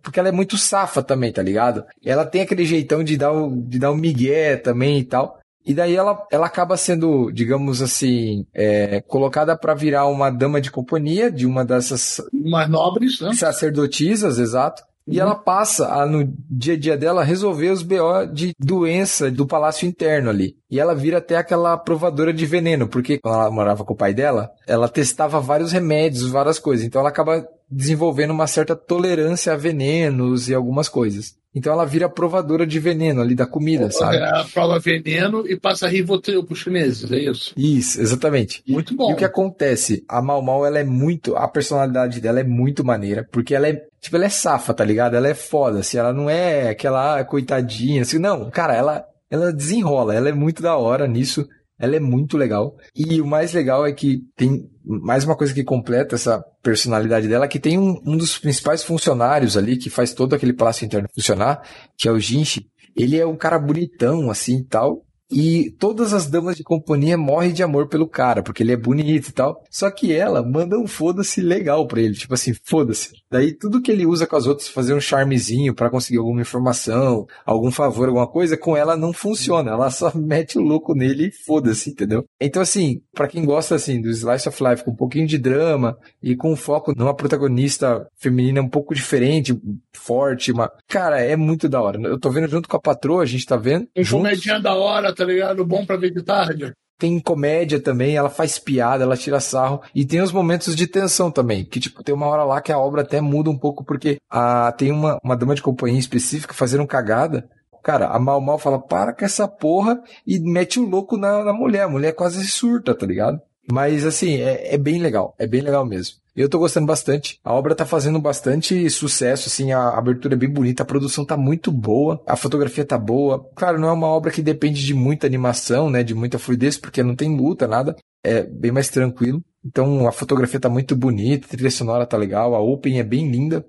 [0.02, 1.84] porque ela é muito safa também, tá ligado?
[2.02, 5.38] E ela tem aquele jeitão de dar o, de dar um migué também e tal.
[5.64, 10.70] E daí ela, ela acaba sendo, digamos assim, é, colocada pra virar uma dama de
[10.70, 13.34] companhia de uma dessas Mais nobres, né?
[13.34, 14.82] sacerdotisas, exato.
[15.06, 19.46] E ela passa a, no dia a dia dela, resolver os BO de doença do
[19.46, 20.56] palácio interno ali.
[20.70, 24.14] E ela vira até aquela provadora de veneno, porque quando ela morava com o pai
[24.14, 26.86] dela, ela testava vários remédios, várias coisas.
[26.86, 31.39] Então ela acaba desenvolvendo uma certa tolerância a venenos e algumas coisas.
[31.54, 34.16] Então ela vira provadora de veneno ali da comida, sabe?
[34.16, 37.52] Ela prova veneno e passa Rivotril pros chineses, é isso?
[37.56, 38.62] Isso, exatamente.
[38.68, 39.10] Muito bom.
[39.10, 40.04] E o que acontece?
[40.08, 41.36] A Mal Mal, ela é muito.
[41.36, 43.82] A personalidade dela é muito maneira, porque ela é.
[44.00, 45.16] Tipo, ela é safa, tá ligado?
[45.16, 45.98] Ela é foda, assim.
[45.98, 48.18] Ela não é aquela ah, coitadinha, assim.
[48.18, 50.14] Não, cara, ela, ela desenrola.
[50.14, 51.46] Ela é muito da hora nisso.
[51.78, 52.76] Ela é muito legal.
[52.94, 54.68] E o mais legal é que tem
[54.98, 59.56] mais uma coisa que completa essa personalidade dela, que tem um, um dos principais funcionários
[59.56, 61.62] ali, que faz todo aquele palácio interno funcionar,
[61.96, 62.66] que é o Jinchi.
[62.96, 65.04] Ele é um cara bonitão, assim, tal.
[65.30, 69.28] E todas as damas de companhia morrem de amor pelo cara, porque ele é bonito
[69.28, 69.62] e tal.
[69.70, 72.14] Só que ela manda um foda-se legal pra ele.
[72.14, 73.10] Tipo assim, foda-se.
[73.30, 77.26] Daí tudo que ele usa com as outras, fazer um charmezinho pra conseguir alguma informação,
[77.46, 79.70] algum favor, alguma coisa, com ela não funciona.
[79.70, 82.24] Ela só mete o louco nele e foda-se, entendeu?
[82.40, 85.96] Então assim, pra quem gosta assim do Slice of Life com um pouquinho de drama
[86.22, 89.56] e com foco numa protagonista feminina um pouco diferente,
[89.92, 90.70] forte, uma...
[90.88, 92.00] Cara, é muito da hora.
[92.02, 93.86] Eu tô vendo junto com a patroa, a gente tá vendo.
[93.96, 94.62] Um juntos.
[94.62, 95.66] da hora, tá ligado?
[95.66, 96.72] Bom pra ver de tarde.
[96.98, 99.82] tem comédia também, ela faz piada, ela tira sarro.
[99.94, 101.64] E tem os momentos de tensão também.
[101.64, 104.72] Que, tipo, tem uma hora lá que a obra até muda um pouco, porque a,
[104.72, 107.48] tem uma, uma dama de companhia específica fazendo cagada.
[107.82, 111.52] Cara, a Mal Mal fala, para com essa porra e mete o louco na, na
[111.52, 111.82] mulher.
[111.82, 113.40] A mulher quase surta, tá ligado?
[113.70, 115.34] Mas, assim, é, é bem legal.
[115.38, 116.16] É bem legal mesmo.
[116.40, 117.38] Eu tô gostando bastante.
[117.44, 121.36] A obra tá fazendo bastante sucesso, assim, a abertura é bem bonita, a produção tá
[121.36, 123.46] muito boa, a fotografia tá boa.
[123.54, 127.02] Claro, não é uma obra que depende de muita animação, né, de muita fluidez, porque
[127.02, 127.94] não tem luta, nada.
[128.24, 129.42] é bem mais tranquilo.
[129.64, 133.30] Então a fotografia tá muito bonita, a trilha sonora tá legal, a Open é bem
[133.30, 133.64] linda.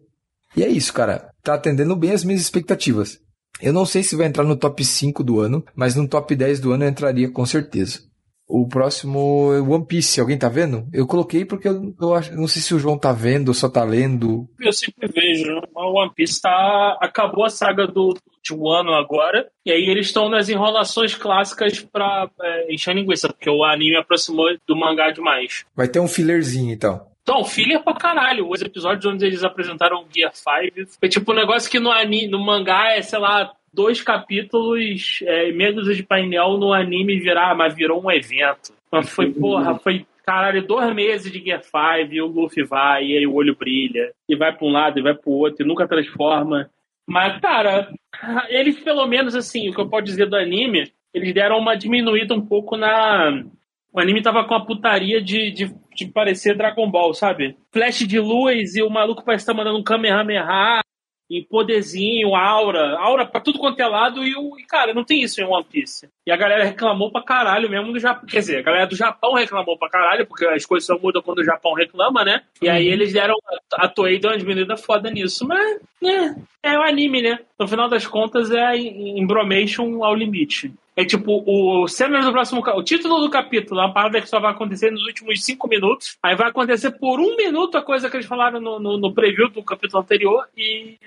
[0.56, 1.30] E é isso, cara.
[1.43, 3.19] Tá atendendo bem as minhas expectativas.
[3.61, 6.60] Eu não sei se vai entrar no top 5 do ano, mas no top 10
[6.60, 7.99] do ano eu entraria com certeza.
[8.53, 10.86] O próximo é One Piece, alguém tá vendo?
[10.91, 13.69] Eu coloquei porque eu, eu acho, não sei se o João tá vendo ou só
[13.69, 14.45] tá lendo.
[14.60, 15.61] Eu sempre vejo.
[15.73, 16.98] O One Piece tá.
[16.99, 19.48] Acabou a saga do, de Wano agora.
[19.65, 24.48] E aí eles estão nas enrolações clássicas pra é, encher linguiça, porque o anime aproximou
[24.68, 25.64] do mangá demais.
[25.73, 27.10] Vai ter um fillerzinho então.
[27.23, 28.49] Então, filler pra caralho.
[28.49, 32.28] Os episódios onde eles apresentaram o Gear 5 foi tipo um negócio que no, anime,
[32.28, 37.76] no mangá é, sei lá, dois capítulos, é, medos de painel no anime virar, mas
[37.76, 38.73] virou um evento.
[38.91, 43.18] Mas foi, porra, foi caralho, dois meses de Gear 5 e o Luffy vai, e
[43.18, 45.88] aí o olho brilha, e vai pra um lado e vai pro outro, e nunca
[45.88, 46.69] transforma.
[47.07, 47.91] Mas, cara,
[48.49, 52.34] eles pelo menos, assim, o que eu posso dizer do anime, eles deram uma diminuída
[52.34, 53.43] um pouco na.
[53.93, 57.57] O anime tava com a putaria de, de, de parecer Dragon Ball, sabe?
[57.73, 60.45] Flash de luz e o maluco parece estar tá mandando um Kamehameha
[61.32, 65.22] e poderzinho, aura, aura pra tudo quanto é lado, e, o, e, cara, não tem
[65.22, 66.10] isso em One Piece.
[66.28, 68.28] E a galera reclamou pra caralho mesmo do Japão.
[68.28, 71.40] Quer dizer, a galera do Japão reclamou pra caralho, porque as coisas só mudam quando
[71.40, 72.41] o Japão reclama, né?
[72.62, 72.94] E aí uhum.
[72.94, 73.36] eles deram.
[73.76, 75.48] A Toei deu uma diminuída foda nisso.
[75.48, 76.36] Mas, né?
[76.62, 77.40] É o anime, né?
[77.58, 80.74] No final das contas, é Embromation ao limite.
[80.96, 82.62] É tipo, o cenas do próximo.
[82.62, 86.18] O título do capítulo é uma parada que só vai acontecer nos últimos cinco minutos.
[86.22, 89.50] Aí vai acontecer por um minuto a coisa que eles falaram no, no, no preview
[89.50, 90.98] do capítulo anterior e,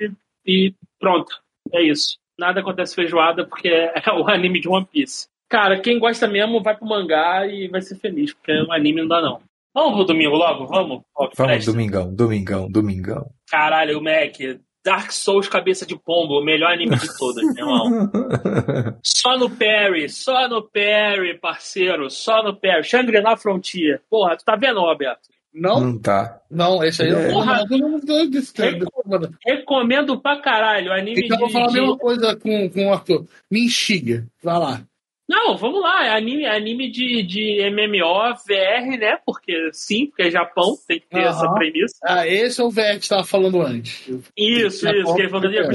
[0.47, 1.39] e pronto.
[1.73, 2.19] É isso.
[2.39, 5.29] Nada acontece feijoada porque é, é o anime de One Piece.
[5.49, 9.09] Cara, quem gosta mesmo vai pro mangá e vai ser feliz, porque o anime não
[9.09, 9.41] dá não.
[9.75, 10.67] Vamos pro domingo logo?
[10.67, 11.03] Vamos?
[11.37, 13.31] Vamos, domingão, domingão, domingão.
[13.51, 14.39] Caralho, o Mac,
[14.85, 18.11] Dark Souls Cabeça de Pombo, o melhor anime de todos, meu irmão.
[19.03, 22.85] só no Perry, só no Perry, parceiro, só no Perry.
[22.85, 24.03] Shangri-La Frontier.
[24.11, 25.35] Porra, tu tá vendo, Roberto?
[25.55, 25.81] Não?
[25.81, 26.41] Não tá.
[26.51, 27.31] Não, esse aí é.
[27.31, 30.93] Porra, eu recomendo, recomendo pra caralho.
[30.93, 33.25] Anime então, de, vou falar a mesma coisa com, com o Arthur.
[33.51, 34.27] Me enxiga.
[34.43, 34.83] Vai lá.
[35.29, 39.19] Não, vamos lá, é anime, é anime de, de MMO, VR, né?
[39.25, 41.29] Porque sim, porque é Japão, tem que ter uhum.
[41.29, 41.95] essa premissa.
[42.05, 44.07] Ah, esse é o VR que você tava falando antes.
[44.37, 45.67] Isso, isso, que ele falou, eu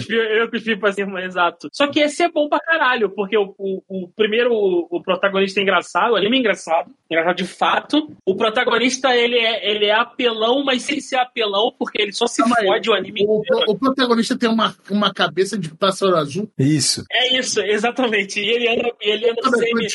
[0.49, 1.67] cuspi, eu pra cima, exato.
[1.73, 5.59] Só que esse é bom pra caralho, porque o, o, o primeiro, o, o, protagonista
[5.59, 8.15] é engraçado, o anime é engraçado, engraçado de fato.
[8.26, 12.41] O protagonista, ele é, ele é apelão, mas sem ser apelão, porque ele só se
[12.41, 16.49] Calma fode o anime o, o, o, protagonista tem uma, uma cabeça de pássaro azul.
[16.57, 17.03] Isso.
[17.11, 18.39] É isso, exatamente.
[18.39, 19.85] E ele anda, ele anda semi...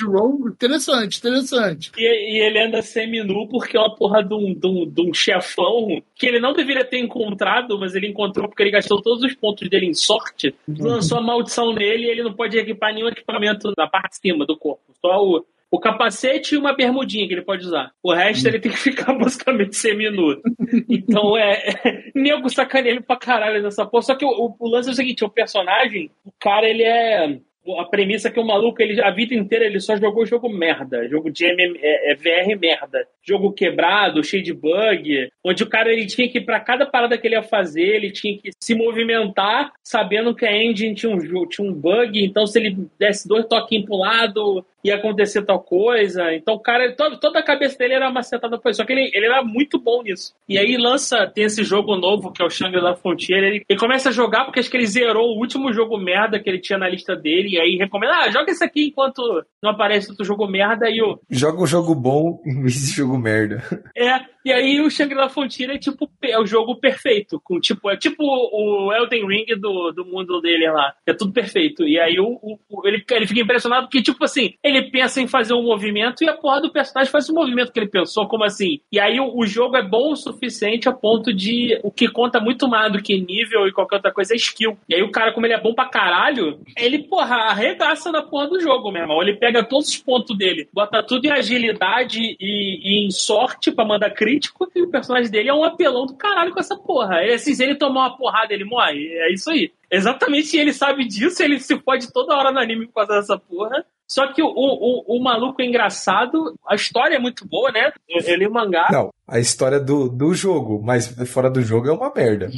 [0.48, 1.92] Interessante, interessante.
[1.96, 5.12] E, e, ele anda semi-nu porque é uma porra de um, de, um, de um
[5.14, 9.34] chefão que ele não deveria ter encontrado, mas ele encontrou porque ele gastou todos os
[9.34, 10.86] pontos dele em sorte, uhum.
[10.86, 14.46] lançou a maldição nele e ele não pode equipar nenhum equipamento na parte de cima
[14.46, 14.82] do corpo.
[15.00, 15.44] Só o,
[15.74, 17.90] o capacete e uma bermudinha que ele pode usar.
[18.00, 20.40] O resto ele tem que ficar basicamente semi-nu.
[20.88, 21.62] Então é.
[21.84, 24.02] é nego sacaneia ele pra caralho nessa porra.
[24.02, 27.40] Só que o, o, lance é o seguinte: o personagem, o cara, ele é
[27.78, 31.08] a premissa é que o maluco, ele, a vida inteira, ele só jogou jogo merda.
[31.08, 33.06] Jogo de MM, é, é VR merda.
[33.22, 35.28] Jogo quebrado, cheio de bug.
[35.42, 38.36] Onde o cara ele tinha que, para cada parada que ele ia fazer, ele tinha
[38.38, 42.22] que se movimentar sabendo que a engine tinha um, tinha um bug.
[42.22, 46.34] Então, se ele desse dois toquinhos pro lado, ia acontecer tal coisa.
[46.34, 48.76] Então, o cara, todo, toda a cabeça dele era macetada por isso.
[48.76, 50.34] Só que ele, ele era muito bom nisso.
[50.48, 53.42] E aí lança, tem esse jogo novo, que é o Shangri-La Frontier.
[53.42, 56.48] Ele, ele começa a jogar porque acho que ele zerou o último jogo merda que
[56.48, 57.56] ele tinha na lista dele.
[57.56, 59.22] E aí recomenda, ah, joga esse aqui enquanto
[59.62, 60.88] não aparece outro jogo merda.
[60.90, 61.18] E o...
[61.30, 63.62] Joga um jogo bom em vez de jogo merda.
[63.96, 67.40] É, e aí o Shangri-La Frontier é tipo é o jogo perfeito.
[67.42, 70.92] Com, tipo, é tipo o Elden Ring do, do mundo dele lá.
[71.06, 71.84] É tudo perfeito.
[71.84, 75.54] E aí o, o, ele, ele fica impressionado porque, tipo assim, ele pensa em fazer
[75.54, 78.80] um movimento e a porra do personagem faz o movimento que ele pensou, como assim?
[78.90, 82.40] E aí o, o jogo é bom o suficiente a ponto de o que conta
[82.40, 84.76] muito mais do que nível e qualquer outra coisa é skill.
[84.88, 88.48] E aí o cara, como ele é bom pra caralho, ele, porra, arregaça na porra
[88.48, 89.22] do jogo, meu irmão.
[89.22, 93.84] Ele pega todos os pontos dele, bota tudo em agilidade e, e em sorte para
[93.84, 97.22] mandar crítico, e o personagem dele é um apelão do caralho com essa porra.
[97.22, 99.08] Ele, assim, se ele tomar uma porrada, ele morre.
[99.08, 99.70] É isso aí.
[99.90, 103.84] Exatamente ele sabe disso, ele se pode toda hora no anime causa dessa porra.
[104.06, 107.92] Só que o, o, o maluco é engraçado, a história é muito boa, né?
[108.08, 108.88] Eu, eu li o mangá.
[108.90, 112.50] Não, a história do, do jogo, mas fora do jogo é uma merda.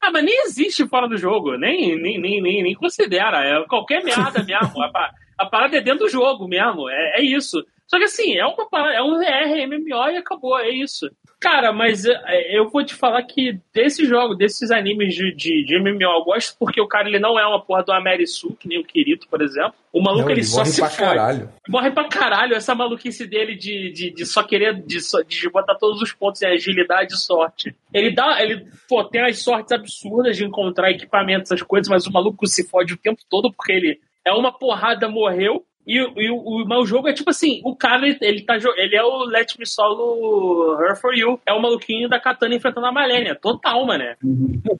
[0.00, 3.42] Ah, mas nem existe fora do jogo, nem, nem, nem, nem, nem considera.
[3.42, 4.82] É qualquer merda mesmo.
[4.82, 7.64] a, a parada é dentro do jogo mesmo, é, é isso.
[7.86, 11.10] Só que assim, é uma parada, é um VR, MMO e acabou, é isso.
[11.42, 15.76] Cara, mas é, eu vou te falar que desse jogo, desses animes de, de, de
[15.76, 18.78] MMO, eu gosto porque o cara ele não é uma porra do Amerisu, que nem
[18.78, 19.74] o Kirito, por exemplo.
[19.92, 21.02] O maluco Não, ele, ele só morre se pra fode.
[21.02, 21.48] caralho.
[21.68, 26.00] Morre pra caralho essa maluquice dele de, de, de só querer de, de botar todos
[26.00, 27.74] os pontos em agilidade e sorte.
[27.92, 28.40] Ele dá.
[28.40, 32.68] Ele pô, tem as sortes absurdas de encontrar equipamentos, essas coisas, mas o maluco se
[32.68, 35.64] fode o tempo todo porque ele é uma porrada, morreu.
[35.86, 38.56] E, o- e o, o, o jogo é tipo assim, o cara ele, ele tá
[38.76, 42.86] ele é o Let Me Solo Her For You, é o maluquinho da katana enfrentando
[42.86, 44.16] a Malenia, total, mané.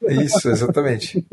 [0.09, 1.23] Isso, exatamente.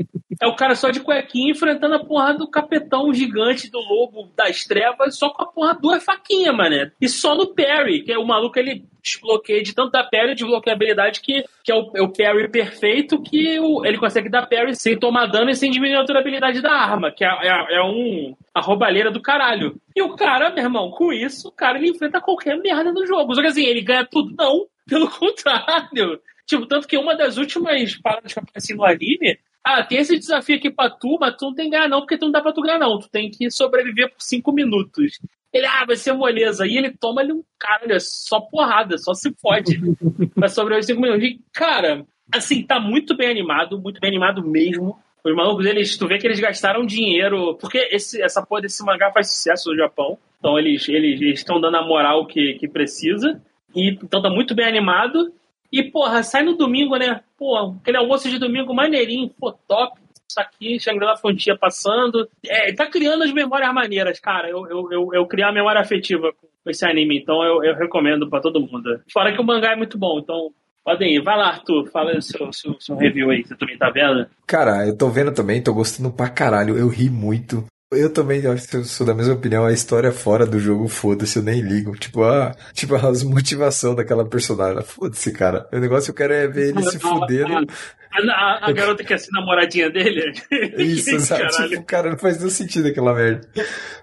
[0.41, 4.65] É o cara só de cuequinha enfrentando a porra do capetão gigante do lobo das
[4.65, 6.91] trevas, só com a porra duas faquinhas, mané.
[7.01, 10.75] E só no parry, que é o maluco, ele desbloqueia de tanto dar parry, desbloqueia
[10.75, 14.47] a habilidade que, que é, o, é o parry perfeito, que o- ele consegue dar
[14.47, 17.83] parry sem tomar dano e sem diminuir a durabilidade da arma, que é, é, é
[17.83, 19.75] um a roubalheira do caralho.
[19.95, 23.35] E o cara, meu irmão, com isso, o cara ele enfrenta qualquer merda no jogo.
[23.35, 24.35] Só que assim, ele ganha tudo?
[24.37, 26.21] Não, pelo contrário.
[26.47, 30.57] Tipo, tanto que uma das últimas paradas que aparece no anime ah, tem esse desafio
[30.57, 32.63] aqui pra tu, mas tu não tem ganhar não, porque tu não dá pra tu
[32.63, 32.99] ganhar não.
[32.99, 35.19] Tu tem que sobreviver por cinco minutos.
[35.53, 36.67] Ele, ah, vai ser moleza.
[36.67, 39.79] E ele toma ali um caralho, é só porrada, só se fode.
[40.35, 41.25] vai sobreviver cinco minutos.
[41.25, 44.99] E, cara, assim, tá muito bem animado, muito bem animado mesmo.
[45.23, 49.13] Os malucos, eles, tu vê que eles gastaram dinheiro, porque esse, essa porra desse mangá
[49.13, 50.17] faz sucesso no Japão.
[50.39, 53.43] Então eles eles estão dando a moral que, que precisa.
[53.77, 55.31] E, então tá muito bem animado.
[55.73, 57.21] E, porra, sai no domingo, né?
[57.39, 60.01] Pô, aquele almoço de domingo maneirinho, pô, top.
[60.29, 62.29] Isso aqui, Shangri-La Fontia passando.
[62.47, 64.49] É, tá criando as memórias maneiras, cara.
[64.49, 68.29] Eu, eu, eu, eu criei a memória afetiva com esse anime, então eu, eu recomendo
[68.29, 69.01] pra todo mundo.
[69.13, 70.51] Fora que o mangá é muito bom, então
[70.85, 71.23] podem ir.
[71.23, 74.27] Vai lá, Arthur, fala o seu, seu, seu review aí, você também tá vendo?
[74.47, 76.77] Cara, eu tô vendo também, tô gostando pra caralho.
[76.77, 77.65] Eu ri muito.
[77.93, 79.65] Eu também acho que eu sou da mesma opinião.
[79.65, 81.97] A história fora do jogo, foda-se, eu nem ligo.
[81.97, 84.83] Tipo, a, tipo, as motivação daquela personagem.
[84.85, 85.69] Foda-se, cara.
[85.73, 87.67] O negócio eu quero é ver ele se fudendo.
[88.13, 90.33] A, a- a garota que é assim, namoradinha dele?
[90.79, 91.29] Isso?
[91.29, 91.69] Caralho.
[91.71, 93.49] Tipo, cara, não faz nenhum sentido aquela merda.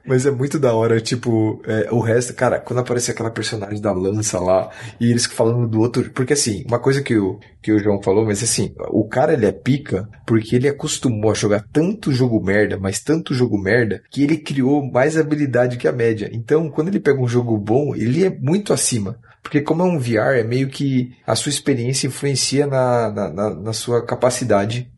[0.05, 3.91] Mas é muito da hora, tipo, é, o resto, cara, quando aparece aquela personagem da
[3.91, 4.69] lança lá,
[4.99, 6.09] e eles falando do outro.
[6.11, 9.45] Porque assim, uma coisa que o, que o João falou, mas assim, o cara ele
[9.45, 14.23] é pica porque ele acostumou a jogar tanto jogo merda, mas tanto jogo merda, que
[14.23, 16.29] ele criou mais habilidade que a média.
[16.31, 19.17] Então, quando ele pega um jogo bom, ele é muito acima.
[19.47, 23.55] Porque como é um VR, é meio que a sua experiência influencia na, na, na,
[23.55, 24.91] na sua capacidade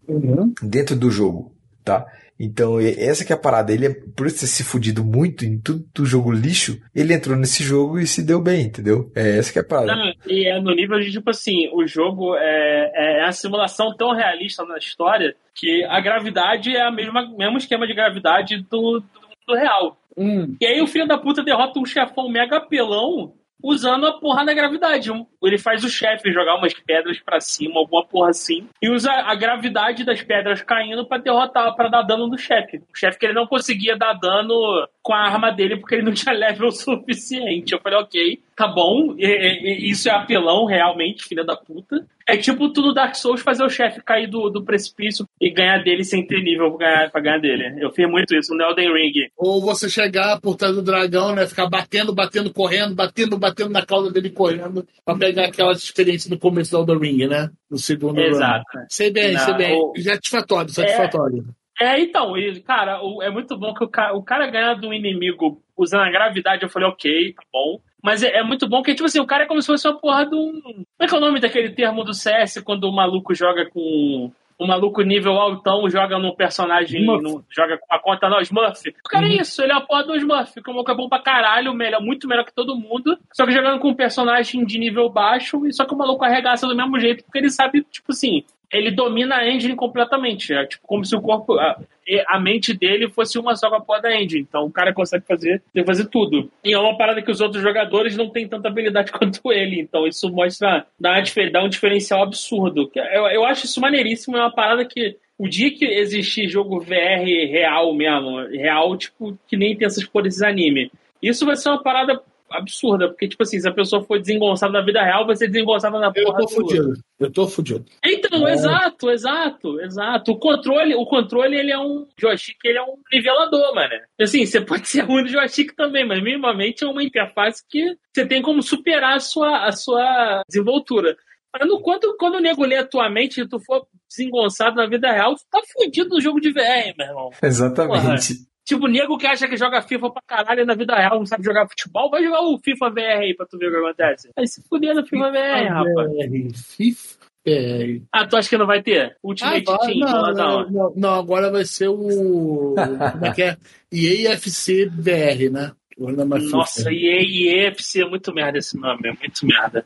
[0.60, 1.56] dentro do jogo,
[1.86, 2.04] tá?
[2.40, 3.72] Então, essa que é a parada.
[3.72, 7.62] Ele, é, por ter se fudido muito em tudo do jogo lixo, ele entrou nesse
[7.62, 9.12] jogo e se deu bem, entendeu?
[9.16, 9.96] É essa que é a parada.
[9.96, 14.16] Não, e é no nível de, tipo assim, o jogo é, é a simulação tão
[14.16, 19.22] realista na história que a gravidade é a mesma mesmo esquema de gravidade do, do
[19.22, 19.98] mundo real.
[20.18, 20.56] Hum.
[20.60, 23.34] E aí o filho da puta derrota um chefão mega apelão
[23.64, 25.10] usando a porra da gravidade.
[25.44, 29.36] Ele faz o chefe jogar umas pedras pra cima, alguma porra assim, e usa a
[29.36, 32.78] gravidade das pedras caindo pra derrotar, pra dar dano no chefe.
[32.78, 36.14] O chefe que ele não conseguia dar dano com a arma dele porque ele não
[36.14, 37.74] tinha level suficiente.
[37.74, 42.06] Eu falei, ok, tá bom, isso é apelão realmente, filha da puta.
[42.32, 45.84] É tipo tu no Dark Souls fazer o chefe cair do, do precipício e ganhar
[45.84, 47.84] dele sem ter nível pra ganhar, pra ganhar dele.
[47.84, 49.14] Eu fiz muito isso no Elden Ring.
[49.36, 51.48] Ou você chegar por trás do dragão, né?
[51.48, 56.38] Ficar batendo, batendo, correndo, batendo, batendo na cauda dele correndo, pra pegar aquela experiência no
[56.38, 57.50] começo do Elden Ring, né?
[57.70, 58.64] No segundo Exato.
[58.76, 58.86] run.
[58.90, 59.76] Sei bem, Não, sei bem.
[59.76, 61.46] o- Satisfatório, satisfatório.
[61.82, 64.94] É, então, e, cara, o- é muito bom que o cara, o cara ganha um
[64.94, 67.80] inimigo usando a gravidade, eu falei, ok, tá bom.
[68.04, 69.98] Mas é, é muito bom que, tipo assim, o cara é como se fosse uma
[70.00, 70.62] porra de um.
[70.62, 74.32] Como é que é o nome daquele termo do CS quando o maluco joga com.
[74.58, 77.06] O maluco nível altão joga num personagem.
[77.06, 78.90] No- joga com a conta, não, Smurf.
[79.06, 80.62] O cara é isso, ele é a porra do Smurf.
[80.62, 83.18] Que o maluco é bom pra caralho, melhor, muito melhor que todo mundo.
[83.34, 86.68] Só que jogando com um personagem de nível baixo, e só que o maluco arregaça
[86.68, 90.54] do mesmo jeito, porque ele sabe, tipo assim, ele domina a engine completamente.
[90.54, 91.60] É tipo como se o corpo.
[91.60, 91.80] A,
[92.28, 94.42] a mente dele fosse uma só com a porra da engine.
[94.48, 96.52] Então o cara consegue fazer, fazer tudo.
[96.64, 99.80] E é uma parada que os outros jogadores não têm tanta habilidade quanto ele.
[99.80, 100.86] Então isso mostra.
[101.00, 101.22] dá,
[101.52, 102.90] dá um diferencial absurdo.
[102.96, 104.38] Eu, eu acho isso maneiríssimo.
[104.38, 105.18] É uma parada que.
[105.38, 110.42] O dia que existir jogo VR real mesmo, real, tipo, que nem tem essas desses
[110.42, 110.92] anime,
[111.22, 112.22] isso vai ser uma parada
[112.52, 116.00] absurda, porque, tipo assim, se a pessoa for desengonçada na vida real, vai ser desengonçada
[116.00, 116.94] na Eu porra tô do- fudido.
[117.20, 117.86] Eu tô fudido.
[118.06, 118.54] então, É.
[118.54, 120.32] exato, exato, exato.
[120.32, 123.94] O controle, o controle ele é um joystick, ele é um nivelador, mano.
[124.20, 128.26] Assim, você pode ser ruim no joystick também, mas minimamente é uma interface que você
[128.26, 131.16] tem como superar a sua, a sua desenvoltura.
[131.52, 134.86] Mas no quanto quando o nego lê a tua mente e tu for desengonçado na
[134.88, 137.30] vida real, tu tá fudido no jogo de VR, meu irmão.
[137.42, 138.34] Exatamente.
[138.70, 141.68] Tipo, nego que acha que joga FIFA pra caralho na vida real, não sabe jogar
[141.68, 144.30] futebol, vai jogar o FIFA VR aí pra tu ver o que acontece.
[144.38, 146.66] Aí se fuder no FIFA VR, rapaz.
[146.76, 147.20] FIFA.
[147.48, 148.04] VR.
[148.12, 149.18] Ah, tu acha que não vai ter?
[149.24, 152.76] Ultimate Ah, Team, não, não, não, não, agora vai ser o.
[152.76, 153.58] Como é que é?
[153.92, 155.72] EAFC VR, né?
[156.02, 156.40] É.
[156.52, 159.86] Nossa, e EFC é muito merda esse nome, é muito merda.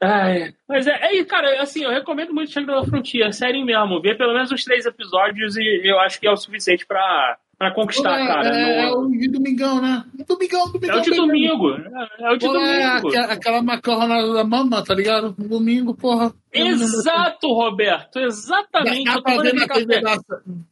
[0.00, 4.02] Ai, mas é, é, cara, assim, eu recomendo muito Shangri-La Frontier, sério mesmo.
[4.02, 7.74] Ver pelo menos os três episódios e eu acho que é o suficiente pra, pra
[7.74, 8.48] conquistar, é, cara.
[8.56, 10.04] é, é No- o de domingão, né?
[10.28, 10.98] Domingão, É domingão.
[10.98, 11.26] o de beleza.
[11.26, 11.70] domingo.
[11.70, 13.08] É, é o de Pô, é domingo.
[13.08, 15.34] aquela, aquela macarrona da mama, tá ligado?
[15.38, 16.32] Domingo, porra.
[16.52, 18.18] Exato, Roberto.
[18.18, 19.04] Exatamente.
[19.04, 19.68] Dá, tô pra ver na.
[19.68, 20.16] TV da,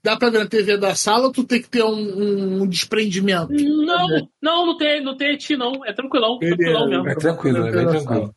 [0.02, 3.52] dá pra ver na TV da sala ou tu tem que ter um, um desprendimento?
[3.52, 4.06] Não,
[4.42, 5.84] não, não tem, não tem eti, não.
[5.84, 7.08] É tranquilão, mesmo.
[7.08, 8.34] É tranquilo, é bem tranquilo.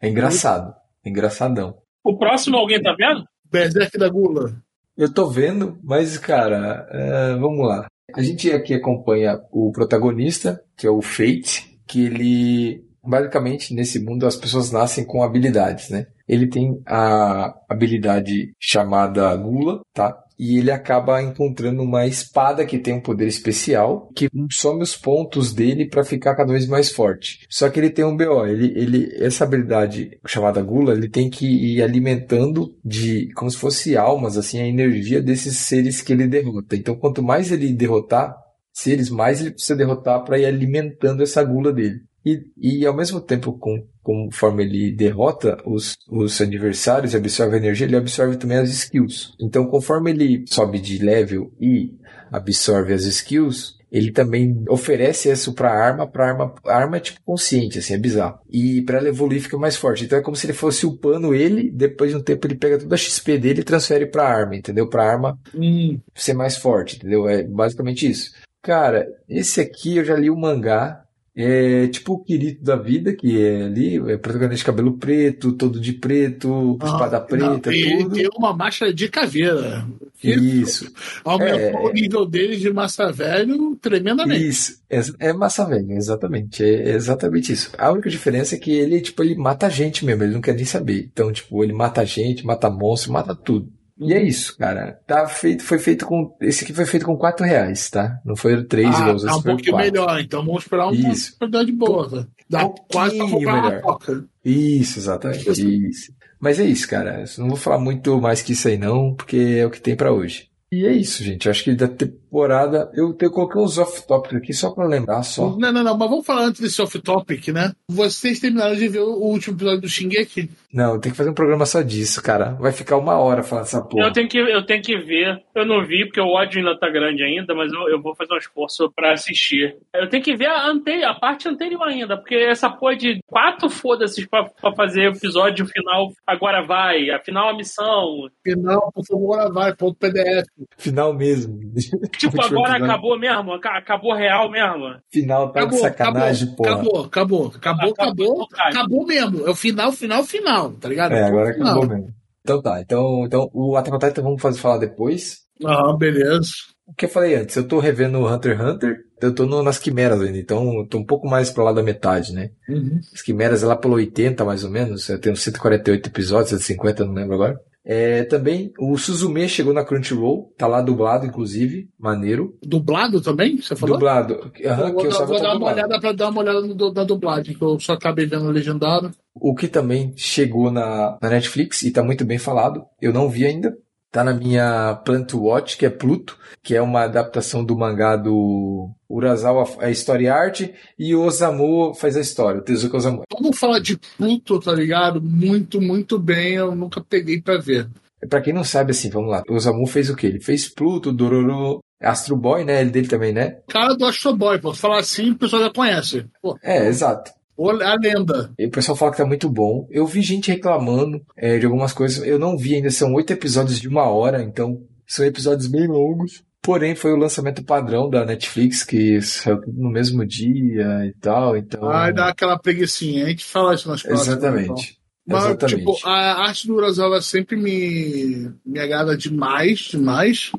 [0.00, 0.74] É engraçado.
[1.04, 1.76] É engraçadão.
[2.04, 3.24] O próximo alguém tá vendo?
[3.50, 4.52] Berserk da Gula.
[4.96, 7.86] Eu tô vendo, mas, cara, é, vamos lá.
[8.14, 14.26] A gente aqui acompanha o protagonista, que é o Fate, que ele, basicamente, nesse mundo
[14.26, 16.06] as pessoas nascem com habilidades, né?
[16.28, 20.16] Ele tem a habilidade chamada Gula, tá?
[20.38, 25.52] E ele acaba encontrando uma espada que tem um poder especial que some os pontos
[25.52, 27.46] dele pra ficar cada vez mais forte.
[27.48, 31.46] Só que ele tem um BO, ele, ele, essa habilidade chamada Gula, ele tem que
[31.46, 36.74] ir alimentando de, como se fosse almas, assim, a energia desses seres que ele derrota.
[36.74, 38.34] Então, quanto mais ele derrotar
[38.72, 42.00] seres, mais ele precisa derrotar para ir alimentando essa gula dele.
[42.24, 47.58] E, e ao mesmo tempo, com, conforme ele derrota os, os adversários e absorve a
[47.58, 49.34] energia, ele absorve também as skills.
[49.40, 51.92] Então, conforme ele sobe de level e
[52.30, 57.78] absorve as skills, ele também oferece isso pra arma, pra arma, arma é tipo consciente,
[57.78, 58.38] assim, é bizarro.
[58.48, 60.04] E pra ela evoluir fica mais forte.
[60.04, 62.94] Então é como se ele fosse upando ele, depois de um tempo ele pega toda
[62.94, 64.88] a XP dele e transfere pra arma, entendeu?
[64.88, 67.28] Pra arma Hum, ser mais forte, entendeu?
[67.28, 68.32] É basicamente isso.
[68.62, 71.04] Cara, esse aqui eu já li o mangá.
[71.34, 75.80] É tipo o Kirito da vida, que é ali, é protagonista de cabelo preto, todo
[75.80, 78.14] de preto, espada ah, preta, não, ele tudo.
[78.14, 79.86] tem uma máscara de caveira.
[80.22, 80.92] Isso,
[81.24, 81.72] Aumentou É.
[81.74, 84.46] o nível dele de massa velho tremendamente.
[84.46, 84.78] isso.
[84.90, 86.62] É, é massa velha, exatamente.
[86.62, 87.72] É exatamente isso.
[87.78, 90.54] A única diferença é que ele, tipo, ele mata a gente mesmo, ele não quer
[90.54, 91.08] nem saber.
[91.12, 93.72] Então, tipo, ele mata a gente, mata monstro, mata tudo.
[94.04, 94.98] E é isso, cara.
[95.06, 96.36] Tá feito, foi feito com.
[96.40, 98.18] Esse aqui foi feito com 4 reais, tá?
[98.24, 99.92] Não foi 3 Ah, os tá um pouquinho quatro.
[99.92, 101.36] melhor, então vamos esperar uma Isso.
[101.38, 102.08] qualidade boa.
[102.10, 102.26] tá?
[102.48, 103.80] Dá Um quase pra comprar uma melhor.
[103.82, 104.24] coca.
[104.44, 105.88] Isso, exatamente.
[105.88, 106.12] Isso.
[106.40, 107.20] Mas é isso, cara.
[107.36, 109.94] Eu não vou falar muito mais que isso aí, não, porque é o que tem
[109.96, 110.48] pra hoje.
[110.72, 111.44] E é isso, gente.
[111.46, 112.90] Eu acho que da temporada.
[112.94, 115.54] Eu, eu coloquei uns off-topic aqui só pra lembrar, só.
[115.58, 117.72] Não, não, não, mas vamos falar antes desse off-topic, né?
[117.88, 120.50] Vocês terminaram de ver o último episódio do Shingeki?
[120.72, 122.52] Não, tem que fazer um programa só disso, cara.
[122.58, 124.06] Vai ficar uma hora falando essa porra.
[124.06, 125.42] Eu tenho, que, eu tenho que ver.
[125.54, 128.32] Eu não vi, porque o ódio ainda tá grande ainda, mas eu, eu vou fazer
[128.32, 129.76] um esforço pra assistir.
[129.94, 133.68] Eu tenho que ver a, ante, a parte anterior ainda, porque essa porra de quatro
[133.68, 138.28] foda-se pra, pra fazer o episódio final agora vai, afinal a missão.
[138.42, 140.46] Final, por favor, agora vai, ponto PDF.
[140.78, 141.60] Final mesmo.
[142.16, 142.84] Tipo, agora episódio.
[142.84, 143.52] acabou mesmo?
[143.52, 144.94] Aca- Acabou real mesmo?
[145.12, 147.06] Final tá de Acabou, sacanagem, acabou, porra.
[147.06, 149.46] acabou, acabou, acabou, Acabou, acabou, acabou mesmo.
[149.46, 151.12] É o final, final, final, tá ligado?
[151.12, 151.68] É, agora Final.
[151.68, 152.14] acabou mesmo.
[152.42, 155.38] Então tá, então, então o Attack on Titan vamos fazer, falar depois.
[155.64, 156.42] Ah, beleza.
[156.86, 159.62] O que eu falei antes, eu tô revendo o Hunter x Hunter, eu tô no-
[159.62, 162.50] nas quimeras ainda, então eu tô um pouco mais pro lado da metade, né?
[162.68, 162.98] Uhum.
[163.14, 167.14] As quimeras é lá pelo 80 mais ou menos, eu tenho 148 episódios, 150, não
[167.14, 167.56] lembro agora.
[167.84, 172.56] É, também o Suzume chegou na Crunchyroll, tá lá dublado inclusive, maneiro.
[172.62, 173.60] Dublado também?
[173.60, 173.96] Você falou?
[173.96, 176.40] Dublado, aham, vou, que eu dar- saiba vou tá dar uma olhada pra dar uma
[176.40, 179.10] olhada no, na dublagem, que eu só acabei vendo legendado.
[179.34, 183.44] O que também chegou na, na Netflix e tá muito bem falado, eu não vi
[183.46, 183.76] ainda.
[184.12, 188.14] Tá na minha Plan to Watch, que é Pluto, que é uma adaptação do mangá
[188.14, 193.22] do Urasawa, a história e arte, e o Osamu faz a história, o Tezuka Osamu.
[193.32, 195.18] Vamos falar de Pluto, tá ligado?
[195.22, 196.56] Muito, muito bem.
[196.56, 197.88] Eu nunca peguei pra ver.
[198.28, 199.42] Pra quem não sabe, assim, vamos lá.
[199.48, 200.26] O Osamu fez o quê?
[200.26, 202.82] Ele fez Pluto, Dororo, Astro Boy, né?
[202.82, 203.60] Ele dele também, né?
[203.66, 204.74] Cara do Astro Boy, pô.
[204.74, 206.26] Falar assim, o pessoal já conhece.
[206.42, 207.32] Pô, É, exato.
[207.58, 208.52] A lenda.
[208.58, 209.86] E o pessoal fala que tá muito bom.
[209.90, 212.26] Eu vi gente reclamando é, de algumas coisas.
[212.26, 216.42] Eu não vi ainda, são oito episódios de uma hora, então são episódios bem longos.
[216.62, 221.90] Porém, foi o lançamento padrão da Netflix, que saiu no mesmo dia e tal, então...
[221.90, 223.26] Ai, dá aquela preguiçinha.
[223.26, 224.38] A gente fala isso nas próximas.
[224.38, 224.56] então.
[224.56, 225.02] Exatamente.
[225.26, 225.78] Mas, Exatamente.
[225.78, 230.52] tipo, a arte do Urasawa sempre me, me agrada demais, demais.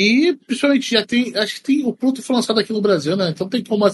[0.00, 1.36] E, principalmente, já tem.
[1.36, 1.84] Acho que tem.
[1.84, 3.30] O Pluto foi lançado aqui no Brasil, né?
[3.30, 3.90] Então tem como uh,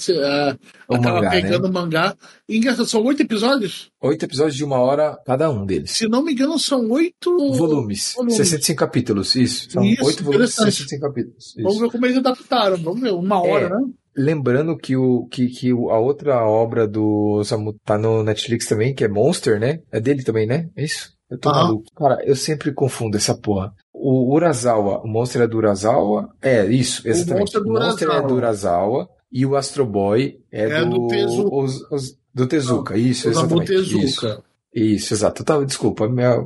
[0.89, 1.73] O mangá, pegando né?
[1.73, 2.15] mangá.
[2.47, 3.91] E engraçado, são oito episódios?
[4.03, 5.93] Oito episódios de uma hora cada um deles.
[5.93, 8.13] Se não me engano, são oito Volumes.
[8.15, 8.37] volumes.
[8.37, 9.71] 65 capítulos, isso.
[9.71, 10.73] São Isso, oito volumes de interessante.
[10.89, 11.55] 65 capítulos.
[11.57, 11.83] Vamos Isso.
[11.85, 12.77] ver como eles adaptaram.
[12.77, 13.71] Vamos ver, uma hora, É.
[13.71, 13.81] né?
[14.17, 19.03] Lembrando que, o, que, que a outra obra do Osamu tá no Netflix também, que
[19.05, 19.81] é Monster, né?
[19.91, 20.69] É dele também, né?
[20.77, 21.13] É isso?
[21.29, 21.85] Eu tô maluco.
[21.97, 23.73] Cara, eu sempre confundo essa porra.
[24.07, 26.29] O Urasawa, o Monster é do Urasawa?
[26.43, 27.57] É, isso, exatamente.
[27.57, 31.09] É do o Monster é do Urasawa e o Astro Boy é, É do do,
[31.09, 31.55] Tezuka.
[31.57, 32.97] os- os- do Tezuka.
[32.99, 33.73] Isso, exatamente.
[33.75, 34.43] Isso, Tezuka.
[34.75, 35.41] isso, exato.
[35.43, 36.37] Eu tava, desculpa, minha,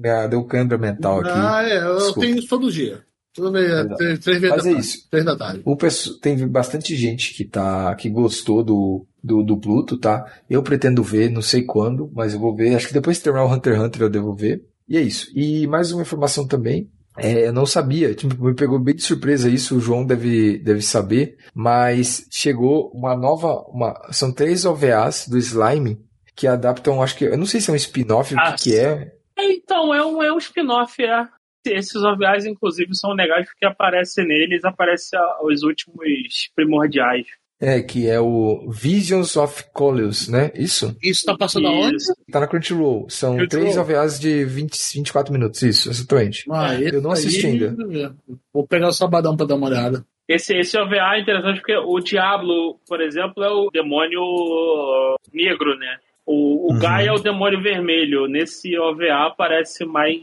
[0.00, 1.30] minha, deu câimbra mental aqui.
[1.32, 1.78] Ah, é.
[1.84, 2.20] Eu Desculpa.
[2.20, 3.00] tenho isso todo dia.
[3.34, 3.96] Toda vez, Exato.
[3.96, 4.86] três, três vezes Mas da é tarde.
[4.88, 5.10] isso.
[5.10, 5.62] Três da tarde.
[5.64, 10.24] O pesso- tem bastante gente que tá que gostou do, do, do Pluto, tá?
[10.50, 12.74] Eu pretendo ver, não sei quando, mas eu vou ver.
[12.74, 14.64] Acho que depois que terminar o Hunter x Hunter eu devo ver.
[14.88, 15.30] E é isso.
[15.34, 16.88] E mais uma informação também.
[17.18, 20.82] É, eu não sabia, tipo, me pegou bem de surpresa isso, o João deve, deve
[20.82, 25.98] saber, mas chegou uma nova, uma, são três OVAs do Slime
[26.36, 28.76] que adaptam, acho que, eu não sei se é um spin-off, o Ah, que, que
[28.78, 31.26] é, É, Então, é um, é um spin-off, é.
[31.66, 37.26] Esses OVAs, inclusive, são legais porque aparece neles, aparece a- os últimos primordiais.
[37.60, 40.50] É, que é o Visions of Coleus, né?
[40.54, 40.96] Isso?
[41.02, 41.96] Isso tá passando aonde?
[42.30, 43.08] Tá na Crunchyroll.
[43.10, 43.48] São Crunchyroll.
[43.48, 45.62] três OVAs de 20, 24 minutos.
[45.62, 46.44] Isso, exatamente.
[46.50, 48.14] Ah, esse Eu não assisti aí, ainda.
[48.52, 50.04] vou pegar o sabadão pra dar uma olhada.
[50.28, 54.20] Esse, esse OVA é interessante porque o Diablo, por exemplo, é o demônio
[55.32, 55.96] negro, né?
[56.26, 56.78] O, o Uhum.
[56.78, 58.26] Gaia é o demônio vermelho.
[58.26, 60.20] Nesse OVA aparece mais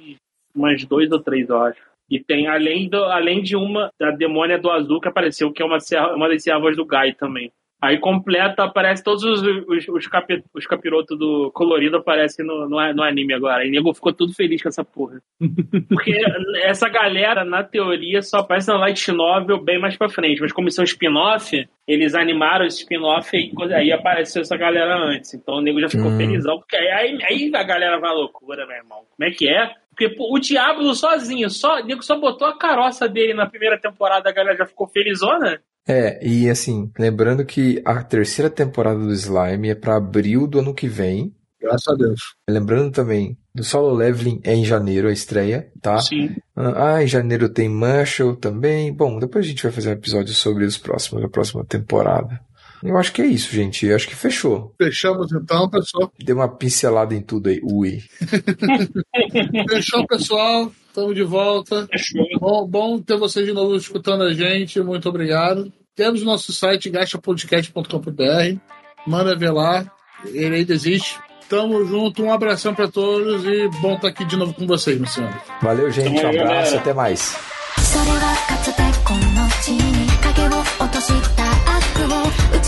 [0.55, 1.79] umas dois ou três, eu acho.
[2.09, 5.65] E tem, além, do, além de uma, da demônia do azul que apareceu, que é
[5.65, 5.77] uma,
[6.15, 7.51] uma das servas do Gaia também.
[7.81, 12.93] Aí completa, aparece todos os, os, os, capi, os capirotos do colorido aparecem no, no,
[12.93, 13.65] no anime agora.
[13.65, 15.21] E nego ficou tudo feliz com essa porra.
[15.89, 16.19] Porque
[16.63, 20.41] essa galera, na teoria, só aparece na Light Novel bem mais pra frente.
[20.41, 25.33] Mas como são spin-off, eles animaram esse spin-off e aí, aí apareceu essa galera antes.
[25.33, 26.17] Então o nego já ficou Hum.
[26.17, 26.57] felizão.
[26.57, 29.01] Porque aí, aí, aí a galera vai à loucura, meu irmão.
[29.15, 29.71] Como é que é?
[29.95, 33.79] Porque pô, o Diablo sozinho, só, o nego só botou a caroça dele na primeira
[33.79, 35.61] temporada, a galera já ficou felizona.
[35.87, 40.73] É, e assim, lembrando que a terceira temporada do Slime é pra abril do ano
[40.73, 41.33] que vem.
[41.61, 42.19] Graças a Deus.
[42.49, 45.97] Lembrando também, do Solo Leveling é em janeiro a estreia, tá?
[45.99, 46.35] Sim.
[46.55, 48.91] Ah, em janeiro tem Marshall também.
[48.93, 52.39] Bom, depois a gente vai fazer um episódio sobre os próximos, a próxima temporada.
[52.83, 53.85] Eu acho que é isso, gente.
[53.85, 54.73] Eu acho que fechou.
[54.77, 56.11] Fechamos então, pessoal.
[56.23, 57.59] Deu uma pincelada em tudo aí.
[57.63, 58.03] Ui.
[59.69, 60.71] Fechou, pessoal.
[60.87, 61.87] Estamos de volta.
[61.87, 62.25] Fechou.
[62.39, 64.79] Bom, bom ter vocês de novo escutando a gente.
[64.81, 65.71] Muito obrigado.
[65.95, 68.59] Temos nosso site gastapodcast.com.br.
[69.07, 69.89] Manda ver lá.
[70.25, 71.19] Ele ainda existe.
[71.49, 72.23] Tamo junto.
[72.23, 75.37] Um abração para todos e bom estar aqui de novo com vocês, meus senhores.
[75.61, 76.23] Valeu, gente.
[76.23, 76.77] Um abraço.
[76.77, 77.35] Até mais.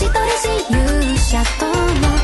[0.08, 2.17] 人し勇者との